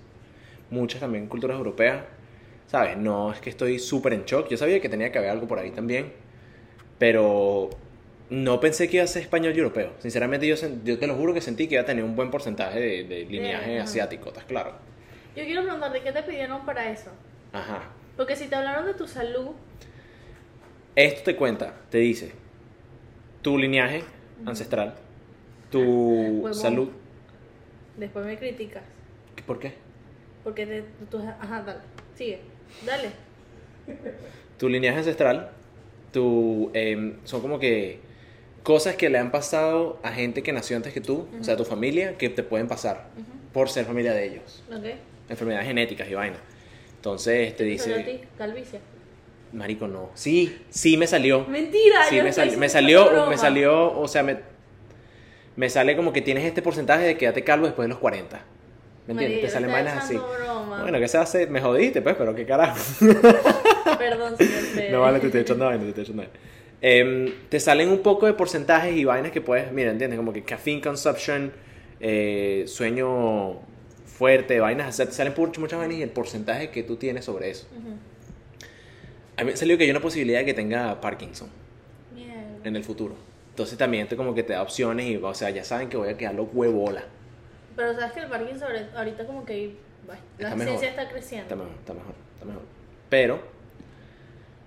muchas 0.70 1.00
también 1.00 1.26
culturas 1.28 1.56
europeas, 1.56 2.04
¿sabes? 2.66 2.96
No 2.96 3.32
es 3.32 3.40
que 3.40 3.50
estoy 3.50 3.78
súper 3.78 4.12
en 4.14 4.24
shock, 4.24 4.48
yo 4.48 4.56
sabía 4.56 4.80
que 4.80 4.88
tenía 4.88 5.12
que 5.12 5.18
haber 5.18 5.30
algo 5.30 5.46
por 5.48 5.58
ahí 5.58 5.70
también, 5.70 6.12
pero 6.98 7.70
no 8.30 8.60
pensé 8.60 8.88
que 8.88 8.96
iba 8.96 9.04
a 9.04 9.08
ser 9.08 9.22
español 9.22 9.54
y 9.54 9.58
europeo. 9.58 9.92
Sinceramente 9.98 10.46
yo, 10.46 10.56
te 10.98 11.06
lo 11.06 11.14
juro 11.16 11.34
que 11.34 11.40
sentí 11.40 11.68
que 11.68 11.74
iba 11.74 11.82
a 11.82 11.86
tener 11.86 12.04
un 12.04 12.16
buen 12.16 12.30
porcentaje 12.30 12.80
de, 12.80 13.04
de 13.04 13.24
lineaje 13.24 13.80
asiático, 13.80 14.28
¿estás 14.28 14.44
claro? 14.44 14.74
Yo 15.36 15.44
quiero 15.44 15.62
preguntarte, 15.62 16.02
¿qué 16.02 16.12
te 16.12 16.22
pidieron 16.22 16.64
para 16.66 16.90
eso? 16.90 17.10
Ajá. 17.52 17.82
Porque 18.16 18.36
si 18.36 18.48
te 18.48 18.56
hablaron 18.56 18.86
de 18.86 18.94
tu 18.94 19.06
salud, 19.06 19.52
Esto 20.94 21.22
te 21.24 21.36
cuenta, 21.36 21.74
te 21.90 21.98
dice, 21.98 22.32
tu 23.42 23.58
lineaje 23.58 24.02
ancestral, 24.46 24.94
tu 25.70 26.48
salud. 26.52 26.88
Después 27.96 28.24
me 28.24 28.38
criticas. 28.38 28.82
¿Por 29.46 29.58
qué? 29.58 29.74
Porque 30.44 30.66
te, 30.66 30.84
tú, 31.10 31.18
ajá, 31.18 31.62
dale. 31.62 31.80
Sigue. 32.14 32.40
Dale. 32.86 33.10
Tu 34.58 34.68
linaje 34.68 34.98
ancestral, 34.98 35.50
tu, 36.12 36.70
em, 36.74 37.16
son 37.24 37.40
como 37.40 37.58
que 37.58 37.98
cosas 38.62 38.94
que 38.96 39.08
le 39.10 39.18
han 39.18 39.30
pasado 39.30 39.98
a 40.02 40.12
gente 40.12 40.42
que 40.42 40.52
nació 40.52 40.76
antes 40.76 40.92
que 40.92 41.00
tú, 41.00 41.26
o 41.38 41.44
sea, 41.44 41.56
tu 41.56 41.64
familia, 41.64 42.16
que 42.18 42.28
te 42.28 42.42
pueden 42.42 42.68
pasar 42.68 43.08
por 43.52 43.68
ser 43.68 43.84
familia 43.86 44.12
de 44.12 44.26
ellos. 44.26 44.62
Ok. 44.70 44.84
Enfermedades 45.28 45.66
genéticas 45.66 46.08
y 46.08 46.14
vaina. 46.14 46.38
Entonces 46.96 47.56
te 47.56 47.78
Solo 47.78 47.94
a 47.94 47.98
dice, 47.98 48.12
ti, 48.18 48.20
calvicie. 48.36 48.80
Marico, 49.52 49.86
no. 49.88 50.10
Sí, 50.14 50.58
sí 50.70 50.96
me 50.96 51.06
salió. 51.06 51.44
Mentira, 51.46 52.04
Sí, 52.08 52.16
yo 52.16 52.24
me, 52.24 52.32
sal- 52.32 52.56
me 52.56 52.68
salió, 52.68 53.26
me 53.28 53.36
salió, 53.38 53.98
o 53.98 54.08
sea, 54.08 54.22
me, 54.22 54.38
me 55.56 55.68
sale 55.70 55.96
como 55.96 56.12
que 56.12 56.22
tienes 56.22 56.44
este 56.44 56.62
porcentaje 56.62 57.04
de 57.04 57.16
quedarte 57.16 57.42
calvo 57.44 57.66
después 57.66 57.84
de 57.84 57.90
los 57.90 57.98
40. 57.98 58.40
¿Me 59.06 59.12
entiendes? 59.14 59.40
Te 59.42 59.48
salen 59.50 59.72
vainas 59.72 60.04
así. 60.04 60.14
broma. 60.16 60.82
Bueno, 60.82 60.98
¿qué 61.00 61.08
se 61.08 61.18
hace? 61.18 61.46
Me 61.46 61.60
jodiste, 61.60 62.00
pues, 62.02 62.14
pero 62.16 62.34
qué 62.34 62.46
carajo. 62.46 62.78
Perdón, 63.98 64.36
señor. 64.36 64.90
No 64.92 65.00
vale, 65.00 65.18
te 65.20 65.26
estoy 65.26 65.40
echando 65.40 65.64
vaina, 65.66 65.82
te 65.82 65.88
estoy 65.88 66.04
echando 66.04 66.22
vaina. 66.22 66.38
Em, 66.82 67.32
te 67.48 67.60
salen 67.60 67.88
un 67.90 67.98
poco 68.02 68.26
de 68.26 68.32
porcentajes 68.34 68.94
y 68.96 69.04
vainas 69.04 69.32
que 69.32 69.40
puedes, 69.40 69.70
mira, 69.72 69.90
¿entiendes? 69.90 70.16
Como 70.18 70.32
que 70.32 70.42
caffeine 70.44 70.80
consumption, 70.80 71.52
eh, 72.00 72.64
sueño 72.66 73.58
fuerte, 74.06 74.60
vainas, 74.60 74.88
o 74.88 74.92
sea, 74.92 75.06
te 75.06 75.12
salen 75.12 75.34
muchas, 75.36 75.78
vainas 75.78 75.98
y 75.98 76.02
el 76.02 76.10
porcentaje 76.10 76.70
que 76.70 76.82
tú 76.82 76.96
tienes 76.96 77.24
sobre 77.24 77.50
eso. 77.50 77.66
Ujú. 77.72 77.96
A 79.40 79.44
mí 79.44 79.50
me 79.52 79.56
salió 79.56 79.78
que 79.78 79.84
hay 79.84 79.90
una 79.90 80.00
posibilidad 80.00 80.40
de 80.40 80.44
que 80.44 80.54
tenga 80.54 81.00
Parkinson 81.00 81.48
Mierda. 82.14 82.34
en 82.64 82.76
el 82.76 82.84
futuro. 82.84 83.14
Entonces 83.50 83.78
también 83.78 84.06
te 84.06 84.16
como 84.16 84.34
que 84.34 84.42
te 84.42 84.52
da 84.52 84.62
opciones 84.62 85.06
y, 85.06 85.16
o 85.16 85.34
sea, 85.34 85.50
ya 85.50 85.64
saben 85.64 85.88
que 85.88 85.96
voy 85.96 86.08
a 86.10 86.16
quedar 86.16 86.34
huevola. 86.38 87.04
Pero 87.74 87.94
sabes 87.94 88.12
que 88.12 88.20
el 88.20 88.26
Parkinson 88.28 88.68
ahorita- 88.94 89.26
como 89.26 89.44
que 89.44 89.74
la 90.38 90.50
Está 90.50 90.64
ciencia 90.64 90.88
está 90.90 91.08
creciendo. 91.08 91.44
Está 91.44 91.56
mejor, 91.56 91.72
está 91.78 91.94
mejor, 91.94 92.14
está 92.34 92.44
mejor. 92.46 92.62
Pero, 93.08 93.40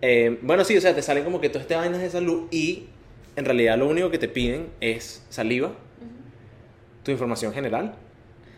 eh, 0.02 0.38
bueno, 0.42 0.64
sí, 0.64 0.76
o 0.78 0.82
sea, 0.82 0.94
te 0.96 1.02
salen 1.02 1.24
como 1.24 1.40
que 1.40 1.50
todas 1.50 1.64
estas 1.64 1.78
vainas 1.80 2.02
de 2.02 2.10
salud 2.10 2.48
y 2.52 2.88
en 3.36 3.46
realidad 3.46 3.78
lo 3.78 3.88
único 3.88 4.10
que 4.10 4.18
te 4.18 4.28
piden 4.28 4.68
es 4.82 5.24
saliva, 5.30 5.72
tu 7.04 7.12
información 7.12 7.54
general, 7.54 7.94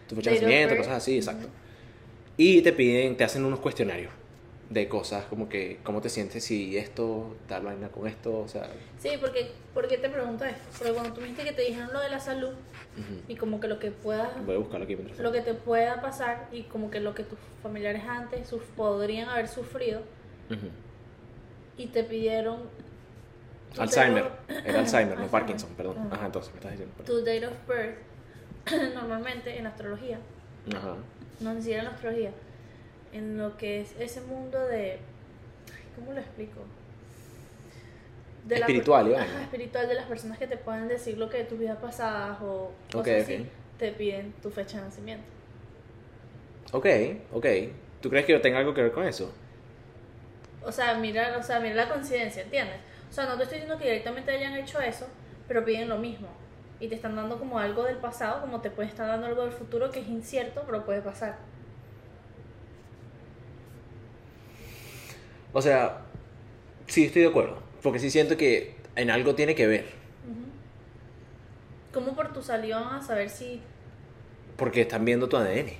tu 0.07 0.15
fecha 0.15 0.29
de 0.31 0.35
nacimiento, 0.37 0.77
cosas 0.77 0.93
así, 0.93 1.17
exacto. 1.17 1.47
Y 2.37 2.61
te 2.61 2.71
piden, 2.73 3.15
te 3.17 3.23
hacen 3.23 3.43
unos 3.45 3.59
cuestionarios 3.59 4.11
de 4.69 4.87
cosas 4.89 5.25
como 5.25 5.47
que, 5.47 5.79
¿cómo 5.83 6.01
te 6.01 6.09
sientes 6.09 6.43
si 6.43 6.75
esto, 6.77 7.35
tal 7.47 7.63
vaina 7.63 7.89
con 7.89 8.07
esto? 8.07 8.39
O 8.39 8.47
sea, 8.47 8.67
Sí, 8.99 9.11
porque, 9.21 9.51
¿por 9.73 9.87
qué 9.87 9.97
te 9.97 10.09
pregunto 10.09 10.43
esto? 10.43 10.63
Porque 10.77 10.93
cuando 10.93 11.13
tú 11.13 11.21
me 11.21 11.27
dijiste 11.27 11.47
que 11.49 11.55
te 11.55 11.61
dijeron 11.61 11.93
lo 11.93 11.99
de 11.99 12.09
la 12.09 12.19
salud 12.19 12.49
ujú. 12.49 13.21
y 13.27 13.35
como 13.35 13.59
que 13.59 13.67
lo 13.67 13.77
que 13.79 13.91
pueda, 13.91 14.31
voy 14.45 14.55
a 14.55 14.57
buscarlo 14.57 14.85
aquí 14.85 14.95
mientras 14.95 15.19
lo 15.19 15.31
que 15.31 15.41
te 15.41 15.53
pueda 15.53 16.01
pasar 16.01 16.47
y 16.51 16.63
como 16.63 16.89
que 16.89 16.99
lo 16.99 17.13
que 17.13 17.23
tus 17.23 17.37
familiares 17.61 18.03
antes 18.07 18.47
sus- 18.47 18.63
podrían 18.75 19.29
haber 19.29 19.47
sufrido 19.47 19.99
Ujú. 20.49 20.67
y 21.77 21.87
te 21.87 22.03
pidieron 22.03 22.63
Alzheimer, 23.77 24.23
date 24.47 24.69
era 24.69 24.79
Alzheimer, 24.79 25.19
no. 25.19 25.27
Parkinson, 25.31 25.69
perdón. 25.75 25.97
Ajá. 26.07 26.15
Ajá, 26.15 26.25
entonces 26.27 26.51
me 26.53 26.57
estás 26.59 26.71
diciendo. 26.71 26.95
perdón. 26.97 27.15
tu 27.15 27.25
date 27.25 27.45
of 27.47 27.53
birth, 27.67 28.93
normalmente 28.95 29.57
en 29.57 29.67
astrología, 29.67 30.17
Ajá. 30.75 30.95
no 31.41 31.53
ni 31.53 31.61
siquiera 31.61 31.83
en 31.83 31.89
astrología, 31.89 32.31
en 33.15 33.37
lo 33.37 33.55
que 33.57 33.81
es 33.81 33.95
ese 33.99 34.21
mundo 34.21 34.59
de, 34.67 34.99
¿cómo 35.95 36.11
lo 36.11 36.19
explico? 36.19 36.61
De 38.45 38.59
la 38.59 38.65
Espiritual. 38.65 39.15
Ajá, 39.15 39.41
espiritual 39.41 39.87
de 39.87 39.95
las 39.95 40.05
personas 40.05 40.37
que 40.37 40.47
te 40.47 40.57
pueden 40.57 40.87
decir 40.87 41.17
lo 41.17 41.29
que 41.29 41.37
de 41.37 41.43
tus 41.45 41.57
vidas 41.57 41.77
pasadas 41.77 42.37
o 42.41 42.71
cosas 42.91 43.01
Ok, 43.01 43.07
así, 43.21 43.47
te 43.79 43.91
piden 43.91 44.33
tu 44.41 44.51
fecha 44.51 44.77
de 44.77 44.83
nacimiento. 44.83 45.25
Ok, 46.71 46.85
ok. 47.33 47.45
¿Tú 48.01 48.09
crees 48.09 48.25
que 48.25 48.33
yo 48.33 48.41
tenga 48.41 48.59
algo 48.59 48.73
que 48.73 48.83
ver 48.83 48.91
con 48.91 49.07
eso? 49.07 49.33
O 50.63 50.71
sea, 50.71 50.95
mira, 50.95 51.37
o 51.39 51.43
sea, 51.43 51.59
mira 51.59 51.75
la 51.75 51.89
coincidencia, 51.89 52.43
¿entiendes? 52.43 52.77
O 53.09 53.13
sea, 53.13 53.25
no 53.25 53.37
te 53.37 53.43
estoy 53.43 53.59
diciendo 53.59 53.79
que 53.79 53.85
directamente 53.85 54.31
hayan 54.31 54.55
hecho 54.55 54.79
eso, 54.79 55.07
pero 55.47 55.63
piden 55.63 55.89
lo 55.89 55.97
mismo. 55.97 56.27
Y 56.79 56.87
te 56.87 56.95
están 56.95 57.15
dando 57.15 57.39
como 57.39 57.57
algo 57.59 57.83
del 57.83 57.97
pasado, 57.97 58.41
como 58.41 58.61
te 58.61 58.69
puede 58.69 58.89
estar 58.89 59.07
dando 59.07 59.27
algo 59.27 59.43
del 59.43 59.51
futuro 59.51 59.89
que 59.89 60.01
es 60.01 60.07
incierto, 60.07 60.63
pero 60.65 60.85
puede 60.85 61.01
pasar. 61.01 61.37
O 65.57 65.61
sea, 65.61 66.01
sí 66.85 67.05
estoy 67.05 67.21
de 67.21 67.29
acuerdo. 67.29 67.57
Porque 67.81 67.97
sí 67.99 68.11
siento 68.11 68.35
que 68.35 68.75
en 68.97 69.09
algo 69.09 69.35
tiene 69.35 69.55
que 69.55 69.65
ver. 69.67 69.85
¿Cómo 71.93 72.13
por 72.13 72.33
tu 72.33 72.41
salió 72.43 72.77
a 72.77 73.01
saber 73.01 73.29
si... 73.29 73.61
Porque 74.57 74.81
están 74.81 75.05
viendo 75.05 75.29
tu 75.29 75.37
ADN. 75.37 75.71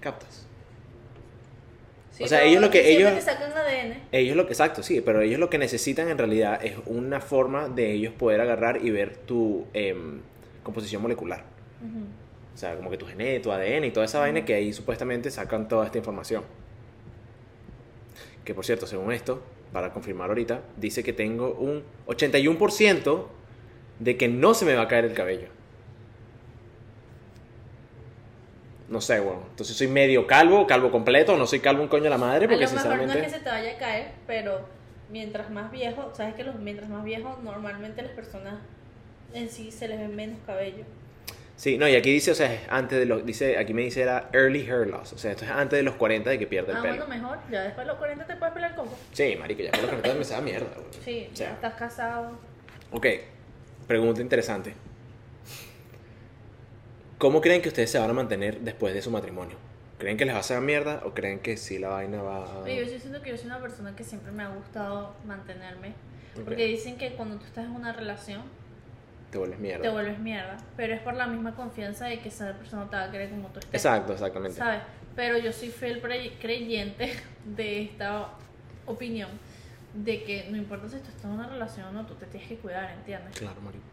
¿Captas? 0.00 0.46
si 2.12 2.22
O 2.22 2.28
sea, 2.28 2.44
ellos 2.44 2.60
lo 2.60 2.70
que- 2.70 2.84
siempre 2.84 3.08
ellos- 3.10 3.24
sacan 3.24 3.50
ADN. 3.52 4.02
Ellos 4.12 4.36
lo 4.36 4.46
que, 4.46 4.52
exacto, 4.52 4.84
sí, 4.84 5.00
pero 5.00 5.20
ellos 5.20 5.40
lo 5.40 5.50
que 5.50 5.58
necesitan 5.58 6.08
en 6.08 6.18
realidad 6.18 6.64
es 6.64 6.74
una 6.86 7.20
forma 7.20 7.68
de 7.68 7.90
ellos 7.92 8.12
poder 8.14 8.40
agarrar 8.40 8.84
y 8.84 8.90
ver 8.90 9.16
tu 9.16 9.66
em, 9.74 10.20
composición 10.62 11.02
molecular. 11.02 11.42
O 12.54 12.56
sea, 12.56 12.76
como 12.76 12.88
que 12.90 12.98
tu 12.98 13.06
gené, 13.06 13.40
tu 13.40 13.50
ADN 13.50 13.84
y 13.86 13.90
toda 13.90 14.06
esa 14.06 14.20
vaina 14.20 14.44
que 14.44 14.54
ahí 14.54 14.72
supuestamente 14.72 15.28
sacan 15.32 15.66
toda 15.66 15.86
esta 15.86 15.98
información. 15.98 16.44
Que 18.44 18.54
por 18.54 18.64
cierto, 18.64 18.86
según 18.86 19.12
esto, 19.12 19.42
para 19.72 19.92
confirmar 19.92 20.28
ahorita, 20.28 20.62
dice 20.76 21.02
que 21.02 21.12
tengo 21.12 21.52
un 21.52 21.84
81% 22.06 23.26
de 23.98 24.16
que 24.16 24.28
no 24.28 24.54
se 24.54 24.64
me 24.64 24.74
va 24.74 24.82
a 24.82 24.88
caer 24.88 25.04
el 25.04 25.14
cabello. 25.14 25.48
No 28.88 29.00
sé, 29.00 29.20
bueno. 29.20 29.42
Entonces 29.50 29.76
soy 29.76 29.88
medio 29.88 30.26
calvo, 30.26 30.66
calvo 30.66 30.90
completo, 30.90 31.36
no 31.36 31.46
soy 31.46 31.60
calvo 31.60 31.82
un 31.82 31.88
coño 31.88 32.04
de 32.04 32.10
la 32.10 32.18
madre, 32.18 32.44
A 32.44 32.48
porque 32.48 32.64
lo 32.64 32.70
mejor 32.70 32.74
no 32.74 32.80
sinceramente... 32.80 33.18
es 33.20 33.32
que 33.32 33.38
se 33.38 33.44
te 33.44 33.50
vaya 33.50 33.72
a 33.72 33.78
caer, 33.78 34.12
pero 34.26 34.60
mientras 35.10 35.50
más 35.50 35.70
viejo, 35.70 36.12
sabes 36.14 36.34
que 36.34 36.44
los 36.44 36.56
mientras 36.56 36.90
más 36.90 37.04
viejos 37.04 37.42
normalmente 37.42 38.02
las 38.02 38.12
personas 38.12 38.54
en 39.32 39.48
sí 39.48 39.70
se 39.70 39.88
les 39.88 39.98
ve 39.98 40.08
menos 40.08 40.38
cabello. 40.46 40.84
Sí, 41.56 41.78
no, 41.78 41.86
y 41.88 41.94
aquí 41.94 42.10
dice, 42.12 42.30
o 42.32 42.34
sea, 42.34 42.52
es 42.52 42.60
antes 42.68 42.98
de 42.98 43.06
los, 43.06 43.24
dice, 43.24 43.56
aquí 43.58 43.72
me 43.74 43.82
dice 43.82 44.02
era 44.02 44.28
early 44.32 44.62
hair 44.68 44.86
loss, 44.88 45.12
o 45.12 45.18
sea, 45.18 45.30
esto 45.32 45.44
es 45.44 45.50
antes 45.50 45.76
de 45.76 45.82
los 45.84 45.94
40 45.94 46.30
de 46.30 46.38
que 46.38 46.46
pierde 46.46 46.72
el 46.72 46.78
Ah, 46.78 46.82
pelo. 46.82 47.06
bueno, 47.06 47.08
mejor. 47.22 47.38
Ya 47.50 47.62
después 47.62 47.86
de 47.86 47.92
los 47.92 47.98
40 47.98 48.26
te 48.26 48.36
puedes 48.36 48.54
pelar 48.54 48.74
coco. 48.74 48.98
Sí, 49.12 49.36
marico, 49.38 49.62
ya 49.62 49.70
por 49.70 49.82
los 49.82 49.90
40 49.90 50.14
me 50.18 50.24
sabe 50.24 50.42
mierda, 50.42 50.66
güey. 50.74 50.86
Sí, 51.04 51.28
O 51.32 51.36
sea, 51.36 51.48
ya 51.48 51.54
estás 51.54 51.74
casado. 51.74 52.32
Ok, 52.90 53.06
pregunta 53.86 54.20
interesante. 54.20 54.74
¿Cómo 57.18 57.40
creen 57.40 57.62
que 57.62 57.68
ustedes 57.68 57.90
se 57.90 57.98
van 57.98 58.10
a 58.10 58.14
mantener 58.14 58.60
después 58.60 58.94
de 58.94 59.02
su 59.02 59.10
matrimonio? 59.10 59.56
¿Creen 59.98 60.16
que 60.16 60.24
les 60.24 60.34
va 60.34 60.38
a 60.38 60.40
hacer 60.40 60.60
mierda 60.60 61.02
o 61.04 61.14
creen 61.14 61.38
que 61.38 61.56
sí 61.56 61.78
la 61.78 61.90
vaina 61.90 62.20
va 62.22 62.58
Oye, 62.62 62.84
yo 62.84 62.90
sí 62.90 62.98
siento 62.98 63.22
que 63.22 63.30
yo 63.30 63.36
soy 63.36 63.46
una 63.46 63.60
persona 63.60 63.94
que 63.94 64.02
siempre 64.02 64.32
me 64.32 64.42
ha 64.42 64.48
gustado 64.48 65.14
mantenerme. 65.24 65.90
Ok. 66.36 66.44
Porque 66.46 66.64
dicen 66.66 66.96
que 66.98 67.12
cuando 67.12 67.36
tú 67.36 67.44
estás 67.44 67.66
en 67.66 67.70
una 67.76 67.92
relación 67.92 68.42
te 69.32 69.38
vuelves 69.38 69.58
mierda? 69.58 69.82
te 69.82 69.88
vuelves 69.88 70.18
mierda. 70.18 70.58
Pero 70.76 70.92
es 70.92 71.00
por 71.00 71.14
la 71.14 71.26
misma 71.26 71.54
confianza 71.54 72.04
de 72.04 72.20
que 72.20 72.28
esa 72.28 72.52
persona 72.52 72.88
te 72.88 72.96
va 72.96 73.04
a 73.04 73.10
querer 73.10 73.30
como 73.30 73.48
tú 73.48 73.60
estés. 73.60 73.74
Exacto, 73.74 74.12
exactamente. 74.12 74.58
¿Sabes? 74.58 74.82
Pero 75.16 75.38
yo 75.38 75.52
soy 75.52 75.70
fiel 75.70 76.00
creyente 76.38 77.14
de 77.44 77.82
esta 77.82 78.28
opinión. 78.86 79.30
De 79.94 80.22
que 80.24 80.48
no 80.50 80.58
importa 80.58 80.88
si 80.88 80.98
tú 80.98 81.08
estás 81.08 81.24
en 81.24 81.30
una 81.30 81.48
relación 81.48 81.86
o 81.86 81.92
no, 81.92 82.06
tú 82.06 82.14
te 82.14 82.26
tienes 82.26 82.46
que 82.46 82.56
cuidar, 82.56 82.92
¿entiendes? 82.92 83.38
Claro, 83.38 83.60
marico. 83.62 83.84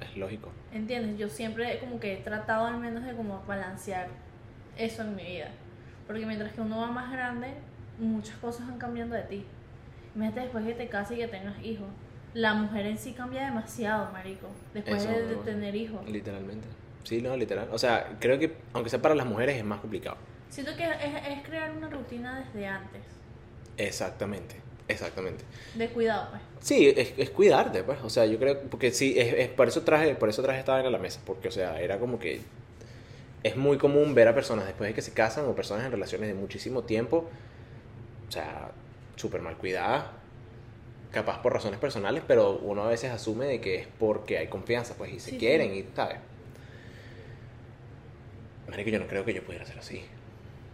Es 0.00 0.16
lógico. 0.16 0.50
¿Entiendes? 0.72 1.18
Yo 1.18 1.28
siempre 1.28 1.78
como 1.78 2.00
que 2.00 2.14
he 2.14 2.16
tratado 2.16 2.66
al 2.66 2.78
menos 2.78 3.04
de 3.04 3.14
como 3.14 3.42
balancear 3.46 4.08
eso 4.78 5.02
en 5.02 5.14
mi 5.14 5.24
vida. 5.24 5.50
Porque 6.06 6.24
mientras 6.24 6.52
que 6.52 6.62
uno 6.62 6.78
va 6.78 6.90
más 6.90 7.12
grande, 7.12 7.48
muchas 7.98 8.36
cosas 8.36 8.66
van 8.66 8.78
cambiando 8.78 9.14
de 9.14 9.22
ti. 9.22 9.46
Imagínate 10.14 10.40
después 10.40 10.64
que 10.64 10.74
te 10.74 10.88
cases 10.88 11.18
y 11.18 11.20
que 11.20 11.28
tengas 11.28 11.62
hijos. 11.62 11.88
La 12.36 12.52
mujer 12.52 12.84
en 12.84 12.98
sí 12.98 13.12
cambia 13.14 13.46
demasiado, 13.46 14.12
marico. 14.12 14.46
Después 14.74 15.02
Eso, 15.02 15.10
de, 15.10 15.36
tener 15.36 15.74
hijos. 15.74 16.06
Literalmente. 16.06 16.68
Sí, 17.02 17.22
no, 17.22 17.34
literal. 17.34 17.70
O 17.72 17.78
sea, 17.78 18.14
creo 18.20 18.38
que 18.38 18.54
aunque 18.74 18.90
sea 18.90 19.00
para 19.00 19.14
las 19.14 19.24
mujeres 19.24 19.56
es 19.56 19.64
más 19.64 19.80
complicado. 19.80 20.18
Siento 20.50 20.76
que 20.76 20.84
es, 20.84 20.90
es 21.30 21.42
crear 21.48 21.70
una 21.74 21.88
rutina 21.88 22.38
desde 22.44 22.66
antes. 22.66 23.00
Exactamente, 23.78 24.56
exactamente. 24.86 25.44
De 25.76 25.88
cuidado, 25.88 26.28
pues. 26.28 26.42
Sí, 26.60 26.92
es, 26.94 27.14
es 27.16 27.30
cuidarte, 27.30 27.82
pues. 27.84 28.00
O 28.02 28.10
sea, 28.10 28.26
yo 28.26 28.38
creo, 28.38 28.60
porque 28.68 28.90
sí, 28.90 29.14
es, 29.18 29.32
es- 29.32 29.48
por 29.48 29.68
eso 29.68 29.80
traje, 29.80 30.14
por 30.14 30.28
eso 30.28 30.42
traje 30.42 30.58
esta 30.58 30.76
a 30.76 30.82
la 30.82 30.98
mesa, 30.98 31.20
porque, 31.24 31.48
o 31.48 31.52
sea, 31.52 31.80
era 31.80 31.98
como 31.98 32.18
que 32.18 32.42
es 33.44 33.56
muy 33.56 33.78
común 33.78 34.14
ver 34.14 34.28
a 34.28 34.34
personas 34.34 34.66
después 34.66 34.88
de 34.90 34.94
que 34.94 35.00
se 35.00 35.14
casan 35.14 35.46
o 35.46 35.54
personas 35.54 35.86
en 35.86 35.90
relaciones 35.92 36.28
de 36.28 36.34
muchísimo 36.34 36.82
tiempo, 36.82 37.30
o 38.28 38.30
sea, 38.30 38.72
súper 39.14 39.40
mal 39.40 39.56
cuidadas, 39.56 40.04
capaz 41.16 41.40
por 41.40 41.52
razones 41.54 41.80
personales, 41.80 42.22
pero 42.26 42.58
uno 42.62 42.82
a 42.84 42.88
veces 42.88 43.10
asume 43.10 43.46
de 43.46 43.58
que 43.60 43.76
es 43.76 43.86
porque 43.98 44.36
hay 44.36 44.48
confianza, 44.48 44.94
pues, 44.98 45.12
y 45.14 45.18
se 45.18 45.30
Sí, 45.30 45.38
quieren, 45.38 45.72
sí. 45.72 45.78
y 45.90 45.96
¿sabes? 45.96 46.18
Marico, 48.68 48.90
yo 48.90 48.98
no 48.98 49.06
creo 49.06 49.24
que 49.24 49.32
yo 49.32 49.42
pudiera 49.42 49.64
ser 49.64 49.78
así. 49.78 50.04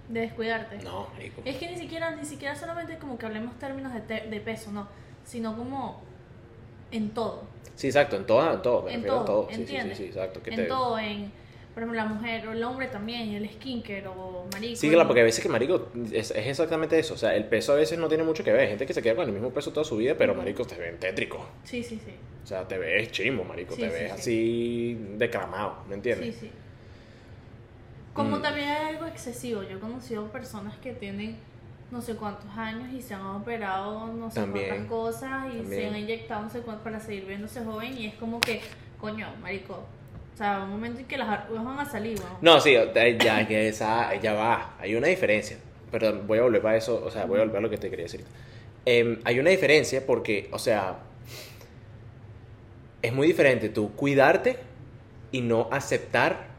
De 0.08 0.20
descuidarte. 0.20 0.78
No, 0.82 1.08
marico. 1.12 1.42
Es 1.44 1.56
que 1.58 1.70
ni 1.70 1.76
siquiera, 1.78 2.10
ni 2.16 2.24
siquiera 2.24 2.56
solamente 2.56 2.98
como 2.98 3.16
que 3.18 3.26
hablemos 3.26 3.56
términos 3.58 3.94
de, 3.94 4.00
te- 4.00 4.26
de 4.28 4.40
peso, 4.40 4.72
no. 4.72 4.88
Sino 5.24 5.56
como 5.56 6.00
en 6.90 7.10
todo. 7.10 7.44
Sí, 7.76 7.86
exacto, 7.86 8.16
en 8.16 8.26
todo, 8.26 8.52
en 8.52 8.62
todo, 8.62 8.82
me 8.82 8.90
En 8.94 8.96
refiero 8.96 9.20
a 9.20 9.24
todo, 9.24 9.42
todo. 9.44 9.54
Sí, 9.54 9.64
sí, 9.66 9.78
sí, 9.80 9.94
sí, 9.94 10.04
exacto. 10.06 10.42
Que 10.42 10.50
en 10.50 10.56
te- 10.56 10.64
todo, 10.66 10.98
en, 10.98 11.30
por 11.74 11.82
ejemplo, 11.82 11.96
la 12.02 12.06
mujer 12.06 12.46
o 12.48 12.52
el 12.52 12.62
hombre 12.64 12.86
también, 12.88 13.30
el 13.34 13.48
skincare 13.48 14.06
o 14.06 14.46
marico. 14.52 14.76
Sí, 14.76 14.88
claro, 14.90 15.06
porque 15.08 15.22
a 15.22 15.24
veces 15.24 15.42
que 15.42 15.48
marico 15.48 15.88
es, 16.12 16.30
es 16.30 16.46
exactamente 16.46 16.98
eso. 16.98 17.14
O 17.14 17.16
sea, 17.16 17.34
el 17.34 17.46
peso 17.46 17.72
a 17.72 17.76
veces 17.76 17.98
no 17.98 18.08
tiene 18.08 18.24
mucho 18.24 18.44
que 18.44 18.52
ver. 18.52 18.60
Hay 18.62 18.68
gente 18.68 18.86
que 18.86 18.92
se 18.94 19.02
queda 19.02 19.16
con 19.16 19.26
el 19.26 19.32
mismo 19.32 19.50
peso 19.50 19.72
toda 19.72 19.84
su 19.84 19.96
vida, 19.96 20.14
pero 20.18 20.34
marico 20.34 20.64
te 20.66 20.76
ven 20.76 20.98
tétrico. 20.98 21.46
Sí, 21.64 21.82
sí, 21.82 21.98
sí. 22.04 22.12
O 22.44 22.46
sea, 22.46 22.66
te 22.68 22.76
ves 22.76 23.10
chimbo, 23.12 23.44
marico. 23.44 23.74
Sí, 23.74 23.82
te 23.82 23.88
sí, 23.88 23.92
ves 23.94 24.12
sí. 24.12 24.18
así 24.20 24.98
declamado, 25.16 25.76
¿me 25.88 25.90
Sí, 25.90 25.94
entiendes? 25.94 26.36
sí. 26.40 26.50
Como 28.12 28.38
Mm. 28.38 28.42
también 28.42 28.68
hay 28.68 28.94
algo 28.94 29.06
excesivo, 29.06 29.62
yo 29.62 29.76
he 29.78 29.80
conocido 29.80 30.26
personas 30.30 30.76
que 30.78 30.92
tienen 30.92 31.36
no 31.90 32.00
sé 32.02 32.16
cuántos 32.16 32.50
años 32.56 32.92
y 32.92 33.00
se 33.02 33.14
han 33.14 33.22
operado 33.22 34.06
no 34.08 34.30
sé 34.30 34.40
También, 34.40 34.68
cuántas 34.68 34.88
cosas 34.88 35.54
y 35.54 35.66
se 35.66 35.86
han 35.86 35.96
inyectado 35.96 36.42
no 36.42 36.50
sé 36.50 36.60
cuánto 36.60 36.84
para 36.84 37.00
seguir 37.00 37.26
viéndose 37.26 37.62
joven 37.64 37.96
y 37.96 38.06
es 38.06 38.14
como 38.14 38.40
que, 38.40 38.60
coño, 39.00 39.28
marico, 39.40 39.84
o 40.34 40.36
sea, 40.36 40.62
un 40.62 40.70
momento 40.70 41.00
en 41.00 41.06
que 41.06 41.18
las 41.18 41.28
arrugas 41.28 41.64
van 41.64 41.78
a 41.78 41.84
salir, 41.84 42.18
weón. 42.18 42.36
No, 42.40 42.60
sí, 42.60 42.72
ya, 42.72 43.16
ya, 43.18 43.60
esa, 43.60 44.14
ya 44.20 44.32
va. 44.32 44.76
Hay 44.80 44.94
una 44.94 45.08
diferencia. 45.08 45.58
Pero 45.90 46.22
voy 46.22 46.38
a 46.38 46.42
volver 46.42 46.62
para 46.62 46.76
eso. 46.76 47.02
O 47.04 47.10
sea, 47.10 47.26
voy 47.26 47.38
a 47.38 47.42
volver 47.42 47.58
a 47.58 47.60
lo 47.60 47.70
que 47.70 47.76
te 47.76 47.90
quería 47.90 48.04
decir. 48.04 48.24
Em, 48.86 49.20
hay 49.24 49.38
una 49.38 49.50
diferencia 49.50 50.06
porque, 50.06 50.48
o 50.50 50.58
sea, 50.58 50.98
es 53.02 53.12
muy 53.12 53.26
diferente 53.26 53.68
tú 53.68 53.92
cuidarte 53.92 54.56
y 55.32 55.42
no 55.42 55.68
aceptar 55.70 56.52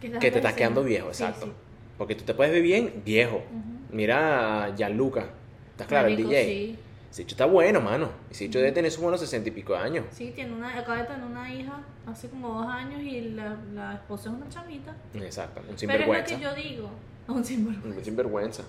que 0.00 0.30
te 0.30 0.38
estás 0.38 0.54
quedando 0.54 0.84
viejo, 0.84 1.08
exacto. 1.08 1.46
sí. 1.46 1.52
Porque 1.96 2.14
tú 2.14 2.24
te 2.24 2.34
puedes 2.34 2.52
ver 2.52 2.62
bien 2.62 3.02
viejo. 3.04 3.42
Mira 3.90 4.64
a 4.64 4.76
Gianluca. 4.76 5.30
¿Estás 5.70 5.86
claro? 5.86 6.10
Marico, 6.10 6.28
el 6.28 6.28
DJ. 6.28 6.44
Sí. 6.44 6.78
Ese 7.14 7.22
hecho 7.22 7.34
está 7.34 7.46
bueno, 7.46 7.80
mano. 7.80 8.08
Ese 8.28 8.46
hecho 8.46 8.58
debe 8.58 8.72
tener 8.72 8.90
sus 8.90 9.00
buenos 9.00 9.20
sesenta 9.20 9.48
y 9.48 9.52
pico 9.52 9.72
de 9.72 9.78
años. 9.78 10.04
Sí, 10.10 10.32
tiene 10.34 10.52
una, 10.52 10.76
acaba 10.76 10.98
de 10.98 11.04
tener 11.04 11.22
una 11.24 11.54
hija 11.54 11.80
hace 12.08 12.28
como 12.28 12.48
dos 12.48 12.66
años 12.66 13.00
y 13.00 13.20
la, 13.20 13.56
la 13.72 13.94
esposa 13.94 14.30
es 14.30 14.34
una 14.34 14.48
chamita. 14.48 14.96
Exacto. 15.14 15.60
Un 15.60 15.66
Pero 15.66 15.74
es 15.74 15.80
sinvergüenza. 15.80 16.32
lo 16.32 16.38
que 16.38 16.42
yo 16.42 16.54
digo, 16.56 16.90
un 17.28 17.44
sinvergüenza. 17.44 17.98
Un 17.98 18.04
sinvergüenza. 18.04 18.62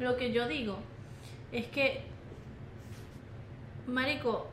Lo 0.00 0.16
que 0.16 0.32
yo 0.32 0.48
digo 0.48 0.78
es 1.52 1.66
que, 1.66 2.02
Marico, 3.86 4.48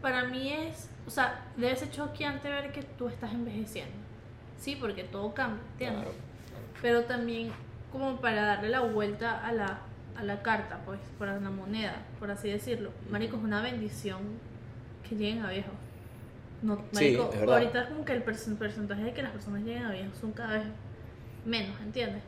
para 0.00 0.24
mí 0.24 0.50
es, 0.50 0.88
o 1.06 1.10
sea, 1.10 1.44
debe 1.58 1.76
ser 1.76 1.90
choqueante 1.90 2.48
ver 2.48 2.72
que 2.72 2.82
tú 2.82 3.08
estás 3.08 3.34
envejeciendo. 3.34 3.92
Sí, 4.58 4.76
porque 4.80 5.04
todo 5.04 5.34
cambia, 5.34 5.62
¿entiendes? 5.72 6.04
Claro. 6.04 6.16
Pero 6.80 7.04
también 7.04 7.52
como 7.92 8.22
para 8.22 8.46
darle 8.46 8.70
la 8.70 8.80
vuelta 8.80 9.46
a 9.46 9.52
la, 9.52 9.80
a 10.20 10.24
la 10.24 10.42
carta, 10.42 10.80
pues, 10.84 11.00
para 11.18 11.38
la 11.40 11.50
moneda, 11.50 11.96
por 12.18 12.30
así 12.30 12.50
decirlo. 12.50 12.90
Marico, 13.10 13.36
es 13.36 13.42
una 13.42 13.62
bendición 13.62 14.18
que 15.08 15.16
lleguen 15.16 15.42
a 15.44 15.50
viejo. 15.50 15.70
No, 16.62 16.76
Sí, 16.92 17.16
marico, 17.16 17.30
es 17.32 17.40
verdad. 17.40 17.54
ahorita 17.56 17.82
es 17.82 17.88
como 17.88 18.04
que 18.04 18.12
el 18.12 18.22
porcentaje 18.22 19.02
de 19.02 19.12
que 19.14 19.22
las 19.22 19.32
personas 19.32 19.62
lleguen 19.62 19.84
a 19.84 19.92
viejo 19.92 20.10
son 20.20 20.32
cada 20.32 20.54
vez 20.58 20.64
menos, 21.46 21.80
¿entiendes? 21.80 22.22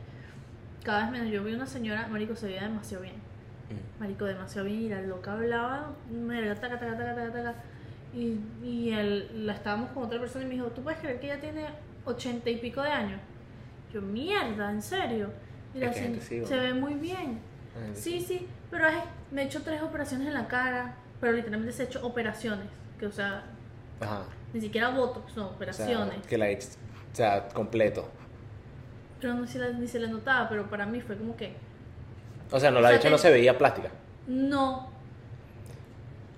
Cada 0.83 1.01
vez 1.03 1.11
menos. 1.11 1.29
Yo 1.31 1.43
vi 1.43 1.53
una 1.53 1.67
señora, 1.67 2.07
marico, 2.07 2.35
se 2.35 2.47
veía 2.47 2.63
demasiado 2.63 3.03
bien. 3.03 3.15
Mm. 3.15 3.99
Marico, 4.01 4.25
demasiado 4.25 4.65
bien. 4.67 4.81
Y 4.81 4.89
la 4.89 5.01
loca 5.01 5.33
hablaba, 5.33 5.91
mira, 6.09 6.55
taca, 6.55 6.79
taca, 6.79 6.97
taca, 6.97 7.15
taca, 7.15 7.31
taca. 7.31 7.55
Y, 8.13 8.39
y 8.63 8.91
él, 8.91 9.45
la 9.45 9.53
estábamos 9.53 9.91
con 9.91 10.03
otra 10.03 10.19
persona 10.19 10.45
y 10.45 10.47
me 10.47 10.53
dijo, 10.55 10.67
¿tú 10.67 10.81
puedes 10.83 10.99
creer 10.99 11.19
que 11.19 11.27
ella 11.27 11.39
tiene 11.39 11.65
ochenta 12.05 12.49
y 12.49 12.57
pico 12.57 12.81
de 12.81 12.89
años? 12.89 13.19
Yo, 13.93 14.01
mierda, 14.01 14.71
¿en 14.71 14.81
serio? 14.81 15.29
Y 15.75 15.79
la 15.79 15.87
Es 15.87 15.95
se, 15.95 16.21
sí, 16.21 16.45
se 16.45 16.57
ve 16.57 16.73
muy 16.73 16.95
bien. 16.95 17.39
Sí, 17.95 18.21
sí, 18.21 18.47
pero 18.69 18.87
me 19.31 19.43
he 19.43 19.45
hecho 19.45 19.61
tres 19.63 19.81
operaciones 19.81 20.27
en 20.27 20.33
la 20.33 20.47
cara, 20.47 20.95
pero 21.19 21.33
literalmente 21.33 21.73
se 21.73 21.83
he 21.83 21.85
hecho 21.87 22.05
operaciones. 22.05 22.67
Que, 22.99 23.07
o 23.07 23.11
sea, 23.11 23.43
Ajá. 23.99 24.23
ni 24.53 24.61
siquiera 24.61 24.89
botox, 24.89 25.35
no, 25.35 25.45
O 25.45 25.47
sea, 25.47 25.55
operaciones. 25.55 26.27
que 26.27 26.37
la 26.37 26.49
ex- 26.49 26.77
o 27.11 27.15
sea, 27.15 27.47
completo. 27.49 28.07
Pero 29.19 29.33
no 29.35 29.47
se 29.47 29.57
la- 29.59 29.69
ni 29.71 29.87
se 29.87 29.99
le 29.99 30.07
notaba, 30.07 30.47
pero 30.49 30.69
para 30.69 30.85
mí 30.85 31.01
fue 31.01 31.17
como 31.17 31.35
que, 31.35 31.55
O 32.51 32.59
sea, 32.59 32.69
no 32.69 32.77
O 32.79 32.81
la 32.81 32.89
dicha 32.91 33.03
te- 33.03 33.09
no 33.09 33.17
se 33.17 33.31
veía 33.31 33.57
plástica. 33.57 33.89
no, 34.27 34.89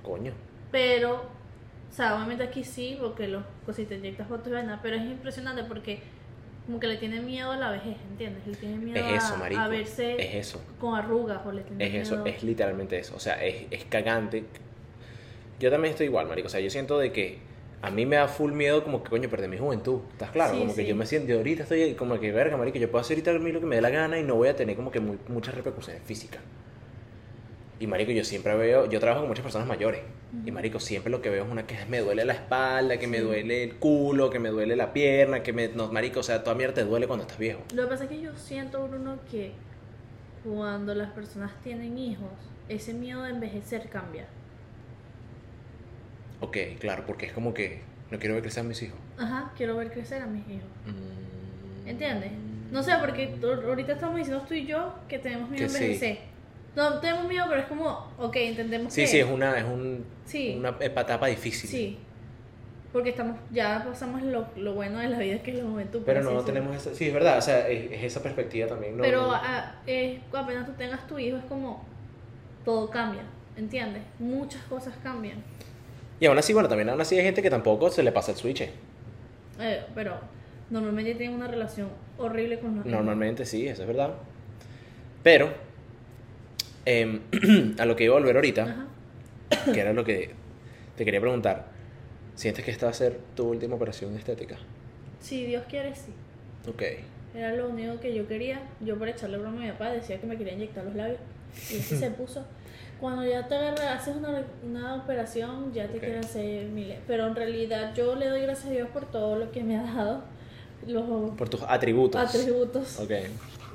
Coño. 0.04 0.32
pero, 0.72 1.16
o 1.16 1.94
sea, 1.94 2.16
obviamente 2.16 2.44
aquí 2.44 2.64
sí, 2.64 2.98
porque 3.02 3.28
los 3.28 3.44
cositas 3.66 3.98
inyectas 3.98 4.30
botox 4.30 4.48
y 4.48 4.52
vaina, 4.52 4.80
pero 4.82 4.96
es 4.96 5.02
impresionante 5.04 5.64
porque 5.66 6.02
como 6.66 6.80
que 6.80 6.88
le 6.88 6.98
tiene 6.98 7.22
miedo 7.22 7.52
a 7.52 7.58
la 7.58 7.72
vejez, 7.72 7.96
¿entiendes? 8.10 8.46
Le 8.48 8.56
tiene 8.56 8.78
miedo 8.78 8.98
Es 9.00 9.24
eso, 9.24 9.36
a, 9.36 9.64
a 9.66 9.68
verse 9.68 10.16
Es 10.20 10.48
eso. 10.48 10.62
con 10.80 10.96
arrugas 10.96 11.46
o 11.46 11.52
le 11.52 11.62
tiene 11.62 11.86
Es 11.86 11.92
miedo. 11.92 12.04
eso. 12.04 12.26
Es 12.26 12.44
literalmente 12.44 12.98
eso. 12.98 13.16
O 13.16 13.20
sea, 13.20 13.44
es, 13.46 13.66
es 13.72 13.86
cagante. 13.86 14.44
Yo 15.60 15.70
también 15.72 15.92
estoy 15.92 16.08
igual, 16.08 16.28
marico. 16.28 16.48
O 16.48 16.50
sea, 16.50 16.60
yo 16.60 16.70
siento 16.70 16.98
de 16.98 17.12
que 17.12 17.38
a 17.82 17.92
mí 17.92 18.06
me 18.06 18.16
da 18.16 18.28
full 18.28 18.52
miedo 18.52 18.84
como 18.84 19.04
que, 19.04 19.10
coño, 19.10 19.30
perder 19.30 19.50
mi 19.50 19.58
juventud. 19.58 20.00
¿Estás 20.12 20.32
claro? 20.32 20.54
Sí, 20.54 20.60
como 20.60 20.76
que 20.76 20.86
yo 20.86 20.96
me 20.96 21.06
siento, 21.06 21.34
ahorita 21.34 21.64
estoy 21.64 21.94
como 21.94 22.20
que, 22.20 22.32
verga, 22.32 22.58
marico, 22.58 22.78
yo 22.80 22.90
puedo 22.90 23.02
hacer 23.02 23.16
ahorita 23.18 23.32
a 23.32 23.40
mí 23.40 23.52
lo 23.52 23.60
que 23.60 23.66
me 23.68 23.76
dé 23.76 23.82
la 23.82 23.90
gana 23.92 24.18
y 24.20 24.24
no 24.24 24.36
voy 24.36 24.48
a 24.50 24.56
tener 24.56 24.76
como 24.76 24.92
que 24.92 25.00
muy- 25.00 25.20
muchas 25.28 25.54
repercusiones 25.56 26.02
físicas. 26.04 26.42
Y 27.80 27.88
marico, 27.88 28.12
yo 28.12 28.24
siempre 28.24 28.56
veo, 28.56 28.90
yo 28.90 29.00
trabajo 29.00 29.22
con 29.22 29.30
muchas 29.30 29.44
personas 29.44 29.68
mayores. 29.68 30.02
Y 30.46 30.52
marico, 30.52 30.80
siempre 30.80 31.12
lo 31.12 31.22
que 31.22 31.30
veo 31.30 31.46
es 31.46 31.52
una 31.52 31.66
que 31.66 31.78
me 31.90 32.00
duele 32.00 32.26
la 32.26 32.34
espalda, 32.34 32.98
que 32.98 33.08
me 33.08 33.20
duele 33.20 33.64
el 33.64 33.76
culo, 33.76 34.30
que 34.30 34.40
me 34.40 34.50
duele 34.50 34.76
la 34.76 34.94
pierna, 34.94 35.44
que 35.44 35.54
me... 35.54 35.70
No, 35.70 35.92
marico, 35.92 36.22
o 36.22 36.24
sea, 36.24 36.44
toda 36.44 36.56
mierda 36.56 36.76
te 36.76 36.84
duele 36.84 37.08
cuando 37.08 37.24
estás 37.24 37.38
viejo. 37.38 37.62
Lo 37.74 37.84
que 37.84 37.90
pasa 37.90 38.04
es 38.06 38.10
que 38.10 38.22
yo 38.22 38.36
siento, 38.36 38.88
Bruno, 38.88 39.20
que 39.30 39.54
cuando 40.44 40.94
las 40.94 41.12
personas 41.12 41.52
tienen 41.64 41.98
hijos, 41.98 42.32
ese 42.70 42.94
miedo 42.94 43.24
de 43.24 43.32
envejecer 43.32 43.90
cambia. 43.90 44.28
Ok, 46.42 46.58
claro, 46.80 47.04
porque 47.06 47.28
es 47.28 47.34
como 47.34 47.54
que 47.54 47.82
no 48.12 48.20
quiero 48.20 48.36
ver 48.36 48.44
crecer 48.44 48.64
a 48.64 48.68
mis 48.68 48.82
hijos. 48.82 49.00
Ajá, 49.18 49.52
quiero 49.58 49.78
ver 49.78 49.92
crecer 49.92 50.22
a 50.22 50.28
mis 50.28 50.48
hijos. 50.48 50.70
Mm. 50.86 51.88
¿Entiendes? 51.88 52.32
No 52.72 52.84
sé, 52.84 52.94
porque 53.00 53.38
ahorita 53.44 53.94
estamos 53.94 54.18
diciendo 54.18 54.44
tú 54.48 54.54
y 54.54 54.66
yo 54.66 54.96
que 55.08 55.20
tenemos 55.20 55.50
miedo 55.50 55.66
a 55.66 55.70
sí. 55.70 56.20
No 56.76 57.00
tenemos 57.00 57.28
miedo, 57.28 57.46
pero 57.48 57.62
es 57.62 57.68
como, 57.68 58.12
ok, 58.18 58.36
entendemos 58.36 58.94
Sí, 58.94 59.02
que 59.02 59.08
sí, 59.08 59.20
es 59.20 59.26
una, 59.28 59.58
es 59.58 59.64
un, 59.64 60.06
Sí. 60.26 60.56
una 60.58 60.76
etapa 60.80 61.28
difícil. 61.28 61.70
Sí. 61.70 61.98
Porque 62.92 63.10
estamos, 63.10 63.38
ya 63.52 63.84
pasamos 63.86 64.22
lo, 64.24 64.48
lo 64.56 64.74
bueno 64.74 65.00
de 65.00 65.10
la 65.10 65.18
vida 65.20 65.40
que 65.44 65.52
es 65.52 65.58
la 65.58 65.64
juventud. 65.70 66.02
Pero 66.06 66.22
no 66.22 66.30
decirlo. 66.32 66.46
tenemos 66.46 66.76
esa... 66.76 66.94
Sí, 66.96 67.08
es 67.08 67.14
verdad, 67.14 67.38
o 67.38 67.42
sea, 67.42 67.68
es, 67.68 67.92
es 67.92 68.04
esa 68.04 68.24
perspectiva 68.24 68.68
también. 68.68 68.96
No, 68.98 69.04
Pero 69.04 69.22
no- 69.24 69.34
ah, 69.34 69.76
eh, 69.86 70.22
apenas 70.34 70.66
tú 70.66 70.72
tengas 70.74 71.06
tu 71.08 71.20
hijo 71.20 71.38
es 71.38 71.44
como 71.46 71.84
todo 72.64 72.90
cambia, 72.90 73.24
¿entiendes? 73.58 74.02
Muchas 74.20 74.62
cosas 74.64 74.94
cambian. 75.04 75.44
Y 76.22 76.26
aún 76.26 76.38
así, 76.38 76.54
bueno, 76.54 76.70
también 76.70 76.90
aún 76.90 77.02
así 77.02 77.18
hay 77.18 77.24
gente 77.26 77.42
que 77.42 77.50
tampoco 77.50 77.90
se 77.90 78.02
le 78.02 78.12
pasa 78.14 78.32
el 78.32 78.38
switch. 78.38 78.62
Eh, 79.60 79.84
pero 79.94 80.18
normalmente 80.70 81.16
tienen 81.16 81.36
una 81.36 81.48
relación 81.48 81.90
horrible 82.18 82.60
con 82.60 82.78
los 82.78 82.86
Normalmente 82.86 83.46
sí, 83.46 83.68
eso 83.68 83.82
es 83.82 83.88
verdad. 83.90 84.14
Pero, 85.22 85.50
em, 86.86 87.22
a 87.80 87.86
lo 87.86 87.96
que 87.96 88.04
iba 88.06 88.16
a 88.16 88.20
volver 88.20 88.36
ahorita, 88.36 88.88
Ajá. 89.52 89.72
que 89.74 89.80
era 89.80 89.94
lo 89.94 90.04
que 90.04 90.32
te 90.96 91.06
quería 91.06 91.20
preguntar, 91.22 91.68
¿sientes 92.36 92.64
que 92.66 92.72
esta 92.72 92.86
va 92.88 92.92
a 92.92 92.96
ser 92.96 93.20
tu 93.36 93.48
última 93.50 93.76
operación 93.76 94.16
estética? 94.18 94.58
Si 95.20 95.46
Dios 95.46 95.64
quiere, 95.70 95.94
sí. 95.96 96.12
Ok. 96.70 96.84
Era 97.34 97.54
lo 97.54 97.70
único 97.70 98.00
que 98.00 98.14
yo 98.16 98.28
quería. 98.28 98.62
Yo 98.80 98.98
por 98.98 99.10
echarle 99.10 99.38
broma 99.38 99.58
a 99.58 99.66
mi 99.66 99.72
papá 99.72 99.92
decía 99.92 100.20
que 100.20 100.26
me 100.28 100.38
quería 100.38 100.54
inyectar 100.54 100.86
los 100.86 100.96
labios. 100.96 101.20
Y 101.72 101.78
ese 101.78 101.98
se 101.98 102.12
puso. 102.12 102.46
Cuando 103.00 103.26
ya 103.26 103.46
te 103.48 103.56
agarras, 103.56 104.02
haces 104.02 104.16
una, 104.16 104.44
una 104.64 104.96
operación, 104.96 105.74
ya 105.74 105.88
te 105.88 105.98
Ok. 105.98 106.04
quieren 106.04 106.20
hacer 106.24 106.66
miles. 106.68 107.00
Pero 107.08 107.28
en 107.28 107.36
realidad 107.36 107.94
yo 107.94 108.16
le 108.16 108.30
doy 108.30 108.42
gracias 108.42 108.68
a 108.68 108.72
Dios 108.72 108.90
por 108.90 109.06
todo 109.12 109.36
lo 109.36 109.52
que 109.52 109.64
me 109.64 109.76
ha 109.78 109.84
dado. 109.84 110.24
Los 110.88 111.32
Por 111.32 111.50
tus 111.50 111.62
atributos. 111.64 112.22
atributos. 112.22 113.00
Ok. 113.00 113.12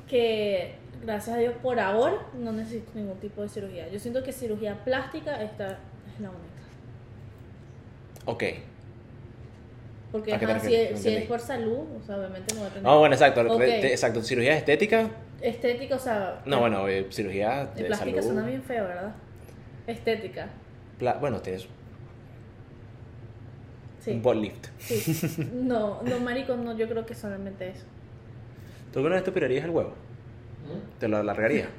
Que 0.08 0.74
gracias 1.02 1.36
a 1.36 1.38
Dios 1.40 1.54
por 1.62 1.78
ahora 1.80 2.16
no 2.38 2.52
necesito 2.52 2.90
ningún 2.94 3.18
tipo 3.18 3.42
de 3.42 3.48
cirugía. 3.48 3.88
Yo 3.88 3.98
siento 3.98 4.22
que 4.22 4.32
cirugía 4.32 4.82
plástica 4.84 5.42
esta 5.42 5.78
es 6.14 6.20
la 6.20 6.28
única. 6.30 6.44
Ok. 8.26 8.44
Porque 10.12 10.34
¿A 10.34 10.38
qué 10.40 10.46
te 10.46 10.52
ajá, 10.52 10.60
si, 10.60 10.88
No 10.90 10.96
si 10.96 11.08
es 11.16 11.26
por 11.28 11.38
salud, 11.40 11.84
o 12.00 12.02
sea, 12.04 12.16
obviamente 12.18 12.54
no 12.54 12.62
va 12.62 12.66
a 12.66 12.70
tener 12.70 12.82
No, 12.82 12.98
bueno, 12.98 13.14
exacto. 13.14 13.62
Exacto. 13.62 14.22
Cirugía 14.22 14.56
estética. 14.56 15.08
estética, 15.40 15.94
o 15.94 15.98
sea, 16.00 16.42
No, 16.46 16.58
bueno, 16.60 16.88
eh, 16.88 17.06
cirugía 17.10 17.66
de 17.66 17.82
de 17.82 17.86
plástica 17.88 18.20
salud. 18.20 18.34
suena 18.34 18.48
bien 18.48 18.62
feo, 18.62 18.84
¿verdad? 18.84 19.14
Estética, 19.86 20.48
Pla- 20.98 21.14
bueno, 21.20 21.40
tienes 21.40 21.66
sí. 24.00 24.10
un 24.10 24.22
ball 24.22 24.40
lift. 24.42 24.66
sí. 24.78 25.48
No, 25.54 26.02
no, 26.02 26.20
marico, 26.20 26.56
no, 26.56 26.76
yo 26.76 26.88
creo 26.88 27.06
que 27.06 27.14
solamente 27.14 27.68
eso. 27.70 27.84
¿Tú 28.92 28.98
alguna 28.98 29.14
vez 29.14 29.24
te 29.24 29.30
operarías 29.30 29.64
el 29.64 29.70
huevo? 29.70 29.94
¿Te 30.98 31.08
lo 31.08 31.18
alargarías? 31.18 31.68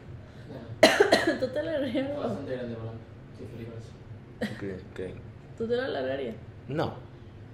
No, 1.28 1.40
¿Tú 1.40 1.48
te 1.50 1.62
lo 1.62 1.70
alargarías? 1.70 2.18
bastante 2.18 2.56
grande. 2.56 2.76
¿Tú 5.58 5.68
te 5.68 5.76
lo 5.76 5.84
alargarías? 5.84 6.36
No, 6.68 6.96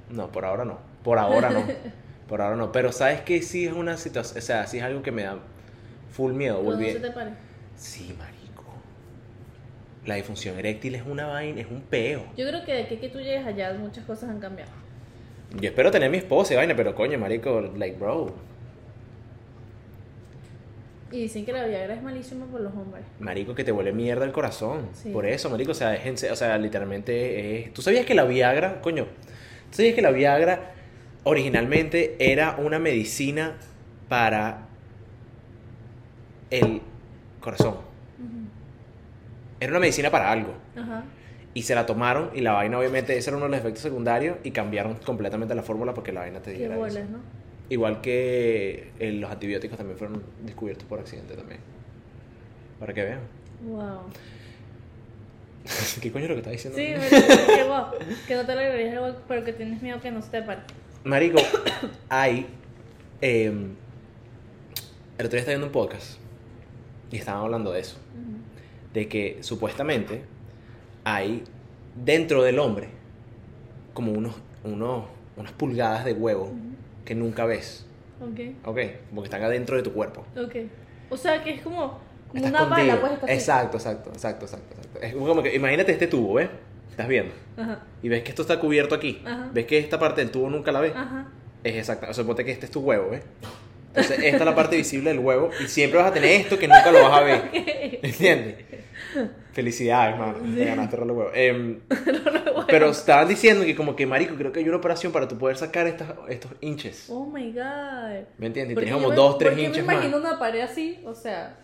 no, 0.10 0.32
por 0.32 0.46
ahora 0.46 0.64
no. 0.66 0.80
Por 1.04 1.20
ahora 1.20 1.50
no. 1.50 1.64
Por 2.28 2.42
ahora 2.42 2.58
no. 2.58 2.72
Pero 2.74 2.92
sabes 2.92 3.22
que 3.22 3.42
sí 3.42 3.66
es 3.66 3.72
una 3.74 3.96
situación, 3.96 4.38
o 4.40 4.42
sea, 4.42 4.68
sí 4.68 4.80
es 4.80 4.84
algo 4.84 5.02
que 5.02 5.12
me 5.14 5.24
da 5.24 5.38
full 6.12 6.34
miedo. 6.34 6.62
Volví. 6.62 6.92
se 6.92 7.00
te 7.00 7.12
pare. 7.12 7.32
Sí, 7.78 8.14
marico. 8.18 8.66
La 10.06 10.16
disfunción 10.16 10.58
eréctil 10.60 10.96
es 10.96 11.04
una 11.06 11.28
vaina, 11.28 11.62
es 11.62 11.68
un 11.72 11.82
peo. 11.82 12.26
Yo 12.36 12.46
creo 12.48 12.66
que 12.66 12.74
de 12.74 12.84
aquí 12.84 12.98
que 12.98 13.08
tú 13.08 13.20
llegues 13.20 13.46
allá 13.46 13.74
muchas 13.74 14.04
cosas 14.04 14.30
han 14.30 14.40
cambiado. 14.40 14.72
Yo 15.58 15.70
espero 15.70 15.90
tener 15.90 16.10
mi 16.10 16.18
esposa 16.18 16.54
y 16.54 16.58
vaina, 16.58 16.76
pero 16.76 16.94
coño, 16.96 17.18
marico, 17.18 17.62
like, 17.62 17.98
bro. 17.98 18.34
Y 21.12 21.22
dicen 21.22 21.46
que 21.46 21.54
la 21.54 21.66
Viagra 21.66 21.94
es 21.94 22.04
malísima 22.04 22.46
por 22.46 22.60
los 22.62 22.74
hombres. 22.74 23.06
Marico, 23.20 23.56
que 23.56 23.64
te 23.64 23.72
vuelve 23.72 23.94
mierda 23.94 24.26
el 24.26 24.32
corazón. 24.32 24.90
Sí. 24.94 25.10
Por 25.12 25.26
eso, 25.26 25.50
marico, 25.50 25.72
o 25.72 25.76
sea, 25.76 25.96
es 25.96 26.24
o 26.24 26.36
sea, 26.36 26.58
literalmente 26.58 27.62
es... 27.64 27.74
¿Tú 27.74 27.82
sabías 27.82 28.06
que 28.06 28.14
la 28.14 28.26
Viagra, 28.26 28.82
coño? 28.82 29.06
¿Tú 29.70 29.78
sabías 29.78 29.96
que 29.96 30.02
la 30.02 30.12
Viagra 30.12 30.74
originalmente 31.24 32.16
era 32.20 32.58
una 32.58 32.80
medicina 32.80 33.58
para 34.10 34.68
el 36.50 36.82
corazón? 37.40 37.76
Era 39.60 39.72
una 39.72 39.80
medicina 39.80 40.12
para 40.12 40.32
algo. 40.32 40.54
Ajá. 40.76 41.04
Y 41.54 41.64
se 41.64 41.74
la 41.74 41.86
tomaron 41.88 42.30
y 42.36 42.42
la 42.42 42.52
vaina, 42.52 42.78
obviamente, 42.78 43.18
ese 43.18 43.30
era 43.32 43.38
uno 43.38 43.46
de 43.48 43.52
los 43.52 43.60
efectos 43.60 43.82
secundarios 43.82 44.38
y 44.44 44.52
cambiaron 44.52 44.96
completamente 44.96 45.56
la 45.56 45.64
fórmula 45.64 45.94
porque 45.94 46.12
la 46.12 46.20
vaina 46.22 46.40
te 46.42 46.52
Qué 46.52 46.58
diera 46.60 46.76
eso. 46.76 46.84
bolas, 46.84 47.10
¿no? 47.10 47.20
Igual 47.70 48.02
que 48.02 48.92
eh, 49.00 49.12
los 49.12 49.30
antibióticos 49.30 49.78
también 49.78 49.98
fueron 49.98 50.24
descubiertos 50.46 50.88
por 50.88 51.00
accidente 51.00 51.36
también. 51.36 51.60
Para 52.80 52.94
que 52.94 53.04
vean. 53.04 53.20
Wow. 53.66 54.02
¿Qué 56.02 56.12
coño 56.12 56.26
es 56.26 56.30
lo 56.30 56.36
que 56.36 56.50
estás 56.52 56.74
diciendo? 56.74 56.78
Sí, 56.80 56.94
me 57.48 57.56
que 57.56 57.64
guau. 57.64 57.92
Que 58.28 58.36
no 58.36 58.46
te 58.46 58.54
lo 58.56 58.62
agregues 58.62 58.98
guau, 58.98 59.16
pero 59.28 59.44
que 59.44 59.54
tienes 59.54 59.82
miedo 59.82 60.00
que 60.00 60.12
no 60.12 60.22
se 60.22 60.30
te 60.30 60.42
pare. 60.44 60.62
Marico, 61.04 61.40
hay. 62.10 62.48
eh, 63.22 63.46
el 65.18 65.26
otro 65.26 65.32
día 65.32 65.40
estaba 65.40 65.58
viendo 65.58 65.68
un 65.68 65.72
podcast 65.74 66.20
y 67.12 67.18
estaban 67.18 67.42
hablando 67.44 67.72
de 67.72 67.80
eso. 67.80 67.98
De 68.94 69.08
que 69.08 69.40
supuestamente 69.42 70.24
hay 71.04 71.44
dentro 71.96 72.44
del 72.44 72.60
hombre 72.60 72.90
como 73.94 74.12
unos, 74.12 74.36
unos, 74.64 75.06
unas 75.36 75.52
pulgadas 75.54 76.06
de 76.06 76.14
huevo 76.14 76.54
que 77.08 77.16
nunca 77.16 77.46
ves. 77.46 77.86
Ok, 78.22 78.40
¿Ok? 78.66 78.80
Porque 79.16 79.26
están 79.28 79.44
adentro 79.44 79.78
de 79.78 79.84
tu 79.84 79.94
cuerpo. 79.94 80.26
ok. 80.36 80.56
O 81.10 81.16
sea 81.18 81.42
que 81.44 81.52
es 81.56 81.62
como, 81.62 82.00
como 82.30 82.46
una 82.46 82.60
escondido. 82.60 82.88
bala, 82.88 83.00
pues 83.00 83.14
está. 83.14 83.34
Exacto, 83.34 83.78
exacto, 83.78 84.10
exacto, 84.12 84.46
exacto, 84.46 84.76
exacto. 84.76 85.00
Es 85.02 85.14
como 85.16 85.42
que 85.42 85.56
imagínate 85.56 85.94
este 85.94 86.08
tubo, 86.08 86.34
¿ves? 86.34 86.50
Estás 86.92 87.08
viendo. 87.08 87.34
Ajá, 87.56 87.80
Y 88.04 88.10
ves 88.10 88.24
que 88.24 88.30
esto 88.30 88.42
está 88.42 88.60
cubierto 88.60 88.94
aquí. 88.96 89.22
Ajá. 89.26 89.50
¿Ves 89.54 89.66
que 89.68 89.78
esta 89.78 89.98
parte 90.00 90.20
del 90.22 90.32
tubo 90.32 90.50
nunca 90.50 90.72
la 90.72 90.82
ves? 90.82 90.94
ajá. 90.96 91.28
Es 91.64 91.76
exacta. 91.76 92.10
O 92.10 92.14
sea, 92.14 92.24
ponte 92.26 92.44
que 92.44 92.52
este 92.52 92.66
es 92.66 92.72
tu 92.72 92.82
huevo, 92.82 93.10
¿ves? 93.12 93.22
Entonces, 93.98 94.20
esta 94.26 94.38
es 94.38 94.46
la 94.46 94.56
parte 94.56 94.78
visible 94.78 95.10
del 95.10 95.20
huevo 95.20 95.50
y 95.64 95.68
siempre 95.68 96.00
vas 96.00 96.12
a 96.12 96.14
tener 96.14 96.32
esto 96.42 96.58
que 96.58 96.68
nunca 96.68 96.92
lo 96.92 97.02
vas 97.04 97.14
a 97.20 97.24
ver. 97.24 97.50
¿Entiendes? 98.04 98.56
Felicidades, 99.54 100.14
hermano. 100.14 100.38
Te 100.56 100.66
ganaste 100.66 100.96
el 100.98 101.02
huevo. 101.12 101.32
Em, 101.34 101.80
pero 102.68 102.90
estaban 102.92 103.28
diciendo 103.28 103.66
que 103.66 103.76
como 103.76 103.96
que, 103.96 104.06
marico, 104.06 104.36
creo 104.36 104.52
que 104.52 104.60
hay 104.60 104.68
una 104.68 104.78
operación 104.78 105.12
para 105.12 105.28
tú 105.28 105.38
poder 105.38 105.58
sacar 105.58 105.88
estas, 105.88 106.14
estos 106.30 106.52
hinches. 106.62 107.10
Oh 107.10 107.26
my 107.26 107.52
god. 107.52 108.28
¿Me 108.38 108.48
entiendes? 108.48 108.72
Y 108.72 108.76
Porque 108.76 108.90
yo 108.90 108.96
como 108.98 109.10
me- 109.10 109.16
dos, 109.16 109.38
tres 109.40 109.58
hinches 109.58 109.86
me 109.86 109.94
imagino 109.94 110.20
más. 110.20 110.30
una 110.30 110.40
pared 110.40 110.62
así, 110.62 111.00
o 111.06 111.16
sea, 111.16 111.58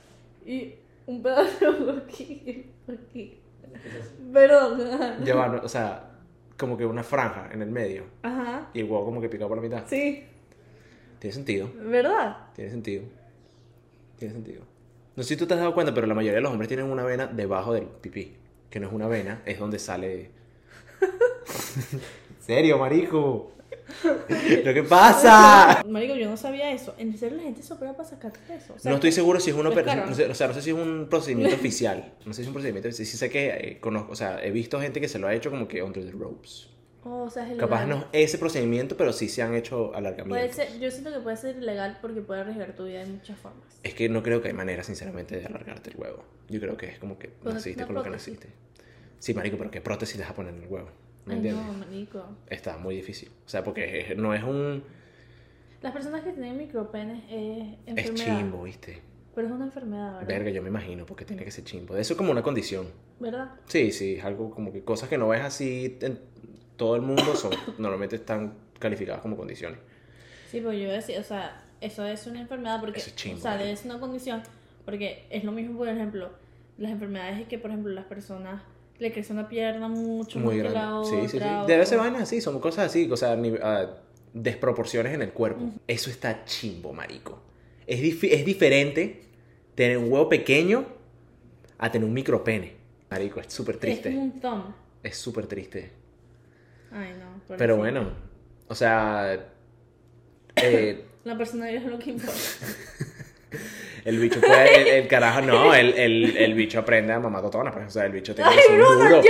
y 0.46 0.74
un 1.06 1.22
pedazo 1.22 2.02
aquí, 2.06 2.66
aquí. 2.92 3.38
Perdón. 4.34 4.80
no, 5.24 5.62
o 5.64 5.68
sea, 5.70 6.10
como 6.58 6.78
que 6.78 6.86
una 6.86 7.04
franja 7.04 7.50
en 7.54 7.62
el 7.62 7.70
medio 7.70 8.06
Ajá. 8.24 8.70
y 8.74 8.80
el 8.80 8.86
huevo 8.86 9.06
como 9.06 9.22
que 9.22 9.30
picado 9.30 9.50
por 9.50 9.58
la 9.58 9.64
mitad. 9.64 9.84
Sí, 9.88 10.24
Tiene 11.24 11.34
sentido. 11.36 11.70
¿verdad? 11.78 12.36
Tiene 12.54 12.70
sentido. 12.70 13.04
Tiene 14.20 14.34
sentido. 14.34 14.62
No 15.16 15.24
sé 15.24 15.30
si 15.30 15.38
tú 15.38 15.46
te 15.48 15.54
has 15.54 15.60
dado 15.62 15.74
cuenta, 15.74 15.94
pero 15.94 16.06
la 16.06 16.14
mayoría 16.14 16.36
de 16.36 16.42
los 16.42 16.52
hombres 16.52 16.68
tienen 16.68 16.86
una 16.88 17.04
vena 17.06 17.28
debajo 17.28 17.72
del 17.74 17.86
pipí. 17.86 18.34
Que 18.70 18.82
no 18.82 18.88
es 18.88 18.94
una 18.94 19.08
vena, 19.08 19.42
es 19.46 19.58
donde 19.58 19.80
sale. 19.80 20.32
¿Serio, 22.42 22.78
marico? 22.78 23.54
¿Lo 24.66 24.74
que 24.74 24.84
pasa? 24.84 25.82
Marico, 25.88 26.14
yo 26.16 26.30
no 26.30 26.36
sabía 26.36 26.72
eso. 26.74 26.94
En 26.98 27.18
serio, 27.18 27.38
la 27.38 27.44
gente 27.44 27.64
se 27.64 27.74
opera 27.74 27.96
para 27.96 28.10
sacar 28.10 28.34
eso. 28.50 28.74
O 28.76 28.80
sea, 28.80 28.90
No 28.90 28.96
estoy 28.96 29.14
seguro 29.14 29.40
si 29.40 29.52
es 29.52 29.56
una 29.56 29.70
operación. 29.70 30.10
no 30.10 30.16
sé- 30.16 30.26
O 30.30 30.36
sea, 30.36 30.48
no 30.48 30.54
sé 30.54 30.62
si 30.62 30.72
es 30.72 30.76
un 30.76 31.08
procedimiento 31.10 31.56
oficial. 31.62 32.14
No 32.26 32.34
sé 32.34 32.38
si 32.38 32.42
es 32.42 32.48
un 32.48 32.54
procedimiento 32.54 32.90
oficial. 32.90 33.08
Sí 33.08 33.16
sé 33.18 33.30
que 33.30 33.48
eh, 33.50 33.78
conozco. 33.80 34.12
O 34.12 34.16
sea, 34.18 34.44
he 34.44 34.52
visto 34.52 34.82
gente 34.82 35.00
que 35.00 35.08
se 35.08 35.20
lo 35.20 35.28
ha 35.28 35.34
hecho 35.34 35.50
como 35.52 35.70
que 35.70 35.82
under 35.84 36.04
the 36.04 36.12
ropes. 36.12 36.68
Oh, 37.06 37.24
o 37.24 37.30
sea, 37.30 37.51
es. 37.51 37.58
Capaz 37.58 37.86
no 37.86 38.06
es 38.14 38.30
ese 38.30 38.38
procedimiento, 38.38 38.95
pero 38.95 39.12
sí 39.12 39.28
se 39.28 39.41
han 39.41 39.54
hecho 39.56 39.88
Puede 39.88 39.97
alargamientos. 39.97 40.56
ser, 40.56 40.80
yo 40.80 40.89
siento 40.89 41.12
que 41.12 41.20
puede 41.20 41.36
ser 41.38 41.58
ilegal 41.58 41.97
porque 42.01 42.22
puede 42.22 42.41
arriesgar 42.41 42.76
tu 42.76 42.86
vida 42.86 42.99
de 43.01 43.08
muchas 43.08 43.38
formas. 43.38 43.80
Es 43.84 43.93
que 43.93 44.08
no 44.10 44.24
creo 44.24 44.41
que 44.41 44.47
hay 44.49 44.54
manera, 44.54 44.84
sinceramente, 44.84 45.38
de 45.38 45.45
alargarte 45.45 45.89
el 45.89 45.97
huevo. 45.97 46.24
Yo 46.49 46.60
creo 46.62 46.78
que 46.78 46.86
es 46.88 46.99
como 46.99 47.20
que 47.20 47.28
Ponerte 47.28 47.54
naciste 47.56 47.86
con 47.86 47.95
lo 47.95 48.04
que 48.04 48.10
naciste. 48.10 48.47
Sí, 49.20 49.34
marico, 49.34 49.58
pero 49.58 49.70
¿qué 49.72 49.82
prótesis 49.82 50.16
le 50.18 50.24
vas 50.24 50.32
a 50.32 50.36
poner 50.36 50.54
en 50.54 50.64
el 50.64 50.68
huevo? 50.70 50.89
¿Me 51.26 51.34
Ay, 51.34 51.38
entiendes? 51.39 51.66
no, 51.66 51.74
marico. 51.74 52.26
Está 52.49 52.78
muy 52.78 52.95
difícil. 52.95 53.30
O 53.45 53.49
sea, 53.49 53.64
porque 53.64 53.99
es- 54.01 54.18
no 54.18 54.34
es 54.34 54.43
un... 54.43 54.84
Las 55.82 55.91
personas 55.93 56.22
que 56.22 56.32
tienen 56.32 56.58
micropenes 56.58 57.24
es 57.30 57.68
Es 57.86 58.06
enfermedad. 58.06 58.38
chimbo, 58.39 58.64
¿viste? 58.64 59.01
Pero 59.36 59.47
es 59.47 59.54
una 59.54 59.66
enfermedad, 59.66 60.14
¿verdad? 60.14 60.28
Verga, 60.28 60.49
yo 60.51 60.62
me 60.62 60.70
imagino, 60.70 61.06
porque 61.06 61.26
tiene 61.26 61.43
que 61.43 61.51
ser 61.51 61.64
chimbo. 61.66 61.97
Eso 61.97 62.14
es 62.14 62.18
como 62.18 62.32
una 62.32 62.43
condición. 62.43 62.88
¿Verdad? 63.20 63.51
Sí, 63.68 63.91
sí, 63.91 64.16
es 64.16 64.24
algo 64.24 64.51
como 64.51 64.72
que 64.72 64.84
cosas 64.84 65.10
que 65.10 65.18
no 65.18 65.28
ves 65.30 65.41
así 65.41 65.97
en 66.01 66.20
todo 66.78 66.96
el 66.96 67.02
mundo 67.02 67.36
son 67.36 67.52
normalmente 67.78 68.16
están 68.16 68.54
calificadas 68.80 69.22
como 69.22 69.38
condiciones. 69.38 69.80
Sí, 70.50 70.60
pero 70.60 70.74
yo 70.74 70.92
decía, 70.92 71.20
o 71.20 71.24
sea, 71.24 71.64
eso 71.82 72.06
es 72.06 72.26
una 72.28 72.42
enfermedad 72.42 72.80
porque, 72.80 73.00
es 73.00 73.16
chimbo, 73.16 73.40
o 73.40 73.42
sea, 73.42 73.52
marico. 73.52 73.70
es 73.70 73.86
una 73.86 74.00
condición 74.00 74.44
porque 74.86 75.26
es 75.30 75.44
lo 75.44 75.52
mismo, 75.52 75.78
por 75.78 75.88
ejemplo, 75.88 76.30
las 76.78 76.92
enfermedades 76.92 77.40
es 77.42 77.48
que, 77.48 77.58
por 77.58 77.72
ejemplo, 77.72 77.92
las 77.94 78.06
personas 78.06 78.62
le 79.00 79.12
crece 79.12 79.34
una 79.34 79.48
pierna 79.50 79.88
mucho 79.88 80.40
Muy 80.40 80.58
que 80.58 80.64
la 80.64 80.72
grande. 80.72 80.98
otra. 81.08 81.22
Sí, 81.22 81.28
sí, 81.30 81.40
sí. 81.40 81.46
o- 81.46 81.66
Debe 81.66 81.86
ser 81.86 82.00
vainas 82.00 82.22
así, 82.24 82.42
son 82.42 82.60
cosas 82.60 82.88
así, 82.88 83.10
o 83.12 83.18
sea, 83.18 83.38
ah, 83.64 83.88
desproporciones 84.34 85.14
en 85.14 85.22
el 85.22 85.32
cuerpo. 85.32 85.72
Eso 85.88 86.10
está 86.10 86.46
chimbo, 86.46 86.94
marico. 86.94 87.42
Es, 87.88 88.02
difi- 88.02 88.30
es 88.32 88.46
diferente 88.46 89.24
tener 89.76 89.98
un 89.98 90.12
huevo 90.12 90.30
pequeño 90.30 90.86
a 91.78 91.92
tener 91.92 92.08
un 92.08 92.14
micropene. 92.14 92.74
Marico, 93.10 93.40
es 93.40 93.52
súper 93.54 93.76
Es 93.76 93.82
triste. 93.82 94.10
como 94.10 94.24
un 94.24 94.40
thumb. 94.40 94.64
Es 95.04 95.18
súper 95.18 95.48
triste. 95.48 95.92
Ay, 96.94 97.14
no. 97.20 97.56
Pero 97.58 97.78
bueno, 97.78 98.12
o 98.68 98.76
sea, 98.76 99.38
eh, 100.56 101.06
La 101.24 101.38
personalidad 101.38 101.84
es 101.84 101.89
lo 101.89 102.00
que 102.00 102.10
importa. 102.12 102.34
el 104.06 104.20
bicho 104.20 104.41
puede, 104.41 104.82
el, 104.82 104.88
el 105.04 105.08
carajo, 105.08 105.41
no, 105.41 105.74
el, 105.74 105.94
el, 105.94 106.36
el 106.38 106.54
bicho 106.54 106.80
aprende 106.80 107.14
a 107.14 107.20
mamar 107.20 107.41
totona, 107.41 107.72
pues, 107.72 107.88
o 107.88 107.89
sea, 107.89 108.06
el 108.06 108.12
bicho 108.12 108.36
tiene 108.36 108.52
que 108.52 108.58
¡Ay, 108.58 108.64
ser 108.68 108.78
duro. 108.80 109.22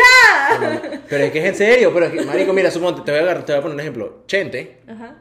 Pero 1.07 1.23
es 1.25 1.31
que 1.31 1.39
es 1.39 1.45
en 1.45 1.55
serio, 1.55 1.93
pero 1.93 2.07
es 2.07 2.11
que, 2.13 2.25
marico, 2.25 2.51
mira, 2.53 2.71
suponte, 2.71 3.01
te 3.03 3.11
voy 3.11 3.19
a, 3.19 3.23
agarrar- 3.23 3.45
te 3.45 3.51
voy 3.53 3.59
a 3.59 3.61
poner 3.61 3.75
un 3.75 3.81
ejemplo. 3.81 4.23
Chente, 4.25 4.79
Ajá. 4.87 5.17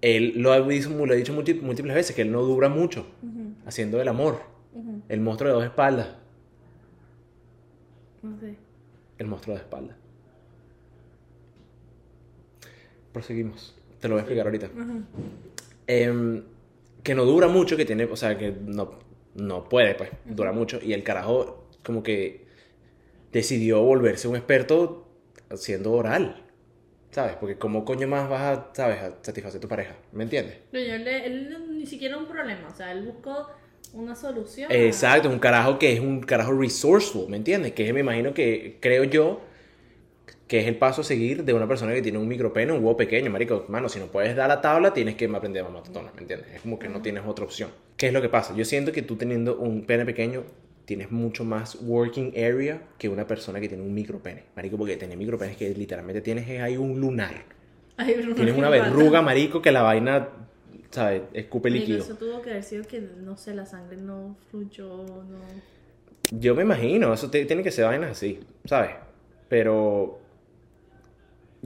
él 0.00 0.34
lo 0.36 0.52
ha 0.52 0.60
dicho, 0.60 0.90
lo 0.90 1.12
ha 1.12 1.16
dicho 1.16 1.34
múlti- 1.34 1.60
múltiples 1.60 1.94
veces, 1.94 2.14
que 2.14 2.22
él 2.22 2.30
no 2.30 2.42
dura 2.42 2.68
mucho 2.68 3.06
haciendo 3.66 4.00
el 4.00 4.08
amor. 4.08 4.40
El 5.08 5.20
monstruo 5.20 5.48
de 5.50 5.54
dos 5.56 5.64
espaldas. 5.64 6.08
No 8.22 8.38
sé. 8.38 8.54
El 9.18 9.26
monstruo 9.26 9.56
de 9.56 9.62
espaldas. 9.62 9.96
Proseguimos. 13.16 13.74
Te 13.98 14.08
lo 14.08 14.14
voy 14.16 14.18
a 14.20 14.22
explicar 14.24 14.44
ahorita. 14.44 14.68
Em, 15.86 16.42
que 17.02 17.14
no 17.14 17.24
dura 17.24 17.48
mucho, 17.48 17.74
que 17.74 17.86
tiene, 17.86 18.04
o 18.04 18.14
sea, 18.14 18.36
que 18.36 18.50
no, 18.52 18.90
no 19.36 19.70
puede, 19.70 19.94
pues, 19.94 20.10
dura 20.26 20.52
mucho. 20.52 20.78
Y 20.82 20.92
el 20.92 21.02
carajo, 21.02 21.66
como 21.82 22.02
que 22.02 22.44
decidió 23.32 23.80
volverse 23.80 24.28
un 24.28 24.36
experto 24.36 25.08
haciendo 25.48 25.92
oral. 25.92 26.42
¿Sabes? 27.10 27.36
Porque, 27.40 27.56
¿cómo 27.56 27.86
coño 27.86 28.06
más 28.06 28.28
vas 28.28 28.42
a, 28.42 28.70
¿sabes? 28.74 28.98
a 29.00 29.14
satisfacer 29.22 29.60
a 29.60 29.62
tu 29.62 29.68
pareja? 29.68 29.94
¿Me 30.12 30.24
entiendes? 30.24 30.58
Pero 30.70 30.86
yo 30.86 30.98
le- 31.02 31.24
él 31.26 31.56
ni 31.70 31.86
siquiera 31.86 32.18
un 32.18 32.26
problema, 32.26 32.68
o 32.70 32.76
sea, 32.76 32.92
él 32.92 33.06
buscó 33.06 33.48
una 33.94 34.14
solución. 34.14 34.70
Exacto, 34.70 35.30
un 35.30 35.38
carajo 35.38 35.78
que 35.78 35.94
es 35.94 36.00
un 36.00 36.20
carajo 36.20 36.52
resourceful, 36.52 37.30
¿me 37.30 37.38
entiendes? 37.38 37.72
Que 37.72 37.88
es, 37.88 37.94
me 37.94 38.00
imagino 38.00 38.34
que, 38.34 38.76
creo 38.78 39.04
yo, 39.04 39.40
que 40.46 40.60
es 40.60 40.66
el 40.66 40.76
paso 40.76 41.00
a 41.00 41.04
seguir 41.04 41.44
de 41.44 41.52
una 41.52 41.66
persona 41.66 41.92
que 41.92 42.02
tiene 42.02 42.18
un 42.18 42.28
micropene, 42.28 42.72
un 42.72 42.78
huevo 42.78 42.96
pequeño, 42.96 43.30
marico. 43.30 43.64
Mano, 43.68 43.88
si 43.88 43.98
no 43.98 44.06
puedes 44.06 44.36
dar 44.36 44.48
la 44.48 44.60
tabla, 44.60 44.92
tienes 44.92 45.16
que 45.16 45.26
aprender 45.26 45.62
a 45.62 45.68
mamar 45.68 45.82
totonas, 45.82 46.14
¿me 46.14 46.20
entiendes? 46.20 46.48
Es 46.54 46.60
como 46.60 46.78
que 46.78 46.88
no 46.88 47.02
tienes 47.02 47.24
otra 47.26 47.44
opción. 47.44 47.70
¿Qué 47.96 48.08
es 48.08 48.12
lo 48.12 48.22
que 48.22 48.28
pasa? 48.28 48.54
Yo 48.54 48.64
siento 48.64 48.92
que 48.92 49.02
tú 49.02 49.16
teniendo 49.16 49.56
un 49.58 49.82
pene 49.86 50.04
pequeño, 50.04 50.44
tienes 50.84 51.10
mucho 51.10 51.44
más 51.44 51.78
working 51.82 52.32
area 52.36 52.80
que 52.96 53.08
una 53.08 53.26
persona 53.26 53.60
que 53.60 53.68
tiene 53.68 53.82
un 53.82 53.92
micropene. 53.92 54.44
Marico, 54.54 54.76
porque 54.76 54.96
tener 54.96 55.18
micropenes 55.18 55.56
que 55.56 55.70
literalmente 55.74 56.20
tienes 56.20 56.48
es 56.48 56.60
ahí 56.60 56.76
un 56.76 57.00
lunar. 57.00 57.44
Tienes 58.36 58.56
una 58.56 58.68
verruga, 58.68 59.22
marico, 59.22 59.60
que 59.60 59.72
la 59.72 59.82
vaina, 59.82 60.28
¿sabes? 60.90 61.22
Escupe 61.32 61.70
líquido. 61.70 61.98
Eso 61.98 62.14
tuvo 62.14 62.40
que 62.40 62.50
haber 62.50 62.62
sido 62.62 62.84
que, 62.84 63.00
no 63.00 63.36
sé, 63.36 63.52
la 63.54 63.66
sangre 63.66 63.96
no 63.96 64.36
fluyó, 64.50 64.86
no... 64.88 65.40
Yo 66.30 66.54
me 66.54 66.62
imagino, 66.62 67.12
eso 67.12 67.30
tiene 67.30 67.62
que 67.62 67.70
ser 67.70 67.86
vainas 67.86 68.10
así, 68.10 68.40
¿sabes? 68.64 68.90
Pero 69.48 70.20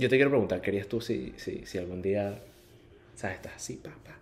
yo 0.00 0.08
te 0.08 0.16
quiero 0.16 0.30
preguntar, 0.30 0.60
¿querías 0.60 0.86
tú 0.88 1.00
si, 1.00 1.32
si, 1.36 1.64
si 1.66 1.78
algún 1.78 2.02
día, 2.02 2.40
¿sabes? 3.14 3.36
Estás 3.36 3.52
así, 3.56 3.74
pa, 3.76 3.90
pa. 3.90 4.16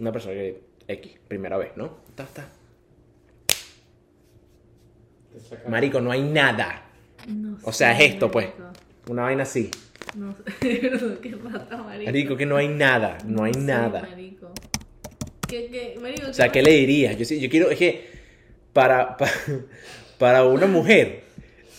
Una 0.00 0.12
persona 0.12 0.34
que 0.34 0.60
X, 0.86 1.12
primera 1.28 1.56
vez, 1.58 1.72
¿no? 1.76 1.98
Está, 2.08 2.22
está. 2.24 2.48
Marico, 5.68 6.00
no 6.00 6.10
hay 6.10 6.22
nada. 6.22 6.82
No 7.28 7.58
O 7.62 7.72
sea, 7.72 7.96
sé, 7.96 8.04
es 8.06 8.12
esto, 8.12 8.30
pues. 8.30 8.46
marico. 8.46 8.72
Una 9.12 9.22
vaina 9.22 9.42
así. 9.42 9.70
No 10.14 10.34
sé, 10.34 10.42
qué 11.22 11.36
rata, 11.42 11.76
marico. 11.78 12.06
Marico, 12.06 12.36
que 12.36 12.46
no 12.46 12.56
hay 12.56 12.68
nada. 12.68 13.18
No 13.26 13.44
hay 13.44 13.54
sé, 13.54 13.60
nada. 13.60 14.02
marico. 14.02 14.52
¿Qué, 15.46 15.68
qué, 15.70 15.98
marico? 16.00 16.28
O 16.30 16.32
sea, 16.34 16.50
¿qué 16.50 16.62
le 16.62 16.72
dirías? 16.72 17.16
Yo, 17.16 17.24
sí- 17.24 17.40
yo 17.40 17.48
quiero, 17.48 17.70
es 17.70 17.78
que 17.78 18.06
para, 18.72 19.16
para, 19.18 19.32
para 20.18 20.44
una 20.44 20.66
mujer 20.66 21.22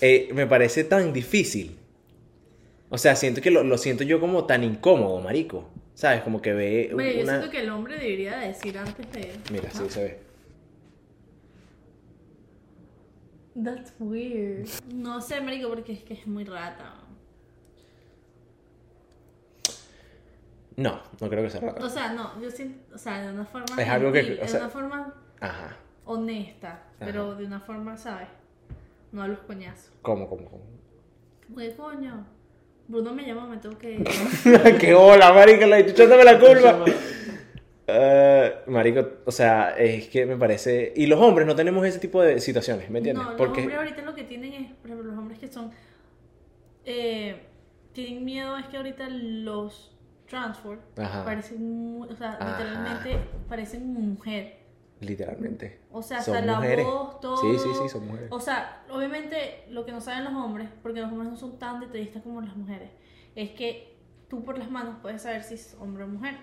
eh, 0.01 0.29
me 0.33 0.45
parece 0.47 0.83
tan 0.83 1.11
difícil. 1.13 1.77
O 2.89 2.97
sea, 2.97 3.15
siento 3.15 3.41
que 3.41 3.51
lo, 3.51 3.63
lo 3.63 3.77
siento 3.77 4.03
yo 4.03 4.19
como 4.19 4.45
tan 4.45 4.63
incómodo, 4.63 5.19
marico. 5.21 5.69
¿Sabes? 5.93 6.21
Como 6.23 6.41
que 6.41 6.53
ve 6.53 6.89
Bueno, 6.93 7.11
yo 7.11 7.21
una... 7.23 7.37
siento 7.37 7.51
que 7.51 7.61
el 7.61 7.69
hombre 7.69 7.95
debería 7.95 8.37
decir 8.37 8.77
antes 8.77 9.11
de... 9.11 9.33
Mira, 9.51 9.69
sí 9.69 9.83
se 9.89 10.03
ve. 10.03 10.19
That's 13.63 13.93
weird. 13.99 14.67
No 14.93 15.19
sé, 15.21 15.41
marico, 15.41 15.67
porque 15.69 15.91
es 15.93 16.03
que 16.03 16.13
es 16.13 16.25
muy 16.25 16.45
rata. 16.45 16.95
No, 20.77 21.01
no 21.19 21.29
creo 21.29 21.43
que 21.43 21.49
sea 21.49 21.59
raro. 21.59 21.85
O 21.85 21.89
sea, 21.89 22.13
no, 22.13 22.41
yo 22.41 22.49
siento, 22.49 22.95
o 22.95 22.97
sea, 22.97 23.21
de 23.21 23.33
una 23.33 23.45
forma... 23.45 23.81
Es 23.81 23.89
algo 23.89 24.11
que- 24.13 24.21
o 24.21 24.41
de 24.41 24.47
sea- 24.47 24.61
una 24.61 24.69
forma 24.69 25.13
Ajá. 25.41 25.75
honesta, 26.05 26.83
pero 26.99 27.35
de 27.35 27.43
una 27.45 27.59
forma, 27.59 27.97
¿sabes? 27.97 28.29
No 29.11 29.21
a 29.23 29.27
los 29.27 29.39
coñazos. 29.39 29.91
¿Cómo, 30.01 30.29
cómo, 30.29 30.45
cómo? 30.49 30.63
¿Qué 31.57 31.75
coño? 31.75 32.25
Bruno 32.89 33.13
me 33.13 33.23
llama, 33.23 33.45
me 33.45 33.57
tengo 33.57 33.77
que. 33.77 34.03
¡Qué 34.79 34.95
hola, 34.95 35.31
marico! 35.31 35.67
La 35.67 35.77
echándome 35.77 36.23
la 36.23 36.39
culpa. 36.39 36.83
Eh, 37.85 38.55
marico, 38.65 39.07
o 39.25 39.31
sea, 39.31 39.75
es 39.77 40.09
que 40.09 40.25
me 40.25 40.37
parece... 40.37 40.93
Y 40.95 41.07
los 41.07 41.19
hombres 41.19 41.47
no 41.47 41.55
tenemos 41.55 41.85
ese 41.85 41.99
tipo 41.99 42.21
de 42.21 42.39
situaciones, 42.39 42.89
¿me 42.89 42.99
entiendes? 42.99 43.25
No, 43.25 43.35
Porque... 43.35 43.61
los 43.61 43.73
hombres 43.73 43.77
ahorita 43.79 44.01
lo 44.03 44.15
que 44.15 44.23
tienen 44.23 44.53
es, 44.53 44.71
por 44.73 44.91
ejemplo, 44.91 45.09
los 45.09 45.17
hombres 45.17 45.39
que 45.39 45.47
son... 45.47 45.71
Eh, 46.85 47.35
tienen 47.93 48.25
miedo 48.25 48.57
es 48.57 48.65
que 48.67 48.77
ahorita 48.77 49.07
los 49.09 49.95
transport 50.27 50.81
Ajá. 50.99 51.25
parecen, 51.25 52.05
o 52.07 52.15
sea, 52.15 52.37
Ajá. 52.39 52.59
literalmente 52.59 53.19
parecen 53.47 53.91
mujer. 53.93 54.58
Literalmente. 55.01 55.79
O 55.91 56.01
sea, 56.01 56.21
Son 56.21 56.35
hasta 56.35 56.45
la 56.45 56.55
mujeres. 56.57 56.85
voz, 56.85 57.19
todo. 57.21 57.37
Sí, 57.37 57.57
sí, 57.57 57.69
sí, 57.81 57.89
son 57.89 58.07
mujeres. 58.07 58.27
O 58.31 58.39
sea, 58.39 58.83
obviamente 58.91 59.63
lo 59.69 59.85
que 59.85 59.91
no 59.91 60.01
saben 60.01 60.25
los 60.25 60.33
hombres, 60.33 60.67
porque 60.83 60.99
los 60.99 61.11
hombres 61.11 61.29
no 61.31 61.37
son 61.37 61.57
tan 61.57 61.79
detallistas 61.79 62.21
como 62.23 62.41
las 62.41 62.55
mujeres, 62.55 62.89
es 63.35 63.51
que 63.51 63.95
tú 64.27 64.43
por 64.43 64.57
las 64.57 64.69
manos 64.69 64.97
puedes 65.01 65.21
saber 65.21 65.43
si 65.43 65.55
es 65.55 65.77
hombre 65.79 66.03
o 66.03 66.07
mujer. 66.07 66.35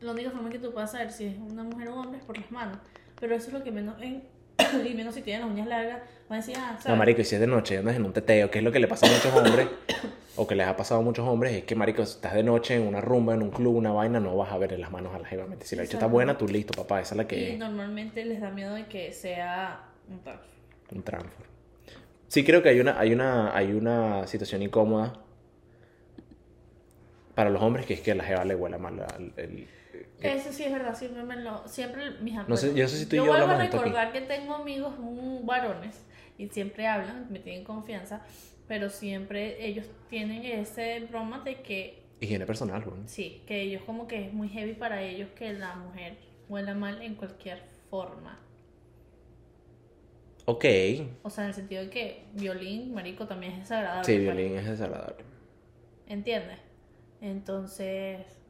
La 0.00 0.12
única 0.12 0.30
forma 0.30 0.50
que 0.50 0.58
tú 0.58 0.72
puedas 0.72 0.90
saber 0.92 1.12
si 1.12 1.26
es 1.26 1.38
una 1.38 1.62
mujer 1.62 1.88
o 1.88 2.00
hombre 2.00 2.18
es 2.18 2.24
por 2.24 2.36
las 2.36 2.50
manos. 2.50 2.78
Pero 3.20 3.34
eso 3.34 3.46
es 3.46 3.52
lo 3.54 3.62
que 3.62 3.70
menos 3.70 4.00
en, 4.02 4.24
y 4.84 4.94
menos 4.94 5.14
si 5.14 5.22
tienen 5.22 5.42
las 5.42 5.50
uñas 5.50 5.68
largas, 5.68 6.02
van 6.28 6.38
a 6.38 6.40
decir, 6.42 6.56
ah, 6.58 6.70
¿sabes? 6.72 6.86
No, 6.86 6.96
marico, 6.96 7.20
y 7.20 7.24
si 7.24 7.36
es 7.36 7.40
de 7.40 7.46
noche, 7.46 7.78
andas 7.78 7.96
en 7.96 8.04
un 8.04 8.12
teteo, 8.12 8.50
que 8.50 8.58
es 8.58 8.64
lo 8.64 8.72
que 8.72 8.80
le 8.80 8.88
pasa 8.88 9.06
a 9.06 9.10
muchos 9.10 9.32
hombres, 9.34 9.68
o 10.36 10.46
que 10.46 10.54
les 10.54 10.66
ha 10.66 10.76
pasado 10.76 11.00
a 11.00 11.04
muchos 11.04 11.26
hombres, 11.28 11.52
es 11.52 11.64
que, 11.64 11.74
marico, 11.76 12.04
si 12.04 12.16
estás 12.16 12.34
de 12.34 12.42
noche 12.42 12.74
en 12.74 12.86
una 12.86 13.00
rumba, 13.00 13.34
en 13.34 13.42
un 13.42 13.50
club, 13.50 13.76
una 13.76 13.92
vaina, 13.92 14.18
no 14.20 14.36
vas 14.36 14.50
a 14.52 14.58
ver 14.58 14.72
en 14.72 14.80
las 14.80 14.90
manos 14.90 15.14
a 15.14 15.18
la 15.18 15.26
jeva. 15.28 15.46
Si 15.60 15.76
la 15.76 15.82
bicha 15.82 15.94
está 15.96 16.06
buena, 16.06 16.36
tú 16.36 16.48
listo, 16.48 16.72
papá, 16.74 17.00
esa 17.00 17.14
es 17.14 17.16
la 17.18 17.22
Y 17.22 17.26
que 17.26 17.52
es. 17.52 17.58
normalmente 17.58 18.24
les 18.24 18.40
da 18.40 18.50
miedo 18.50 18.74
de 18.74 18.86
que 18.86 19.12
sea 19.12 19.80
un 20.08 20.18
tal. 20.20 20.40
Un 20.92 21.02
transfer. 21.02 21.46
Sí 22.28 22.44
creo 22.44 22.62
que 22.62 22.68
hay 22.70 22.80
una, 22.80 22.98
hay 22.98 23.12
una, 23.12 23.56
hay 23.56 23.72
una 23.72 24.26
situación 24.26 24.62
incómoda 24.62 25.12
para 27.34 27.50
los 27.50 27.62
hombres, 27.62 27.86
que 27.86 27.94
es 27.94 28.00
que 28.00 28.12
a 28.12 28.14
la 28.14 28.24
jeva 28.24 28.44
le 28.44 28.54
huela 28.54 28.78
mal 28.78 29.00
al- 29.00 29.32
el... 29.36 29.68
Eso 30.20 30.52
sí 30.52 30.64
es 30.64 30.72
verdad, 30.72 30.96
siempre 30.96 31.22
me 31.22 31.36
lo, 31.36 31.66
siempre 31.68 32.12
mis 32.22 32.34
No 32.48 32.56
sé, 32.56 32.66
amigos- 32.66 32.76
yo 32.78 32.82
no 32.84 32.88
sé 32.88 32.96
si 32.98 33.06
tú 33.06 33.16
y 33.16 33.18
yo 33.18 33.26
vuelvo 33.26 33.46
a 33.46 33.54
aquí. 33.62 33.66
recordar 33.70 34.12
que 34.12 34.20
tengo 34.22 34.54
amigos 34.54 34.94
varones 35.44 35.96
y 36.38 36.48
siempre 36.48 36.86
hablan, 36.86 37.26
me 37.30 37.38
tienen 37.40 37.62
confianza, 37.64 38.22
pero 38.68 38.90
siempre 38.90 39.66
ellos 39.66 39.86
tienen 40.08 40.44
ese 40.44 41.00
broma 41.00 41.40
de 41.40 41.60
que 41.62 42.02
Higiene 42.20 42.46
personal, 42.46 42.82
weón. 42.86 43.08
sí, 43.08 43.42
que 43.46 43.60
ellos 43.60 43.82
como 43.84 44.06
que 44.06 44.26
es 44.26 44.32
muy 44.32 44.48
heavy 44.48 44.74
para 44.74 45.02
ellos 45.02 45.28
que 45.36 45.52
la 45.52 45.74
mujer 45.76 46.16
huela 46.48 46.74
mal 46.74 47.02
en 47.02 47.14
cualquier 47.14 47.62
forma. 47.90 48.38
Ok. 50.46 50.64
O 51.22 51.30
sea, 51.30 51.44
en 51.44 51.48
el 51.48 51.54
sentido 51.54 51.82
de 51.82 51.90
que 51.90 52.24
violín, 52.34 52.92
marico, 52.92 53.26
también 53.26 53.52
es 53.54 53.58
desagradable. 53.60 54.04
Sí, 54.04 54.18
violín 54.18 54.56
es 54.56 54.66
desagradable. 54.66 55.24
¿Entiendes? 56.06 56.58
Entonces... 57.20 58.43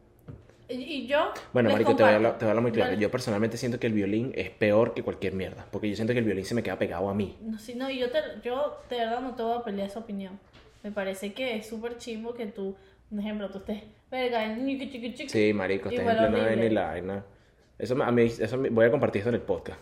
Y, 0.69 1.07
yo... 1.07 1.33
Bueno, 1.53 1.71
marico, 1.71 1.95
te 1.95 2.03
voy, 2.03 2.13
a 2.13 2.17
hablar, 2.17 2.39
te 2.39 2.45
voy 2.45 2.49
a 2.49 2.51
hablar 2.53 2.63
muy 2.63 2.73
claro. 2.73 2.95
Yo 2.95 3.11
personalmente 3.11 3.57
siento 3.57 3.79
que 3.79 3.87
el 3.87 3.93
violín 3.93 4.33
es 4.35 4.51
peor 4.51 4.95
que 4.95 5.03
cualquier 5.03 5.35
mierda. 5.35 5.67
Porque 5.71 5.91
yo 5.91 5.97
siento 5.97 6.13
que 6.13 6.21
el 6.21 6.25
violín 6.25 6.45
se 6.45 6.55
me 6.55 6.63
queda 6.63 6.79
pegado 6.79 7.09
a 7.09 7.15
mí. 7.15 7.37
No, 7.43 7.59
sí, 7.59 7.75
no, 7.75 7.91
y 7.91 7.99
yo, 7.99 8.11
te, 8.11 8.19
yo 8.43 8.79
de 8.89 8.97
verdad 8.97 9.21
no 9.21 9.35
te 9.35 9.43
voy 9.43 9.59
a 9.59 9.63
pelear 9.63 9.89
esa 9.89 10.01
opinión. 10.01 10.39
Me 10.83 10.91
parece 10.91 11.33
que 11.33 11.57
es 11.57 11.67
súper 11.67 11.99
chimbo 11.99 12.35
que 12.35 12.47
tú, 12.47 12.77
un 13.11 13.21
ejemplo, 13.21 13.51
tú 13.51 13.59
estés, 13.59 13.83
verga, 14.11 14.45
el. 14.45 15.29
Sí, 15.29 15.53
marico, 15.53 15.89
está 15.89 16.27
en 16.27 16.33
plena 16.33 16.65
y 16.65 16.71
la 16.71 16.87
vaina. 16.87 17.25
Eso, 17.79 18.03
a 18.03 18.13
mí, 18.13 18.23
eso 18.23 18.59
voy 18.71 18.87
a 18.87 18.91
compartir 18.91 19.21
esto 19.21 19.31
en 19.31 19.37
el 19.37 19.41
podcast. 19.43 19.81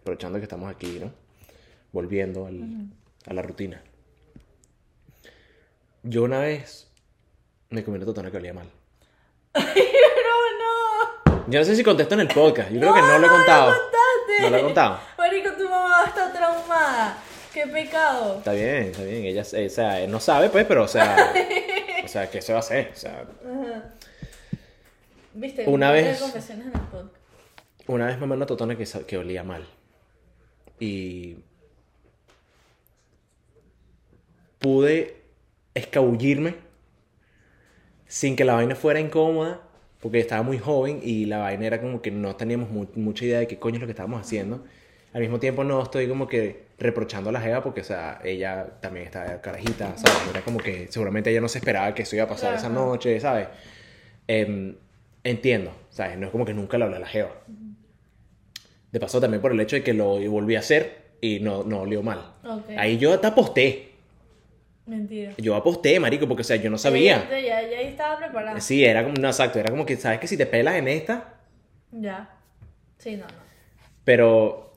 Aprovechando 0.00 0.38
que 0.38 0.44
estamos 0.44 0.70
aquí, 0.70 0.98
¿no? 1.00 1.10
Volviendo 1.92 2.46
al- 2.46 2.86
a 3.26 3.34
la 3.34 3.42
rutina. 3.42 3.82
Yo 6.02 6.22
una 6.24 6.40
vez 6.40 6.90
me 7.70 7.84
comí 7.84 7.96
una 7.96 8.06
totona 8.06 8.30
que 8.30 8.36
olía 8.36 8.54
mal. 8.54 8.68
Yo 11.50 11.58
no 11.58 11.64
sé 11.64 11.74
si 11.76 11.82
contesto 11.82 12.14
en 12.14 12.20
el 12.20 12.28
podcast. 12.28 12.70
Yo 12.70 12.80
creo 12.80 12.94
que 12.94 13.02
no 13.02 13.18
lo 13.18 13.26
he 13.26 13.30
contado. 13.30 13.72
contaste. 13.72 14.42
No 14.42 14.50
lo 14.50 14.56
he 14.56 14.62
contado. 14.62 15.00
Marico, 15.18 15.50
tu 15.52 15.64
mamá 15.68 16.04
está 16.06 16.32
traumada. 16.32 17.18
Qué 17.52 17.66
pecado. 17.66 18.38
Está 18.38 18.52
bien, 18.52 18.82
está 18.84 19.02
bien. 19.02 19.24
Ella, 19.24 19.42
eh, 19.52 19.66
o 19.66 19.70
sea, 19.70 20.06
no 20.06 20.20
sabe, 20.20 20.48
pues, 20.50 20.64
pero, 20.66 20.84
o 20.84 20.88
sea, 20.88 21.16
o 22.04 22.08
sea, 22.08 22.30
¿qué 22.30 22.40
se 22.40 22.52
va 22.52 22.58
a 22.58 22.60
hacer? 22.60 22.90
O 22.94 22.96
sea, 22.96 23.24
Ajá. 23.44 23.84
¿Viste? 25.34 25.64
Una 25.66 25.90
vez- 25.90 26.20
confesiones 26.20 26.66
en 26.66 26.72
el 26.74 26.80
podcast. 26.80 27.14
una 27.88 28.06
vez 28.06 28.14
me 28.16 28.20
mandó 28.22 28.36
una 28.36 28.46
totona 28.46 28.76
que, 28.76 28.86
que 29.06 29.18
olía 29.18 29.42
mal. 29.42 29.66
Y 30.78 31.36
pude 34.58 35.16
escabullirme 35.74 36.54
sin 38.06 38.36
que 38.36 38.44
la 38.44 38.54
vaina 38.54 38.74
fuera 38.74 39.00
incómoda, 39.00 39.60
porque 40.00 40.18
estaba 40.20 40.42
muy 40.42 40.58
joven 40.58 41.00
y 41.02 41.26
la 41.26 41.38
vaina 41.38 41.66
era 41.66 41.80
como 41.80 42.00
que 42.02 42.10
no 42.10 42.34
teníamos 42.36 42.70
mu- 42.70 42.86
mucha 42.94 43.24
idea 43.24 43.38
de 43.40 43.46
qué 43.46 43.58
coño 43.58 43.76
es 43.76 43.80
lo 43.80 43.86
que 43.86 43.92
estábamos 43.92 44.20
haciendo. 44.20 44.64
Al 45.12 45.20
mismo 45.20 45.38
tiempo 45.40 45.64
no 45.64 45.82
estoy 45.82 46.08
como 46.08 46.26
que 46.28 46.66
reprochando 46.78 47.30
a 47.30 47.32
la 47.32 47.40
jeva 47.40 47.62
porque, 47.62 47.80
o 47.80 47.84
sea, 47.84 48.20
ella 48.24 48.78
también 48.80 49.04
está 49.06 49.40
carajita, 49.40 49.96
¿sabes? 49.96 50.18
Era 50.30 50.40
como 50.42 50.58
que 50.58 50.86
seguramente 50.90 51.30
ella 51.30 51.40
no 51.40 51.48
se 51.48 51.58
esperaba 51.58 51.92
que 51.94 52.02
eso 52.02 52.14
iba 52.16 52.24
a 52.24 52.28
pasar 52.28 52.54
esa 52.54 52.68
noche, 52.68 53.18
¿sabes? 53.20 53.48
Em, 54.28 54.76
entiendo, 55.24 55.72
¿sabes? 55.90 56.16
No 56.16 56.26
es 56.26 56.32
como 56.32 56.44
que 56.44 56.54
nunca 56.54 56.78
le 56.78 56.84
hablé 56.84 56.96
a 56.96 57.00
la 57.00 57.06
jeva. 57.08 57.30
De 58.92 58.98
paso 59.00 59.20
también 59.20 59.40
por 59.40 59.52
el 59.52 59.60
hecho 59.60 59.76
de 59.76 59.82
que 59.82 59.94
lo 59.94 60.18
volví 60.30 60.56
a 60.56 60.60
hacer 60.60 61.10
y 61.20 61.40
no, 61.40 61.62
no 61.64 61.80
olió 61.80 62.02
mal. 62.02 62.34
Ok. 62.44 62.70
Ahí 62.76 62.98
yo 62.98 63.12
hasta 63.12 63.28
aposté. 63.28 63.89
Mentira. 64.86 65.34
Yo 65.38 65.54
aposté, 65.54 66.00
marico, 66.00 66.26
porque, 66.26 66.42
o 66.42 66.44
sea, 66.44 66.56
yo 66.56 66.70
no 66.70 66.78
sabía. 66.78 67.28
Ya, 67.30 67.38
ya, 67.40 67.62
ya 67.70 67.80
estaba 67.80 68.18
preparada. 68.18 68.60
Sí, 68.60 68.84
era 68.84 69.02
como, 69.04 69.14
no, 69.16 69.28
exacto, 69.28 69.58
era 69.58 69.70
como 69.70 69.86
que, 69.86 69.96
¿sabes? 69.96 70.18
Que 70.20 70.26
si 70.28 70.36
te 70.36 70.46
pelas 70.46 70.76
en 70.76 70.88
esta, 70.88 71.40
Ya. 71.92 72.30
Sí, 72.98 73.16
no, 73.16 73.26
no. 73.26 73.44
pero, 74.04 74.74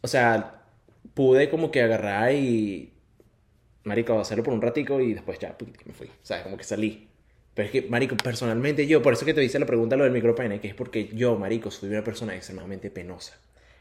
o 0.00 0.08
sea, 0.08 0.62
pude 1.14 1.48
como 1.50 1.70
que 1.70 1.82
agarrar 1.82 2.32
y, 2.32 2.92
marico, 3.84 4.18
hacerlo 4.20 4.44
por 4.44 4.54
un 4.54 4.62
ratico 4.62 5.00
y 5.00 5.14
después 5.14 5.38
ya, 5.38 5.56
me 5.84 5.92
fui, 5.94 6.10
¿sabes? 6.22 6.44
Como 6.44 6.56
que 6.56 6.64
salí. 6.64 7.08
Pero 7.54 7.66
es 7.66 7.72
que, 7.72 7.82
marico, 7.82 8.16
personalmente 8.16 8.86
yo, 8.86 9.02
por 9.02 9.12
eso 9.14 9.24
que 9.26 9.34
te 9.34 9.44
hice 9.44 9.58
la 9.58 9.66
pregunta 9.66 9.96
lo 9.96 10.04
del 10.04 10.12
micropene, 10.12 10.60
que 10.60 10.68
es 10.68 10.74
porque 10.74 11.08
yo, 11.14 11.36
marico, 11.36 11.70
soy 11.70 11.90
una 11.90 12.04
persona 12.04 12.34
extremadamente 12.36 12.90
penosa. 12.90 13.36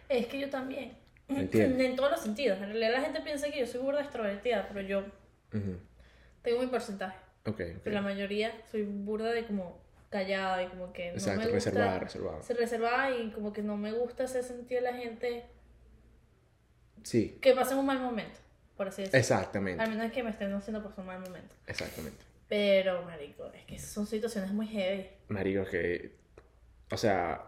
Es 0.10 0.28
que 0.28 0.40
yo 0.40 0.50
también. 0.50 0.92
Entiendo. 1.30 1.84
En 1.84 1.96
todos 1.96 2.12
los 2.12 2.22
sentidos. 2.22 2.58
En 2.60 2.66
realidad 2.68 2.92
la 2.94 3.02
gente 3.02 3.22
piensa 3.22 3.50
que 3.52 3.60
yo 3.60 3.66
soy 3.68 3.82
burda 3.82 4.02
extrovertida, 4.02 4.68
pero 4.68 4.82
yo 4.82 5.00
Ujú. 5.54 5.78
tengo 6.42 6.62
mi 6.62 6.68
porcentaje. 6.68 7.18
Ok, 7.46 7.60
ok. 7.62 7.82
Pero 7.84 7.94
la 7.94 8.02
mayoría 8.02 8.54
soy 8.72 8.84
burda 8.84 9.32
de 9.32 9.46
como 9.46 9.80
callada 10.10 10.64
y 10.64 10.68
como 10.68 10.94
que 10.94 11.08
no 11.08 11.14
Exacto, 11.14 11.40
me 11.42 11.46
gusta. 11.52 11.70
reservada, 11.72 12.00
reservada. 12.00 12.42
Se 12.44 12.54
reservada 12.54 13.12
y 13.12 13.32
como 13.32 13.52
que 13.52 13.62
no 13.62 13.76
me 13.78 13.92
gusta 13.92 14.24
hacer 14.24 14.44
sentir 14.44 14.78
a 14.80 14.82
la 14.82 14.94
gente 14.94 15.44
Sí, 17.04 17.38
que 17.42 17.54
pasen 17.54 17.78
un 17.78 17.86
mal 17.86 18.00
momento, 18.00 18.40
por 18.76 18.88
así 18.88 19.02
decirlo. 19.04 19.20
exactamente, 19.20 19.82
Al 19.84 19.90
menos 19.90 20.12
que 20.12 20.24
me 20.24 20.30
estén 20.30 20.52
haciendo 20.54 20.82
pasar 20.84 21.00
un 21.02 21.06
mal 21.08 21.20
momento. 21.20 21.54
exactamente. 21.68 22.18
Pero, 22.50 23.02
marico, 23.04 23.52
es 23.54 23.66
que 23.66 23.78
son 23.80 24.08
situaciones 24.08 24.52
muy 24.54 24.68
heavy. 24.68 25.08
Marico, 25.28 25.66
que. 25.66 26.16
O 26.92 26.96
sea. 26.98 27.44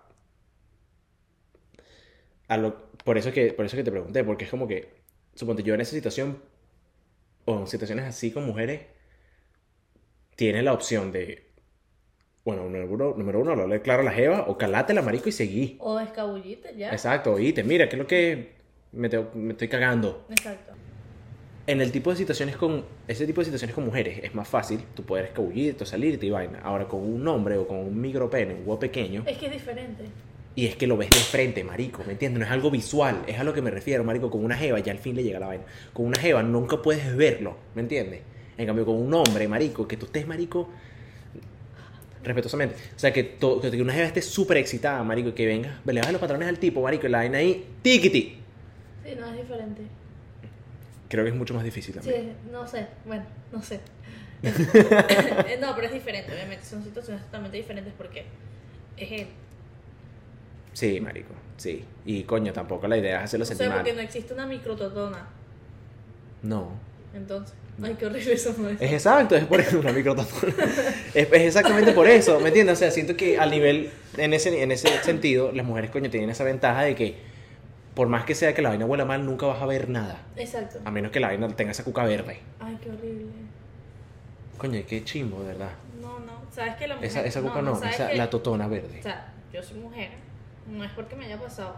A 2.49 2.57
lo, 2.57 2.91
por, 3.05 3.17
eso 3.17 3.31
que, 3.31 3.53
por 3.53 3.65
eso 3.65 3.77
que 3.77 3.83
te 3.83 3.91
pregunté, 3.91 4.23
porque 4.23 4.43
es 4.43 4.51
como 4.51 4.67
que. 4.67 4.89
Suponte 5.35 5.63
yo 5.63 5.73
en 5.73 5.81
esa 5.81 5.91
situación. 5.91 6.41
O 7.45 7.59
en 7.59 7.67
situaciones 7.67 8.05
así 8.05 8.31
con 8.31 8.45
mujeres. 8.45 8.81
Tienes 10.35 10.63
la 10.63 10.73
opción 10.73 11.13
de. 11.13 11.47
Bueno, 12.43 12.63
número 12.63 12.87
uno, 12.89 13.13
número 13.15 13.39
uno 13.39 13.51
hablarle 13.51 13.81
claro 13.81 14.01
a 14.01 14.05
la 14.05 14.11
jeva. 14.11 14.45
O 14.47 14.57
calátela, 14.57 15.01
marico, 15.01 15.29
y 15.29 15.31
seguí. 15.31 15.77
O 15.79 15.99
escabullite, 15.99 16.75
ya. 16.75 16.91
Exacto, 16.91 17.33
oíste, 17.33 17.63
mira, 17.63 17.87
¿qué 17.87 17.95
es 17.95 17.99
lo 18.01 18.07
que. 18.07 18.55
me, 18.91 19.09
me 19.35 19.51
estoy 19.51 19.69
cagando. 19.69 20.25
Exacto. 20.29 20.73
En 21.69 21.81
el 21.81 21.91
tipo 21.91 22.09
de 22.09 22.15
situaciones 22.15 22.57
con, 22.57 22.83
ese 23.07 23.27
tipo 23.27 23.41
de 23.41 23.45
situaciones 23.45 23.75
con 23.75 23.85
mujeres 23.85 24.21
es 24.23 24.33
más 24.33 24.47
fácil, 24.47 24.83
tú 24.95 25.03
puedes 25.03 25.27
escabullirte 25.27 25.83
o 25.83 25.85
salirte 25.85 26.25
y 26.25 26.31
vaina. 26.31 26.61
Ahora 26.63 26.87
con 26.87 27.01
un 27.01 27.27
hombre 27.27 27.59
o 27.59 27.67
con 27.67 27.77
un 27.77 28.01
micropene, 28.01 28.55
un 28.55 28.61
huevo 28.61 28.79
pequeño, 28.79 29.23
Es 29.27 29.37
que 29.37 29.45
es 29.45 29.51
diferente. 29.51 30.05
Y 30.59 30.65
es 30.67 30.75
que 30.75 30.87
lo 30.87 30.97
ves 30.97 31.09
de 31.09 31.17
frente, 31.17 31.63
marico, 31.63 32.03
¿me 32.05 32.13
entiendes? 32.13 32.39
No 32.39 32.45
es 32.45 32.51
algo 32.51 32.69
visual, 32.71 33.23
es 33.27 33.39
a 33.39 33.43
lo 33.43 33.53
que 33.53 33.61
me 33.61 33.71
refiero, 33.71 34.03
marico. 34.03 34.29
Con 34.29 34.43
una 34.43 34.57
jeva 34.57 34.79
ya 34.79 34.91
al 34.91 34.99
fin 34.99 35.15
le 35.15 35.23
llega 35.23 35.39
la 35.39 35.47
vaina. 35.47 35.63
Con 35.93 36.05
una 36.07 36.19
jeva 36.19 36.43
nunca 36.43 36.81
puedes 36.81 37.15
verlo, 37.15 37.55
¿me 37.75 37.81
entiendes? 37.81 38.21
En 38.57 38.65
cambio, 38.65 38.85
con 38.85 38.95
un 38.95 39.13
hombre, 39.13 39.47
marico, 39.47 39.87
que 39.87 39.95
tú 39.97 40.05
estés, 40.07 40.27
marico, 40.27 40.69
respetuosamente. 42.23 42.75
O 42.95 42.99
sea, 42.99 43.13
que, 43.13 43.23
to- 43.23 43.61
que 43.61 43.81
una 43.81 43.93
jeva 43.93 44.07
esté 44.07 44.21
súper 44.21 44.57
excitada, 44.57 45.03
marico, 45.03 45.29
y 45.29 45.31
que 45.33 45.45
venga, 45.45 45.79
le 45.85 45.99
bajes 46.01 46.11
los 46.13 46.19
patrones 46.21 46.47
al 46.49 46.59
tipo, 46.59 46.81
marico, 46.81 47.07
y 47.07 47.09
la 47.09 47.19
vaina 47.19 47.37
ahí, 47.37 47.65
tiquiti. 47.81 48.37
Sí, 49.05 49.15
no 49.19 49.27
es 49.27 49.37
diferente. 49.37 49.81
Creo 51.07 51.23
que 51.23 51.29
es 51.31 51.35
mucho 51.35 51.53
más 51.53 51.63
difícil 51.63 51.93
Sí, 51.95 51.99
también. 52.01 52.33
no 52.51 52.67
sé, 52.67 52.85
bueno, 53.05 53.23
no 53.51 53.61
sé. 53.63 53.79
Eh, 54.43 55.57
no, 55.59 55.73
pero 55.75 55.87
es 55.87 55.93
diferente, 55.93 56.31
obviamente. 56.33 56.65
Son 56.65 56.83
situaciones 56.83 57.23
totalmente 57.25 57.57
diferentes 57.57 57.93
porque 57.97 58.25
es 58.97 59.11
él. 59.11 59.27
Sí, 60.79 61.01
marico, 61.01 61.33
sí. 61.57 61.83
Y 62.05 62.23
coño, 62.23 62.53
tampoco 62.53 62.87
la 62.87 62.95
idea 62.97 63.17
es 63.17 63.25
hacerlo 63.25 63.43
O 63.43 63.47
sea, 63.47 63.67
mal. 63.67 63.79
porque 63.79 63.91
no 63.91 63.99
existe 63.99 64.33
una 64.33 64.45
micrototona. 64.45 65.27
No. 66.41 66.69
Entonces, 67.13 67.53
ay, 67.83 67.97
qué 67.99 68.05
horrible 68.05 68.31
eso 68.31 68.55
no 68.57 68.69
es. 68.69 68.81
Es 68.81 68.93
exacto, 68.93 69.35
es 69.35 69.43
por 69.43 69.59
eso 69.59 69.77
una 69.77 69.91
micrototona. 69.91 70.53
es, 71.13 71.27
es 71.29 71.41
exactamente 71.41 71.91
por 71.91 72.07
eso, 72.07 72.39
¿me 72.39 72.47
entiendes? 72.47 72.77
O 72.77 72.79
sea, 72.79 72.91
siento 72.91 73.17
que 73.17 73.37
al 73.37 73.51
nivel, 73.51 73.91
en 74.15 74.33
ese, 74.33 74.63
en 74.63 74.71
ese 74.71 74.87
sentido, 75.03 75.51
las 75.51 75.65
mujeres, 75.65 75.91
coño, 75.91 76.09
tienen 76.09 76.29
esa 76.29 76.45
ventaja 76.45 76.83
de 76.83 76.95
que, 76.95 77.17
por 77.93 78.07
más 78.07 78.23
que 78.23 78.35
sea 78.35 78.53
que 78.53 78.61
la 78.61 78.69
vaina 78.69 78.85
huela 78.85 79.03
mal, 79.03 79.25
nunca 79.25 79.45
vas 79.47 79.61
a 79.61 79.65
ver 79.65 79.89
nada. 79.89 80.21
Exacto. 80.37 80.79
A 80.85 80.91
menos 80.91 81.11
que 81.11 81.19
la 81.19 81.27
vaina 81.27 81.49
tenga 81.49 81.71
esa 81.71 81.83
cuca 81.83 82.05
verde. 82.05 82.39
Ay, 82.61 82.77
qué 82.81 82.89
horrible. 82.89 83.25
Coño, 84.57 84.79
qué 84.87 85.03
chimbo, 85.03 85.43
verdad. 85.43 85.71
No, 86.01 86.19
no. 86.19 86.39
¿Sabes 86.55 86.75
que 86.75 86.87
la 86.87 86.95
mujer. 86.95 87.09
Esa, 87.09 87.25
esa 87.25 87.41
cuca 87.41 87.61
no, 87.61 87.75
¿sabes 87.75 87.95
esa, 87.95 88.13
la 88.13 88.29
totona 88.29 88.69
verde. 88.69 88.99
O 88.99 89.03
sea, 89.03 89.33
yo 89.51 89.61
soy 89.61 89.79
mujer. 89.79 90.28
No 90.69 90.83
es 90.83 90.91
porque 90.91 91.15
me 91.15 91.25
haya 91.25 91.39
pasado. 91.39 91.75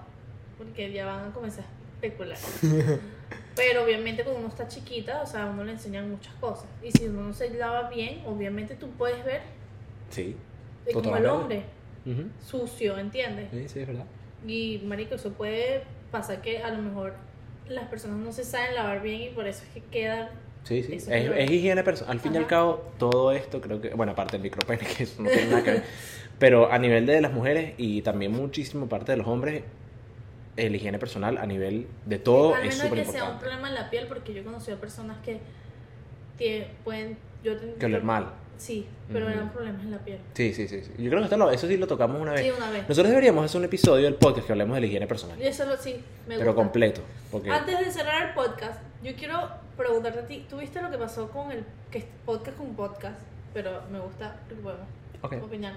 Porque 0.57 0.91
ya 0.91 1.05
van 1.05 1.29
a 1.29 1.33
comenzar 1.33 1.65
a 1.65 1.95
especular. 1.95 2.37
Pero 3.55 3.83
obviamente 3.83 4.23
cuando 4.23 4.39
uno 4.41 4.49
está 4.49 4.67
chiquita, 4.67 5.21
o 5.21 5.25
sea, 5.25 5.43
a 5.43 5.49
uno 5.49 5.63
le 5.63 5.73
enseñan 5.73 6.09
muchas 6.09 6.33
cosas. 6.35 6.65
Y 6.83 6.91
si 6.91 7.07
uno 7.07 7.23
no 7.23 7.33
se 7.33 7.49
lava 7.51 7.89
bien, 7.89 8.21
obviamente 8.25 8.75
tú 8.75 8.89
puedes 8.91 9.23
ver 9.25 9.41
Sí. 10.09 10.35
es 10.85 10.93
como 10.93 11.15
el 11.15 11.25
hombre 11.25 11.63
sucio, 12.45 12.97
¿entiendes? 12.97 13.49
Sí, 13.51 13.67
sí, 13.67 13.79
es 13.79 13.87
verdad. 13.87 14.05
Y 14.45 14.81
marico, 14.85 15.15
eso 15.15 15.31
puede 15.33 15.83
pasar 16.11 16.41
que 16.41 16.59
a 16.59 16.71
lo 16.71 16.81
mejor 16.81 17.13
las 17.67 17.87
personas 17.87 18.17
no 18.17 18.31
se 18.31 18.43
saben 18.43 18.75
lavar 18.75 19.01
bien 19.01 19.21
y 19.21 19.29
por 19.29 19.47
eso 19.47 19.63
es 19.63 19.69
que 19.69 19.81
quedan 19.89 20.29
Sí, 20.63 20.83
sí. 20.83 20.93
Es, 21.09 21.49
higiene 21.51 21.83
personal. 21.83 22.13
Al 22.13 22.19
fin 22.19 22.35
y 22.35 22.37
al 22.37 22.45
cabo, 22.45 22.91
todo 22.99 23.31
esto 23.31 23.61
creo 23.61 23.81
que. 23.81 23.89
Bueno, 23.95 24.11
aparte 24.11 24.33
del 24.33 24.43
micropene, 24.43 24.79
que 24.97 25.03
eso 25.03 25.21
no 25.23 25.29
tiene 25.29 25.47
nada 25.47 25.63
que 25.63 25.71
ver. 25.71 25.83
Pero 26.41 26.71
a 26.71 26.77
nivel 26.79 27.05
de 27.05 27.21
las 27.21 27.31
mujeres 27.31 27.75
y 27.77 28.01
también 28.01 28.31
muchísimo 28.31 28.89
parte 28.89 29.11
de 29.11 29.17
los 29.19 29.27
hombres, 29.27 29.63
el 30.57 30.75
higiene 30.75 30.97
personal 30.97 31.37
a 31.37 31.45
nivel 31.45 31.85
de 32.07 32.17
todo 32.17 32.55
Al 32.55 32.65
es 32.65 32.75
menos 32.77 32.89
súper 32.89 33.05
que 33.05 33.11
sea 33.11 33.23
un 33.23 33.29
importante. 33.29 33.45
problema 33.45 33.69
en 33.69 33.75
la 33.75 33.89
piel, 33.91 34.07
porque 34.07 34.33
yo 34.33 34.41
he 34.41 34.43
conocido 34.43 34.77
personas 34.79 35.17
que, 35.23 35.39
pueden. 36.83 37.17
Yo 37.43 37.55
ten- 37.57 37.75
Que 37.75 37.85
oler 37.85 38.03
mal. 38.03 38.33
Sí, 38.57 38.85
pero 39.11 39.29
eran 39.29 39.51
problemas 39.51 39.81
en 39.83 39.91
la 39.91 39.99
piel. 39.99 40.19
Sí, 40.33 40.53
sí, 40.53 40.67
sí. 40.67 40.81
sí. 40.83 40.91
Yo 40.97 41.09
creo 41.09 41.19
que 41.21 41.25
esto 41.25 41.37
lo- 41.37 41.51
eso 41.51 41.67
sí 41.67 41.77
lo 41.77 41.85
tocamos 41.87 42.19
una 42.21 42.31
vez. 42.33 42.41
Sí, 42.41 42.51
una 42.55 42.69
vez. 42.71 42.87
Nosotros 42.89 43.09
deberíamos 43.09 43.45
hacer 43.45 43.59
un 43.59 43.65
episodio 43.65 44.05
del 44.05 44.15
podcast 44.15 44.45
que 44.47 44.53
hablemos 44.53 44.75
de 44.75 44.81
la 44.81 44.87
higiene 44.87 45.07
personal. 45.07 45.39
Y 45.39 45.45
eso 45.47 45.65
lo, 45.65 45.77
sí, 45.77 45.95
me 46.27 46.37
Pero 46.37 46.51
gusta. 46.53 46.63
completo. 46.63 47.01
Porque 47.31 47.49
Antes 47.51 47.79
de 47.79 47.91
cerrar 47.91 48.29
el 48.29 48.33
podcast, 48.35 48.79
yo 49.03 49.15
quiero 49.15 49.49
preguntarte 49.77 50.19
a 50.19 50.27
ti, 50.27 50.45
¿tú 50.49 50.57
viste 50.57 50.81
lo 50.81 50.91
que 50.91 50.97
pasó 50.97 51.29
con 51.29 51.51
el 51.51 51.63
que 51.91 52.05
podcast 52.25 52.57
con 52.57 52.75
podcast? 52.75 53.19
Pero 53.53 53.81
me 53.91 53.99
gusta 53.99 54.35
lo 54.49 54.55
que 54.55 54.61
podemos 54.61 54.87
Ok. 55.23 55.33
opinar. 55.43 55.73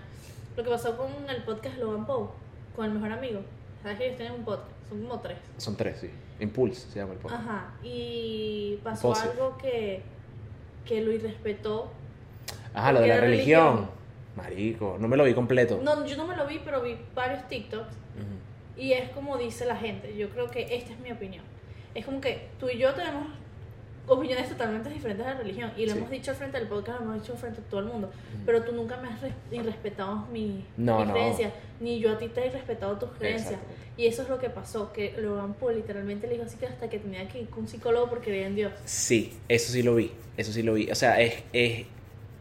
Lo 0.56 0.62
que 0.62 0.70
pasó 0.70 0.96
con 0.96 1.08
el 1.28 1.42
podcast 1.42 1.78
Logan 1.78 2.06
Paul, 2.06 2.28
con 2.76 2.86
el 2.86 2.92
mejor 2.92 3.12
amigo. 3.12 3.40
¿Sabes 3.82 3.98
que 3.98 4.04
ellos 4.06 4.16
tienen 4.16 4.34
un 4.38 4.44
podcast? 4.44 4.70
Son 4.88 5.00
como 5.02 5.20
tres. 5.20 5.38
son 5.56 5.76
tres, 5.76 5.98
sí. 5.98 6.10
Impulse 6.40 6.88
se 6.90 6.98
llama 6.98 7.12
el 7.14 7.18
podcast. 7.18 7.42
Ajá. 7.42 7.72
Y 7.82 8.78
pasó 8.82 9.14
algo 9.14 9.56
que, 9.58 10.02
que 10.84 11.00
lo 11.00 11.12
irrespetó. 11.12 11.90
Ajá, 12.72 12.92
lo 12.92 13.00
de 13.00 13.08
la 13.08 13.20
religión. 13.20 13.76
religión. 13.76 14.04
Marico, 14.36 14.96
no 14.98 15.06
me 15.08 15.16
lo 15.16 15.24
vi 15.24 15.32
completo. 15.34 15.80
No, 15.82 16.04
yo 16.04 16.16
no 16.16 16.26
me 16.26 16.36
lo 16.36 16.46
vi, 16.46 16.60
pero 16.64 16.82
vi 16.82 16.96
varios 17.14 17.46
TikToks. 17.48 17.86
Ujú. 17.86 18.80
Y 18.80 18.92
es 18.92 19.10
como 19.10 19.36
dice 19.38 19.64
la 19.64 19.76
gente. 19.76 20.16
Yo 20.16 20.28
creo 20.30 20.50
que 20.50 20.74
esta 20.74 20.92
es 20.92 20.98
mi 20.98 21.12
opinión. 21.12 21.44
Es 21.94 22.04
como 22.04 22.20
que 22.20 22.48
tú 22.58 22.68
y 22.68 22.78
yo 22.78 22.92
tenemos 22.94 23.28
opiniones 24.06 24.48
totalmente 24.48 24.90
diferentes 24.90 25.24
de 25.26 25.32
la 25.32 25.38
religión. 25.38 25.70
Y 25.76 25.86
lo 25.86 25.92
Sí. 25.92 25.98
hemos 25.98 26.10
dicho 26.10 26.30
al 26.30 26.36
frente 26.36 26.58
del 26.58 26.68
podcast, 26.68 27.00
lo 27.00 27.04
hemos 27.06 27.20
dicho 27.22 27.32
al 27.32 27.38
frente 27.38 27.60
de 27.62 27.66
todo 27.68 27.80
el 27.80 27.86
mundo. 27.86 28.10
Pero 28.44 28.62
tú 28.62 28.72
nunca 28.72 28.96
me 28.98 29.08
has 29.08 29.20
res- 29.22 29.32
irrespetado 29.50 30.26
mi, 30.32 30.64
No, 30.76 30.98
mis 30.98 31.06
no. 31.08 31.12
creencias. 31.14 31.52
Ni 31.80 31.98
yo 32.00 32.12
a 32.12 32.18
ti 32.18 32.28
te 32.28 32.46
he 32.46 32.50
respetado 32.50 32.98
tus 32.98 33.10
creencias. 33.12 33.58
Y 33.96 34.06
eso 34.06 34.22
es 34.22 34.28
lo 34.28 34.38
que 34.38 34.50
pasó. 34.50 34.92
Que 34.92 35.14
Logan 35.18 35.54
Paul 35.54 35.74
literalmente 35.76 36.26
le 36.26 36.34
dijo 36.34 36.44
así 36.44 36.56
que 36.58 36.66
hasta 36.66 36.90
que 36.90 36.98
tenía 36.98 37.26
que 37.28 37.40
ir 37.42 37.48
con 37.48 37.60
un 37.60 37.68
psicólogo 37.68 38.08
porque 38.10 38.30
creía 38.30 38.46
en 38.46 38.56
Dios. 38.56 38.72
Sí, 38.84 39.32
eso 39.48 39.72
sí 39.72 39.82
lo 39.82 39.94
vi. 39.94 40.10
Eso 40.36 40.52
sí 40.52 40.62
lo 40.62 40.74
vi. 40.74 40.90
O 40.90 40.94
sea, 40.94 41.20
es, 41.20 41.42
es. 41.52 41.86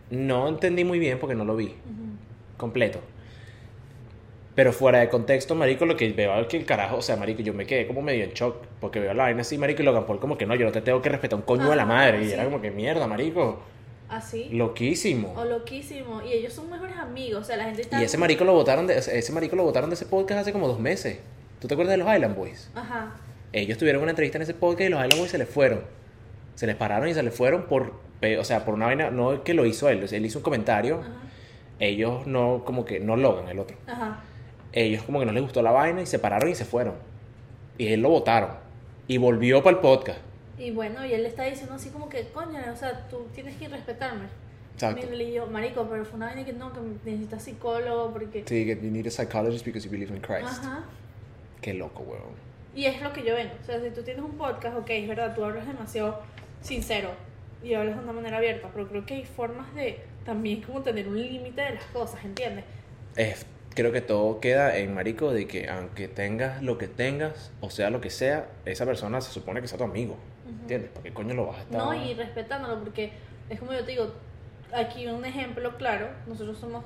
No 0.09 0.47
entendí 0.47 0.83
muy 0.83 0.99
bien 0.99 1.17
porque 1.19 1.35
no 1.35 1.45
lo 1.45 1.55
vi 1.55 1.73
completo. 2.57 2.99
Pero 4.55 4.71
fuera 4.71 4.99
de 4.99 5.09
contexto, 5.09 5.55
marico, 5.55 5.85
lo 5.85 5.97
que 5.97 6.11
veo 6.11 6.39
es 6.39 6.47
que 6.47 6.57
el 6.57 6.65
carajo, 6.65 6.97
o 6.97 7.01
sea, 7.01 7.15
marico, 7.15 7.41
yo 7.41 7.53
me 7.53 7.65
quedé 7.65 7.87
como 7.87 8.01
medio 8.03 8.23
en 8.23 8.31
shock, 8.33 8.57
porque 8.79 8.99
veo 8.99 9.13
la 9.13 9.23
vaina 9.23 9.41
así, 9.41 9.57
marico, 9.57 9.81
y 9.81 9.85
Logan 9.85 10.05
Paul 10.05 10.19
como 10.19 10.37
que 10.37 10.45
no, 10.45 10.53
yo 10.55 10.65
no 10.65 10.71
te 10.71 10.81
tengo 10.81 11.01
que 11.01 11.09
respetar 11.09 11.37
un 11.39 11.43
coño 11.45 11.69
de 11.69 11.75
la 11.75 11.83
Ajá, 11.83 11.93
madre, 11.93 12.23
y 12.23 12.31
era 12.31 12.43
como 12.43 12.61
que 12.61 12.69
mierda, 12.69 13.07
marico, 13.07 13.61
Así. 14.09 14.49
loquísimo. 14.51 15.33
O 15.35 15.43
loquísimo. 15.43 16.21
Y 16.21 16.33
ellos 16.33 16.53
son 16.53 16.69
mejores 16.69 16.95
amigos. 16.97 17.41
O 17.41 17.43
sea, 17.43 17.57
la 17.57 17.63
gente 17.65 17.81
está. 17.81 17.99
Y 17.99 18.05
ese 18.05 18.17
marico 18.19 18.43
lo 18.43 18.53
votaron 18.53 18.85
de, 18.85 18.95
ese 18.97 19.31
marico 19.31 19.55
lo 19.55 19.63
votaron 19.63 19.89
de 19.89 19.95
ese 19.95 20.05
podcast 20.05 20.41
hace 20.41 20.53
como 20.53 20.67
dos 20.67 20.79
meses. 20.79 21.17
¿Tú 21.59 21.67
te 21.67 21.73
acuerdas 21.73 21.93
de 21.97 22.03
los 22.03 22.13
Island 22.13 22.35
Boys? 22.35 22.69
Ajá. 22.75 23.15
Ellos 23.53 23.77
tuvieron 23.79 24.03
una 24.03 24.11
entrevista 24.11 24.37
en 24.37 24.43
ese 24.43 24.53
podcast 24.53 24.81
y 24.81 24.89
los 24.89 24.99
Island 25.03 25.17
Boys 25.19 25.31
se 25.31 25.37
les 25.39 25.49
fueron. 25.49 25.81
Se 26.53 26.67
les 26.67 26.75
pararon 26.75 27.07
y 27.07 27.15
se 27.15 27.23
les 27.23 27.33
fueron 27.33 27.63
por, 27.63 27.93
o 28.39 28.43
sea, 28.43 28.65
por 28.65 28.75
una 28.75 28.85
vaina, 28.85 29.09
no 29.09 29.33
es 29.33 29.39
que 29.39 29.55
lo 29.55 29.65
hizo 29.65 29.89
él, 29.89 30.07
él 30.11 30.25
hizo 30.25 30.37
un 30.39 30.43
comentario, 30.43 30.99
Ajá. 30.99 31.09
ellos 31.79 32.27
no, 32.27 32.61
como 32.65 32.85
que, 32.85 32.99
no 32.99 33.15
Logan, 33.15 33.47
el 33.49 33.57
otro. 33.57 33.77
Ajá. 33.87 34.19
Ellos 34.73 35.03
como 35.03 35.19
que 35.19 35.25
no 35.25 35.31
les 35.31 35.43
gustó 35.43 35.61
la 35.61 35.71
vaina 35.71 36.01
y 36.01 36.05
se 36.05 36.19
pararon 36.19 36.49
y 36.49 36.55
se 36.55 36.65
fueron. 36.65 36.95
Y 37.77 37.87
él 37.87 38.01
lo 38.01 38.09
votaron. 38.09 38.51
Y 39.07 39.17
volvió 39.17 39.61
para 39.63 39.77
el 39.77 39.81
podcast. 39.81 40.19
Y 40.57 40.71
bueno, 40.71 41.05
y 41.05 41.13
él 41.13 41.23
le 41.23 41.29
está 41.29 41.43
diciendo 41.43 41.75
así 41.75 41.89
como 41.89 42.09
que, 42.09 42.27
coño, 42.29 42.59
o 42.71 42.75
sea, 42.75 43.07
tú 43.09 43.27
tienes 43.33 43.55
que 43.57 43.67
respetarme. 43.67 44.25
Exacto. 44.75 45.01
Mi 45.01 45.07
religión, 45.07 45.51
marico, 45.51 45.87
pero 45.89 46.03
fue 46.05 46.15
una 46.17 46.27
vaina 46.27 46.45
que 46.45 46.53
no, 46.53 46.71
que 46.73 46.79
necesitas 47.05 47.43
psicólogo 47.43 48.11
porque... 48.11 48.43
Sí, 48.47 48.65
que 48.65 48.75
you 48.81 48.89
need 48.91 49.05
a 49.07 49.11
psychologist 49.11 49.65
because 49.65 49.85
you 49.85 49.91
believe 49.91 50.13
in 50.13 50.21
Christ. 50.21 50.45
Ajá. 50.63 50.83
Qué 51.61 51.73
loco, 51.73 52.03
weón. 52.03 52.33
Y 52.75 52.85
es 52.85 53.01
lo 53.01 53.13
que 53.13 53.23
yo 53.23 53.35
vengo. 53.35 53.53
O 53.61 53.65
sea, 53.65 53.79
si 53.81 53.89
tú 53.91 54.01
tienes 54.03 54.23
un 54.23 54.31
podcast, 54.31 54.77
ok, 54.77 54.89
es 54.89 55.07
verdad, 55.07 55.35
tú 55.35 55.43
hablas 55.43 55.67
demasiado 55.67 56.21
sincero 56.61 57.09
y 57.63 57.73
hablas 57.75 57.97
de 57.97 58.03
una 58.03 58.13
manera 58.13 58.37
abierta, 58.37 58.69
pero 58.73 58.87
creo 58.87 59.05
que 59.05 59.13
hay 59.15 59.25
formas 59.25 59.73
de 59.75 59.99
también 60.25 60.61
como 60.61 60.81
tener 60.81 61.07
un 61.07 61.21
límite 61.21 61.61
de 61.61 61.71
las 61.75 61.85
cosas, 61.85 62.23
¿entiendes? 62.25 62.65
Es- 63.15 63.45
creo 63.73 63.91
que 63.91 64.01
todo 64.01 64.39
queda 64.39 64.77
en 64.77 64.93
marico 64.93 65.31
de 65.31 65.47
que 65.47 65.69
aunque 65.69 66.07
tengas 66.07 66.61
lo 66.61 66.77
que 66.77 66.87
tengas, 66.87 67.51
o 67.61 67.69
sea 67.69 67.89
lo 67.89 68.01
que 68.01 68.09
sea, 68.09 68.47
esa 68.65 68.85
persona 68.85 69.21
se 69.21 69.31
supone 69.31 69.61
que 69.61 69.67
sea 69.67 69.77
tu 69.77 69.83
amigo. 69.83 70.17
¿Entiendes? 70.47 70.91
¿Por 70.91 71.03
qué 71.03 71.13
coño 71.13 71.33
lo 71.33 71.47
vas 71.47 71.57
a 71.57 71.61
estar? 71.61 71.77
No, 71.77 71.93
y 71.93 72.13
respetándolo, 72.13 72.79
porque 72.79 73.11
es 73.49 73.59
como 73.59 73.73
yo 73.73 73.83
te 73.83 73.91
digo, 73.91 74.13
aquí 74.73 75.07
un 75.07 75.25
ejemplo 75.25 75.77
claro, 75.77 76.07
nosotros 76.27 76.57
somos 76.57 76.83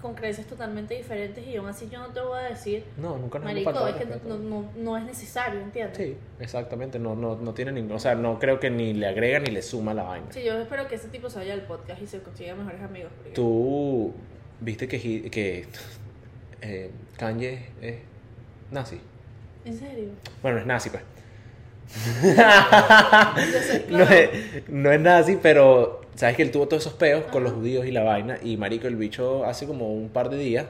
con 0.00 0.14
creencias 0.14 0.48
totalmente 0.48 0.94
diferentes 0.96 1.46
y 1.46 1.56
aún 1.56 1.68
así 1.68 1.88
yo 1.88 2.00
no 2.00 2.08
te 2.08 2.20
voy 2.20 2.36
a 2.36 2.42
decir, 2.48 2.84
No, 2.98 3.16
nunca 3.16 3.38
nos 3.38 3.46
marico, 3.46 3.86
es 3.86 3.94
que 3.94 4.06
no, 4.26 4.36
no, 4.36 4.70
no 4.76 4.98
es 4.98 5.04
necesario, 5.04 5.60
¿entiendes? 5.60 5.96
Sí, 5.96 6.16
exactamente. 6.40 6.98
No, 6.98 7.14
no, 7.14 7.36
no 7.36 7.54
tiene 7.54 7.70
ningún. 7.70 7.92
O 7.92 8.00
sea, 8.00 8.16
no 8.16 8.40
creo 8.40 8.58
que 8.58 8.68
ni 8.68 8.92
le 8.94 9.06
agrega 9.06 9.38
ni 9.38 9.52
le 9.52 9.62
suma 9.62 9.94
la 9.94 10.02
vaina. 10.02 10.26
Sí, 10.30 10.42
yo 10.42 10.58
espero 10.58 10.88
que 10.88 10.96
ese 10.96 11.06
tipo 11.08 11.30
se 11.30 11.38
vaya 11.38 11.54
al 11.54 11.62
podcast 11.62 12.02
y 12.02 12.08
se 12.08 12.20
consiga 12.20 12.56
mejores 12.56 12.82
amigos. 12.82 13.12
Tú 13.32 14.12
viste 14.60 14.88
que, 14.88 15.30
que 15.30 15.66
eh, 16.62 16.90
Kanye 17.18 17.66
es 17.82 17.96
nazi. 18.70 18.98
¿En 19.64 19.78
serio? 19.78 20.08
Bueno, 20.42 20.56
no 20.56 20.60
es 20.62 20.66
nazi, 20.66 20.90
pues. 20.90 21.02
No 23.90 24.04
es, 24.04 24.30
no 24.68 24.90
es 24.92 25.00
nazi, 25.00 25.38
pero 25.42 26.00
sabes 26.14 26.36
que 26.36 26.42
él 26.42 26.50
tuvo 26.50 26.66
todos 26.68 26.82
esos 26.86 26.94
peos 26.98 27.24
con 27.26 27.44
los 27.44 27.52
judíos 27.52 27.86
y 27.86 27.90
la 27.92 28.02
vaina. 28.02 28.38
Y 28.42 28.56
marico, 28.56 28.86
el 28.86 28.96
bicho 28.96 29.44
hace 29.44 29.66
como 29.66 29.92
un 29.92 30.08
par 30.08 30.30
de 30.30 30.38
días 30.38 30.66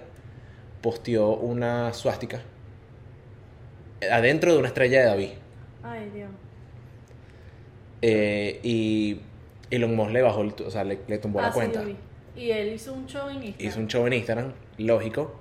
posteó 0.80 1.30
una 1.34 1.92
suástica 1.94 2.40
adentro 4.10 4.52
de 4.52 4.58
una 4.58 4.68
estrella 4.68 5.00
de 5.00 5.06
David. 5.06 5.28
Ay, 5.84 6.10
Dios. 6.12 6.30
Eh, 8.02 8.58
y 8.64 9.20
Elon 9.70 9.94
Musk 9.94 10.10
le 10.10 10.22
bajó, 10.22 10.42
el 10.42 10.54
o 10.66 10.70
sea, 10.70 10.82
le, 10.84 10.98
le 11.06 11.18
tumbó 11.18 11.38
Ah, 11.38 11.42
la 11.44 11.48
sí, 11.50 11.54
cuenta. 11.54 11.82
vi. 11.82 11.96
Y 12.36 12.50
él 12.50 12.72
hizo 12.72 12.92
un 12.94 13.06
show 13.06 13.28
en 13.28 13.42
Instagram. 13.42 13.68
hizo 13.68 13.78
un 13.80 13.86
show 13.88 14.06
en 14.06 14.12
Instagram, 14.14 14.52
lógico, 14.78 15.34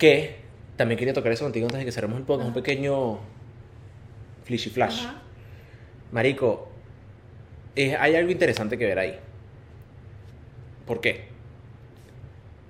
que 0.00 0.36
también 0.76 0.98
quería 0.98 1.12
tocar 1.14 1.30
eso 1.30 1.44
contigo 1.44 1.66
antes 1.66 1.78
de 1.78 1.84
que 1.84 1.92
cerremos 1.92 2.18
el 2.18 2.24
podcast, 2.24 2.46
un 2.46 2.52
Ajá. 2.52 2.62
pequeño 2.62 3.18
flishy 4.44 4.70
flash. 4.70 5.04
Ajá. 5.06 5.20
Marico, 6.10 6.68
eh, 7.76 7.94
hay 7.96 8.16
algo 8.16 8.30
interesante 8.32 8.76
que 8.78 8.86
ver 8.86 8.98
ahí. 8.98 9.18
¿Por 10.86 11.00
qué? 11.00 11.28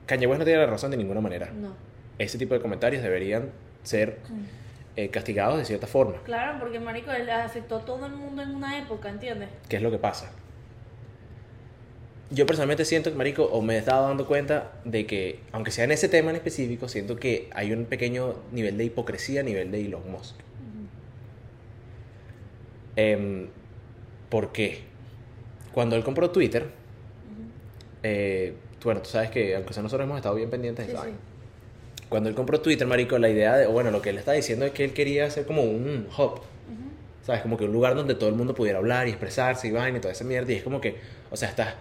Kanye 0.07 0.26
West 0.26 0.41
no 0.41 0.45
tiene 0.45 0.59
la 0.61 0.66
razón 0.66 0.91
de 0.91 0.97
ninguna 0.97 1.20
manera. 1.20 1.51
No. 1.55 1.72
Ese 2.18 2.37
tipo 2.37 2.53
de 2.53 2.61
comentarios 2.61 3.03
deberían 3.03 3.51
ser 3.85 4.18
eh, 4.97 5.09
castigados 5.09 5.57
de 5.59 5.64
cierta 5.64 5.87
forma. 5.87 6.20
Claro, 6.24 6.59
porque 6.59 6.81
marico, 6.81 7.12
él 7.12 7.31
afectó 7.31 7.76
a 7.76 7.85
todo 7.85 8.07
el 8.07 8.12
mundo 8.12 8.43
en 8.43 8.55
una 8.57 8.78
época, 8.78 9.09
¿entiendes? 9.09 9.49
¿Qué 9.68 9.76
es 9.76 9.83
lo 9.83 9.91
que 9.91 9.99
pasa? 9.99 10.33
Yo 12.31 12.47
personalmente 12.47 12.85
siento 12.85 13.11
que, 13.11 13.16
marico, 13.16 13.45
o 13.45 13.61
me 13.61 13.74
he 13.74 13.78
estado 13.78 14.07
dando 14.07 14.26
cuenta 14.26 14.72
de 14.85 15.05
que, 15.05 15.41
aunque 15.51 15.72
sea 15.72 15.85
en 15.85 15.91
ese 15.91 16.09
tema 16.09 16.31
en 16.31 16.37
específico, 16.37 16.89
siento 16.89 17.16
que 17.16 17.51
hay 17.53 17.72
un 17.72 17.87
pequeño 17.87 18.37
nivel 18.53 18.78
de 18.78 18.85
hipocresía 18.85 19.41
a 19.41 19.43
nivel 19.43 19.72
de 19.72 19.85
Elon 19.85 20.11
Musk. 20.11 20.37
Em, 22.95 23.49
¿Por 24.28 24.53
qué? 24.53 24.83
Cuando 25.72 25.97
él 25.97 26.05
compró 26.05 26.31
Twitter, 26.31 26.66
eh, 28.05 28.55
bueno, 28.85 29.03
tú 29.03 29.11
sabes 29.11 29.31
que, 29.31 29.57
aunque 29.57 29.74
sea 29.74 29.83
nosotros 29.83 30.07
hemos 30.07 30.16
estado 30.16 30.37
bien 30.37 30.51
pendientes 30.51 30.87
de 30.87 30.93
Sí. 30.93 31.09
Cuando 32.09 32.28
él 32.28 32.35
compró 32.35 32.61
Twitter, 32.61 32.87
marico, 32.87 33.18
la 33.18 33.28
idea 33.28 33.57
de, 33.57 33.66
bueno, 33.66 33.91
lo 33.91 34.03
que 34.03 34.11
él 34.11 34.18
está 34.18 34.33
diciendo 34.33 34.66
es 34.66 34.72
que 34.72 34.85
él 34.85 34.93
quería 34.93 35.26
hacer 35.26 35.47
como 35.47 35.62
un 35.62 36.09
hub. 36.16 36.41
¿sabes? 37.22 37.43
Como 37.43 37.57
que 37.57 37.64
un 37.64 37.72
lugar 37.72 37.95
donde 37.95 38.14
todo 38.14 38.28
el 38.28 38.35
mundo 38.35 38.55
pudiera 38.55 38.78
hablar 38.78 39.07
y 39.07 39.11
expresarse 39.11 39.68
y 39.68 39.70
vaina 39.70 39.99
y 39.99 40.01
toda 40.01 40.12
esa 40.12 40.24
mierda. 40.24 40.53
Y 40.53 40.57
es 40.57 40.62
como 40.62 40.81
que, 40.81 40.97
o 41.31 41.37
sea, 41.37 41.49
estás 41.49 41.74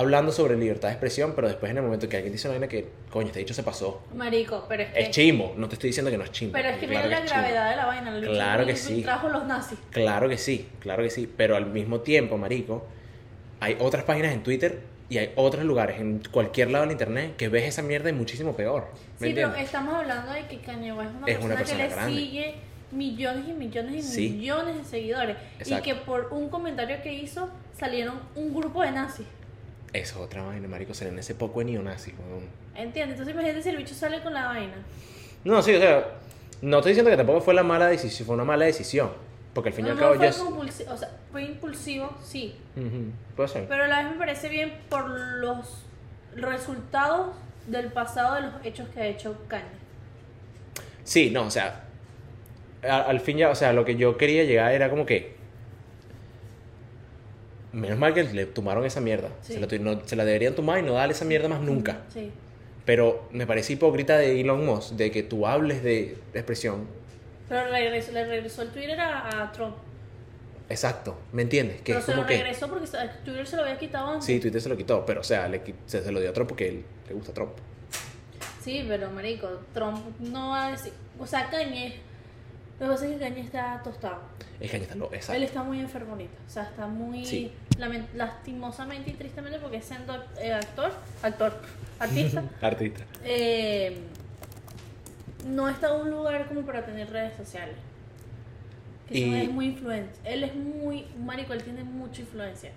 hablando 0.00 0.32
sobre 0.32 0.56
libertad 0.56 0.88
de 0.88 0.94
expresión, 0.94 1.32
pero 1.34 1.48
después 1.48 1.70
en 1.70 1.78
el 1.78 1.82
momento 1.84 2.08
que 2.08 2.16
alguien 2.16 2.32
dice 2.32 2.48
una 2.48 2.54
vaina 2.58 2.68
que, 2.68 2.88
coño, 3.10 3.28
este 3.28 3.38
dicho 3.38 3.54
se 3.54 3.62
pasó. 3.62 4.02
Marico, 4.14 4.66
pero 4.68 4.82
es 4.82 4.90
que. 4.90 5.00
Es 5.00 5.10
chimo, 5.10 5.54
no 5.56 5.68
te 5.68 5.74
estoy 5.76 5.88
diciendo 5.90 6.10
que 6.10 6.18
no 6.18 6.24
es 6.24 6.32
chimo. 6.32 6.52
Pero 6.52 6.68
es 6.70 6.78
que 6.78 6.86
claro 6.86 7.06
mira 7.06 7.18
la 7.20 7.24
es 7.24 7.30
gravedad 7.30 7.70
de 7.70 7.76
la 7.76 7.86
vaina. 7.86 8.16
el 8.16 8.24
Claro 8.28 8.66
que 8.66 8.76
sí. 8.76 9.02
Trajo 9.02 9.28
los 9.28 9.46
nazis. 9.46 9.78
Claro 9.90 10.28
que 10.28 10.38
sí, 10.38 10.68
claro 10.80 11.02
que 11.02 11.10
sí. 11.10 11.32
Pero 11.36 11.56
al 11.56 11.66
mismo 11.66 12.00
tiempo, 12.00 12.36
marico, 12.36 12.84
hay 13.60 13.76
otras 13.78 14.04
páginas 14.04 14.32
en 14.32 14.42
Twitter 14.42 14.80
y 15.08 15.18
hay 15.18 15.32
otros 15.36 15.64
lugares 15.64 16.00
en 16.00 16.22
cualquier 16.30 16.70
lado 16.70 16.84
del 16.84 16.92
internet 16.92 17.36
que 17.36 17.48
ves 17.48 17.64
esa 17.64 17.82
mierda 17.82 18.08
y 18.10 18.12
muchísimo 18.12 18.54
peor. 18.56 18.86
¿Me 19.18 19.28
Sí, 19.28 19.32
pero 19.34 19.54
estamos 19.54 19.94
hablando 19.94 20.32
de 20.32 20.46
que 20.46 20.58
Kanye 20.60 20.92
West 20.92 21.10
es 21.10 21.16
una, 21.16 21.26
Es 21.26 21.32
persona, 21.34 21.44
una 21.46 21.56
persona 21.56 21.82
que 21.82 21.88
le 21.88 21.94
grande. 21.94 22.12
sigue 22.20 22.54
millones 22.92 23.48
y 23.48 23.52
millones 23.52 23.94
y 23.96 24.02
Sí. 24.02 24.30
millones 24.30 24.76
de 24.78 24.84
seguidores. 24.84 25.36
Exacto. 25.58 25.88
Y 25.88 25.92
que 25.92 26.00
por 26.00 26.28
un 26.32 26.48
comentario 26.48 26.96
que 27.02 27.12
hizo 27.12 27.48
salieron 27.78 28.20
un 28.36 28.54
grupo 28.54 28.82
de 28.82 28.92
nazis. 28.92 29.26
Eso 29.92 30.16
es 30.18 30.24
otra 30.24 30.42
vaina, 30.44 30.68
marico, 30.68 30.94
ser 30.94 31.08
en 31.08 31.18
ese 31.18 31.34
poco 31.34 31.58
de 31.60 31.66
neonazi, 31.66 32.12
weón. 32.12 32.44
¿Entiendes? 32.76 33.18
Entonces 33.18 33.34
imagínate 33.34 33.62
si 33.62 33.68
el 33.70 33.76
bicho 33.76 33.94
sale 33.94 34.20
con 34.22 34.32
la 34.32 34.46
vaina. 34.46 34.74
No, 35.44 35.60
sí, 35.62 35.74
o 35.74 35.80
sea, 35.80 36.06
no 36.62 36.76
estoy 36.78 36.90
diciendo 36.92 37.10
que 37.10 37.16
tampoco 37.16 37.40
fue 37.40 37.54
la 37.54 37.62
mala 37.64 37.86
decisión, 37.88 38.26
fue 38.26 38.34
una 38.36 38.44
mala 38.44 38.66
decisión. 38.66 39.10
Porque 39.52 39.70
al 39.70 39.74
fin 39.74 39.86
y 39.86 39.90
al 39.90 39.98
cabo 39.98 40.14
ya... 40.14 40.30
fue, 40.32 40.46
compulsi- 40.46 40.86
o 40.88 40.96
sea, 40.96 41.10
fue 41.32 41.42
impulsivo, 41.42 42.16
sí. 42.22 42.54
Ujú, 42.76 43.10
Puede 43.34 43.48
ser. 43.48 43.66
Pero 43.68 43.84
a 43.84 43.88
la 43.88 44.02
vez 44.04 44.12
me 44.12 44.18
parece 44.18 44.48
bien 44.48 44.72
por 44.88 45.08
los 45.10 45.82
resultados 46.36 47.34
del 47.66 47.90
pasado 47.90 48.36
de 48.36 48.42
los 48.42 48.52
hechos 48.64 48.88
que 48.90 49.00
ha 49.00 49.06
hecho 49.06 49.36
Kanye. 49.48 49.64
Sí, 51.02 51.30
no, 51.30 51.46
o 51.46 51.50
sea, 51.50 51.84
a- 52.88 53.02
al 53.02 53.18
fin 53.18 53.38
ya, 53.38 53.50
o 53.50 53.54
sea, 53.56 53.72
lo 53.72 53.84
que 53.84 53.96
yo 53.96 54.16
quería 54.16 54.44
llegar 54.44 54.72
era 54.72 54.88
como 54.88 55.04
que... 55.04 55.39
Menos 57.72 57.98
mal 57.98 58.12
que 58.14 58.24
le 58.24 58.46
tomaron 58.46 58.84
esa 58.84 59.00
mierda. 59.00 59.28
Sí. 59.42 59.54
Se, 59.54 59.60
la, 59.60 59.66
no- 59.78 60.06
se 60.06 60.16
la 60.16 60.24
deberían 60.24 60.54
tomar 60.54 60.78
y 60.80 60.82
no 60.82 60.94
darle 60.94 61.14
esa 61.14 61.24
mierda 61.24 61.48
más 61.48 61.60
nunca. 61.60 62.02
Sí. 62.12 62.30
Pero 62.84 63.28
me 63.30 63.46
parece 63.46 63.74
hipócrita 63.74 64.18
de 64.18 64.40
Elon 64.40 64.64
Musk 64.66 64.92
de 64.94 65.10
que 65.10 65.22
tú 65.22 65.46
hables 65.46 65.82
de 65.82 66.16
expresión. 66.34 66.86
Pero 67.48 67.70
regresó, 67.70 68.12
le 68.12 68.24
regresó 68.26 68.62
el 68.62 68.70
Twitter 68.70 68.98
a, 68.98 69.42
a 69.44 69.52
Trump. 69.52 69.76
Exacto, 70.68 71.18
¿me 71.32 71.42
entiendes? 71.42 71.82
Que 71.82 71.92
Pero 71.94 72.00
se 72.00 72.12
como 72.12 72.22
lo 72.22 72.28
que... 72.28 72.36
regresó 72.38 72.68
porque 72.68 72.86
Twitter 73.24 73.46
se 73.46 73.56
lo 73.56 73.62
había 73.62 73.78
quitado 73.78 74.06
antes. 74.08 74.24
Sí, 74.24 74.38
Twitter 74.38 74.60
se 74.60 74.68
lo 74.68 74.76
quitó, 74.76 75.04
pero 75.04 75.20
o 75.20 75.24
sea, 75.24 75.48
le, 75.48 75.60
se, 75.86 76.02
se 76.02 76.12
lo 76.12 76.20
dio 76.20 76.30
a 76.30 76.32
Trump 76.32 76.48
porque 76.48 76.68
él 76.68 76.84
le 77.08 77.14
gusta 77.14 77.32
a 77.32 77.34
Trump. 77.34 77.52
Sí, 78.62 78.84
pero 78.86 79.10
marico, 79.10 79.48
Trump 79.74 79.98
no 80.20 80.50
va 80.50 80.68
a 80.68 80.70
decir... 80.72 80.92
O 81.18 81.26
sea, 81.26 81.48
Kanye... 81.50 81.96
Lo 82.80 82.86
que 82.86 82.92
pasa 82.92 83.06
es 83.06 83.12
que 83.12 83.18
Kanye 83.18 83.40
está 83.42 83.80
tostado. 83.84 84.20
Es 84.58 84.72
ahí 84.74 84.80
está. 84.80 84.94
Él 84.94 85.04
Exacto. 85.12 85.42
está 85.44 85.62
muy 85.62 85.80
enfermolito. 85.80 86.32
O 86.46 86.50
sea, 86.50 86.62
está 86.64 86.86
muy... 86.86 87.24
Sí. 87.24 87.52
lastimosamente 88.14 89.10
y 89.10 89.14
tristemente 89.14 89.58
porque 89.58 89.80
siendo 89.82 90.14
eh, 90.40 90.52
actor... 90.52 90.90
Actor. 91.22 91.52
Artista. 91.98 92.42
Artista. 92.62 93.04
eh, 93.24 93.98
no 95.46 95.68
está 95.68 95.94
en 95.94 96.00
un 96.02 96.10
lugar 96.10 96.46
como 96.48 96.62
para 96.62 96.84
tener 96.84 97.10
redes 97.10 97.36
sociales. 97.36 97.76
Que 99.08 99.18
Y- 99.18 99.34
es 99.42 99.50
muy 99.50 99.66
influente. 99.66 100.12
Él 100.24 100.44
es 100.44 100.54
muy... 100.54 101.06
Marico, 101.18 101.52
él 101.52 101.62
tiene 101.62 101.84
mucha 101.84 102.22
influencia. 102.22 102.70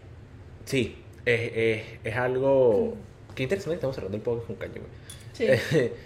Sí, 0.66 0.98
es, 1.26 1.52
es, 1.54 1.84
es 2.04 2.16
algo... 2.18 2.96
Qué 3.36 3.44
interesante 3.44 3.76
estamos 3.76 3.96
cerrando 3.96 4.18
el 4.18 4.24
podcast 4.24 4.48
con 4.48 4.56
Kanye, 4.58 4.80
güey. 4.80 4.92
Sí. 5.34 5.48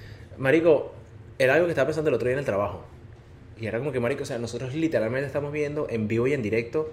Marico, 0.38 0.93
era 1.39 1.56
algo 1.56 1.66
que 1.66 1.72
estaba 1.72 1.88
pensando 1.88 2.10
el 2.10 2.16
otro 2.16 2.28
día 2.28 2.34
en 2.34 2.39
el 2.39 2.45
trabajo. 2.45 2.84
Y 3.60 3.68
era 3.68 3.80
como 3.80 3.91
que, 3.91 3.99
Marico, 3.99 4.24
o 4.24 4.26
sea, 4.26 4.38
nosotros 4.38 4.76
literalmente 4.76 5.26
estamos 5.28 5.51
viendo 5.51 5.88
en 5.89 6.08
vivo 6.08 6.28
y 6.28 6.34
en 6.34 6.41
directo 6.41 6.91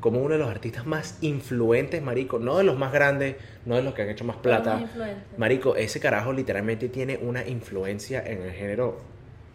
como 0.00 0.20
uno 0.20 0.34
de 0.34 0.38
los 0.38 0.48
artistas 0.48 0.86
más 0.86 1.18
influentes, 1.20 2.02
Marico. 2.02 2.38
No 2.38 2.58
de 2.58 2.64
los 2.64 2.78
más 2.78 2.92
grandes, 2.92 3.36
no 3.64 3.76
de 3.76 3.82
los 3.82 3.94
que 3.94 4.02
han 4.02 4.10
hecho 4.10 4.24
más 4.24 4.36
plata. 4.36 4.88
Marico, 5.36 5.76
ese 5.76 6.00
carajo 6.00 6.32
literalmente 6.32 6.88
tiene 6.88 7.18
una 7.20 7.46
influencia 7.46 8.22
en 8.24 8.42
el 8.42 8.52
género 8.52 8.98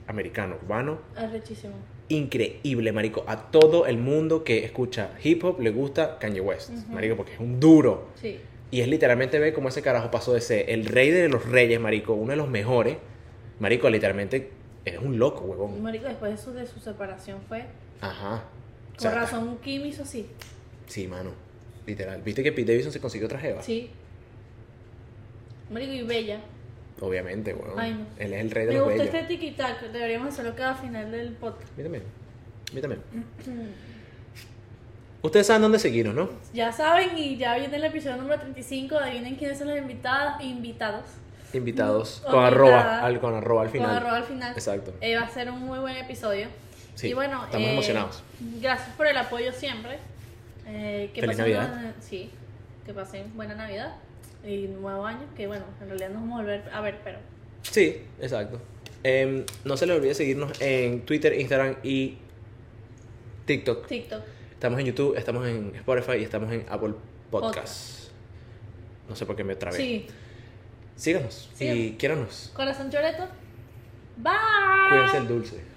americano, 0.08 0.58
urbano, 0.64 1.00
Arrechísimo. 1.16 1.74
increíble, 2.10 2.92
marico. 2.92 3.24
A 3.28 3.50
todo 3.52 3.86
el 3.86 3.98
mundo 3.98 4.44
que 4.44 4.66
escucha 4.66 5.12
hip 5.24 5.44
hop 5.46 5.62
le 5.62 5.70
gusta 5.70 6.18
Kanye 6.20 6.42
West, 6.42 6.72
marico, 6.90 7.16
porque 7.16 7.34
es 7.34 7.40
un 7.40 7.60
duro. 7.60 8.10
Sí. 8.16 8.40
Y 8.72 8.82
es 8.82 8.88
literalmente 8.88 9.38
ver 9.40 9.54
cómo 9.54 9.70
ese 9.70 9.82
carajo 9.82 10.12
pasó 10.12 10.34
de 10.34 10.42
ser 10.42 10.70
el 10.70 10.86
rey 10.86 11.12
de 11.12 11.30
los 11.30 11.46
reyes, 11.48 11.80
marico, 11.80 12.14
uno 12.14 12.32
de 12.32 12.38
los 12.38 12.50
mejores. 12.50 12.98
Marico, 13.60 13.90
literalmente 13.90 14.50
eres 14.86 15.02
un 15.02 15.18
loco, 15.20 15.42
huevón. 15.46 15.82
Marico, 15.82 16.06
después 16.08 16.32
de 16.32 16.38
su, 16.38 16.54
de 16.54 16.66
su 16.68 16.80
separación 16.80 17.40
fue... 17.48 17.66
Ajá. 18.02 18.36
O 18.36 18.92
Con 18.92 19.00
sea, 19.02 19.12
razón, 19.16 19.58
Kim 19.64 19.86
hizo 19.86 20.04
así. 20.04 20.28
Sí, 20.88 21.08
mano. 21.08 21.32
Literal. 21.86 22.22
¿Viste 22.22 22.44
que 22.44 22.52
Pete 22.52 22.72
Davidson 22.72 22.92
se 22.92 23.00
consiguió 23.00 23.28
otra 23.28 23.40
jeva? 23.40 23.62
Sí. 23.62 23.90
Marico 25.72 25.94
y 25.94 26.04
Bella. 26.04 26.40
Obviamente, 27.00 27.54
weón. 27.54 27.80
Ay, 27.80 27.94
no. 27.94 28.06
Él 28.20 28.34
es 28.34 28.42
el 28.42 28.52
rey 28.52 28.66
de 28.66 28.74
Me 28.74 28.78
los 28.80 28.88
gustó 28.90 29.04
bellos. 29.04 29.16
este 29.16 29.28
tiki-tac. 29.38 29.92
Deberíamos 29.92 30.28
hacerlo 30.30 30.54
cada 30.56 30.76
final 30.76 31.12
del 31.12 31.32
podcast. 31.34 31.70
También. 31.76 32.04
Mí 32.74 32.82
también. 32.82 33.02
Ustedes 35.24 35.48
saben 35.48 35.62
dónde 35.62 35.78
seguirnos, 35.80 36.16
¿no? 36.16 36.30
Ya 36.54 36.72
saben, 36.72 37.16
y 37.18 37.38
ya 37.38 37.56
viene 37.58 37.76
el 37.78 37.84
episodio 37.84 38.18
número 38.18 38.40
35. 38.42 38.96
Adivinen 38.98 39.36
quiénes 39.36 39.58
son 39.58 39.68
los 39.70 39.78
invitados. 39.78 40.44
Invitados. 40.44 41.06
Invitados. 41.54 42.22
Con 42.30 42.44
arroba. 42.44 43.02
Al, 43.06 43.20
con 43.20 43.34
arroba 43.36 43.64
al 43.64 43.70
final. 43.70 43.88
Con 43.90 43.98
arroba 43.98 44.18
al 44.18 44.24
final. 44.24 44.52
Exacto. 44.54 44.94
Eh, 45.02 45.16
va 45.16 45.22
a 45.24 45.30
ser 45.30 45.50
un 45.52 45.60
muy 45.60 45.80
buen 45.80 45.96
episodio. 45.98 46.48
Sí, 46.96 47.10
y 47.10 47.14
bueno, 47.14 47.44
estamos 47.46 47.68
eh, 47.68 47.72
emocionados. 47.74 48.24
Gracias 48.62 48.96
por 48.96 49.08
el 49.08 49.18
apoyo 49.18 49.52
siempre. 49.54 49.98
Eh, 50.68 51.10
que 51.14 51.22
Feliz 51.22 51.38
pasen 51.38 51.54
Navidad. 51.54 51.74
una- 51.80 51.94
sí, 52.02 52.30
que 52.86 52.94
pasen 52.94 53.36
buena 53.36 53.56
Navidad 53.56 53.96
y 54.46 54.68
nuevo 54.68 55.06
año. 55.06 55.26
Que 55.36 55.48
bueno, 55.48 55.66
en 55.82 55.88
realidad 55.88 56.10
nos 56.10 56.22
vamos 56.22 56.40
a 56.40 56.42
volver 56.44 56.70
a 56.74 56.82
ver, 56.82 57.00
pero 57.04 57.18
Sí, 57.64 58.04
exacto. 58.20 58.60
Em, 59.04 59.44
no 59.66 59.78
se 59.78 59.86
les 59.88 59.96
olvide 59.98 60.14
seguirnos 60.14 60.60
en 60.62 61.02
Twitter, 61.06 61.34
Instagram 61.40 61.76
y 61.84 62.18
TikTok. 63.46 63.88
TikTok. 63.88 64.22
Estamos 64.54 64.80
en 64.80 64.86
YouTube, 64.86 65.18
estamos 65.18 65.48
en 65.48 65.72
Spotify 65.76 66.18
y 66.20 66.24
estamos 66.24 66.52
en 66.52 66.66
Apple 66.70 66.94
Podcasts. 67.32 68.12
No 69.10 69.16
sé 69.16 69.26
por 69.26 69.36
qué 69.36 69.44
me 69.44 69.56
trabé. 69.56 69.78
Sí, 69.78 70.08
Síganos 71.02 71.50
y 71.56 71.58
Síganos. 71.58 71.98
quiéranos. 71.98 72.52
corazón 72.54 72.92
choreto. 72.92 73.28
Bye. 74.18 74.32
Cuídense 74.92 75.18
el 75.18 75.28
dulce. 75.28 75.64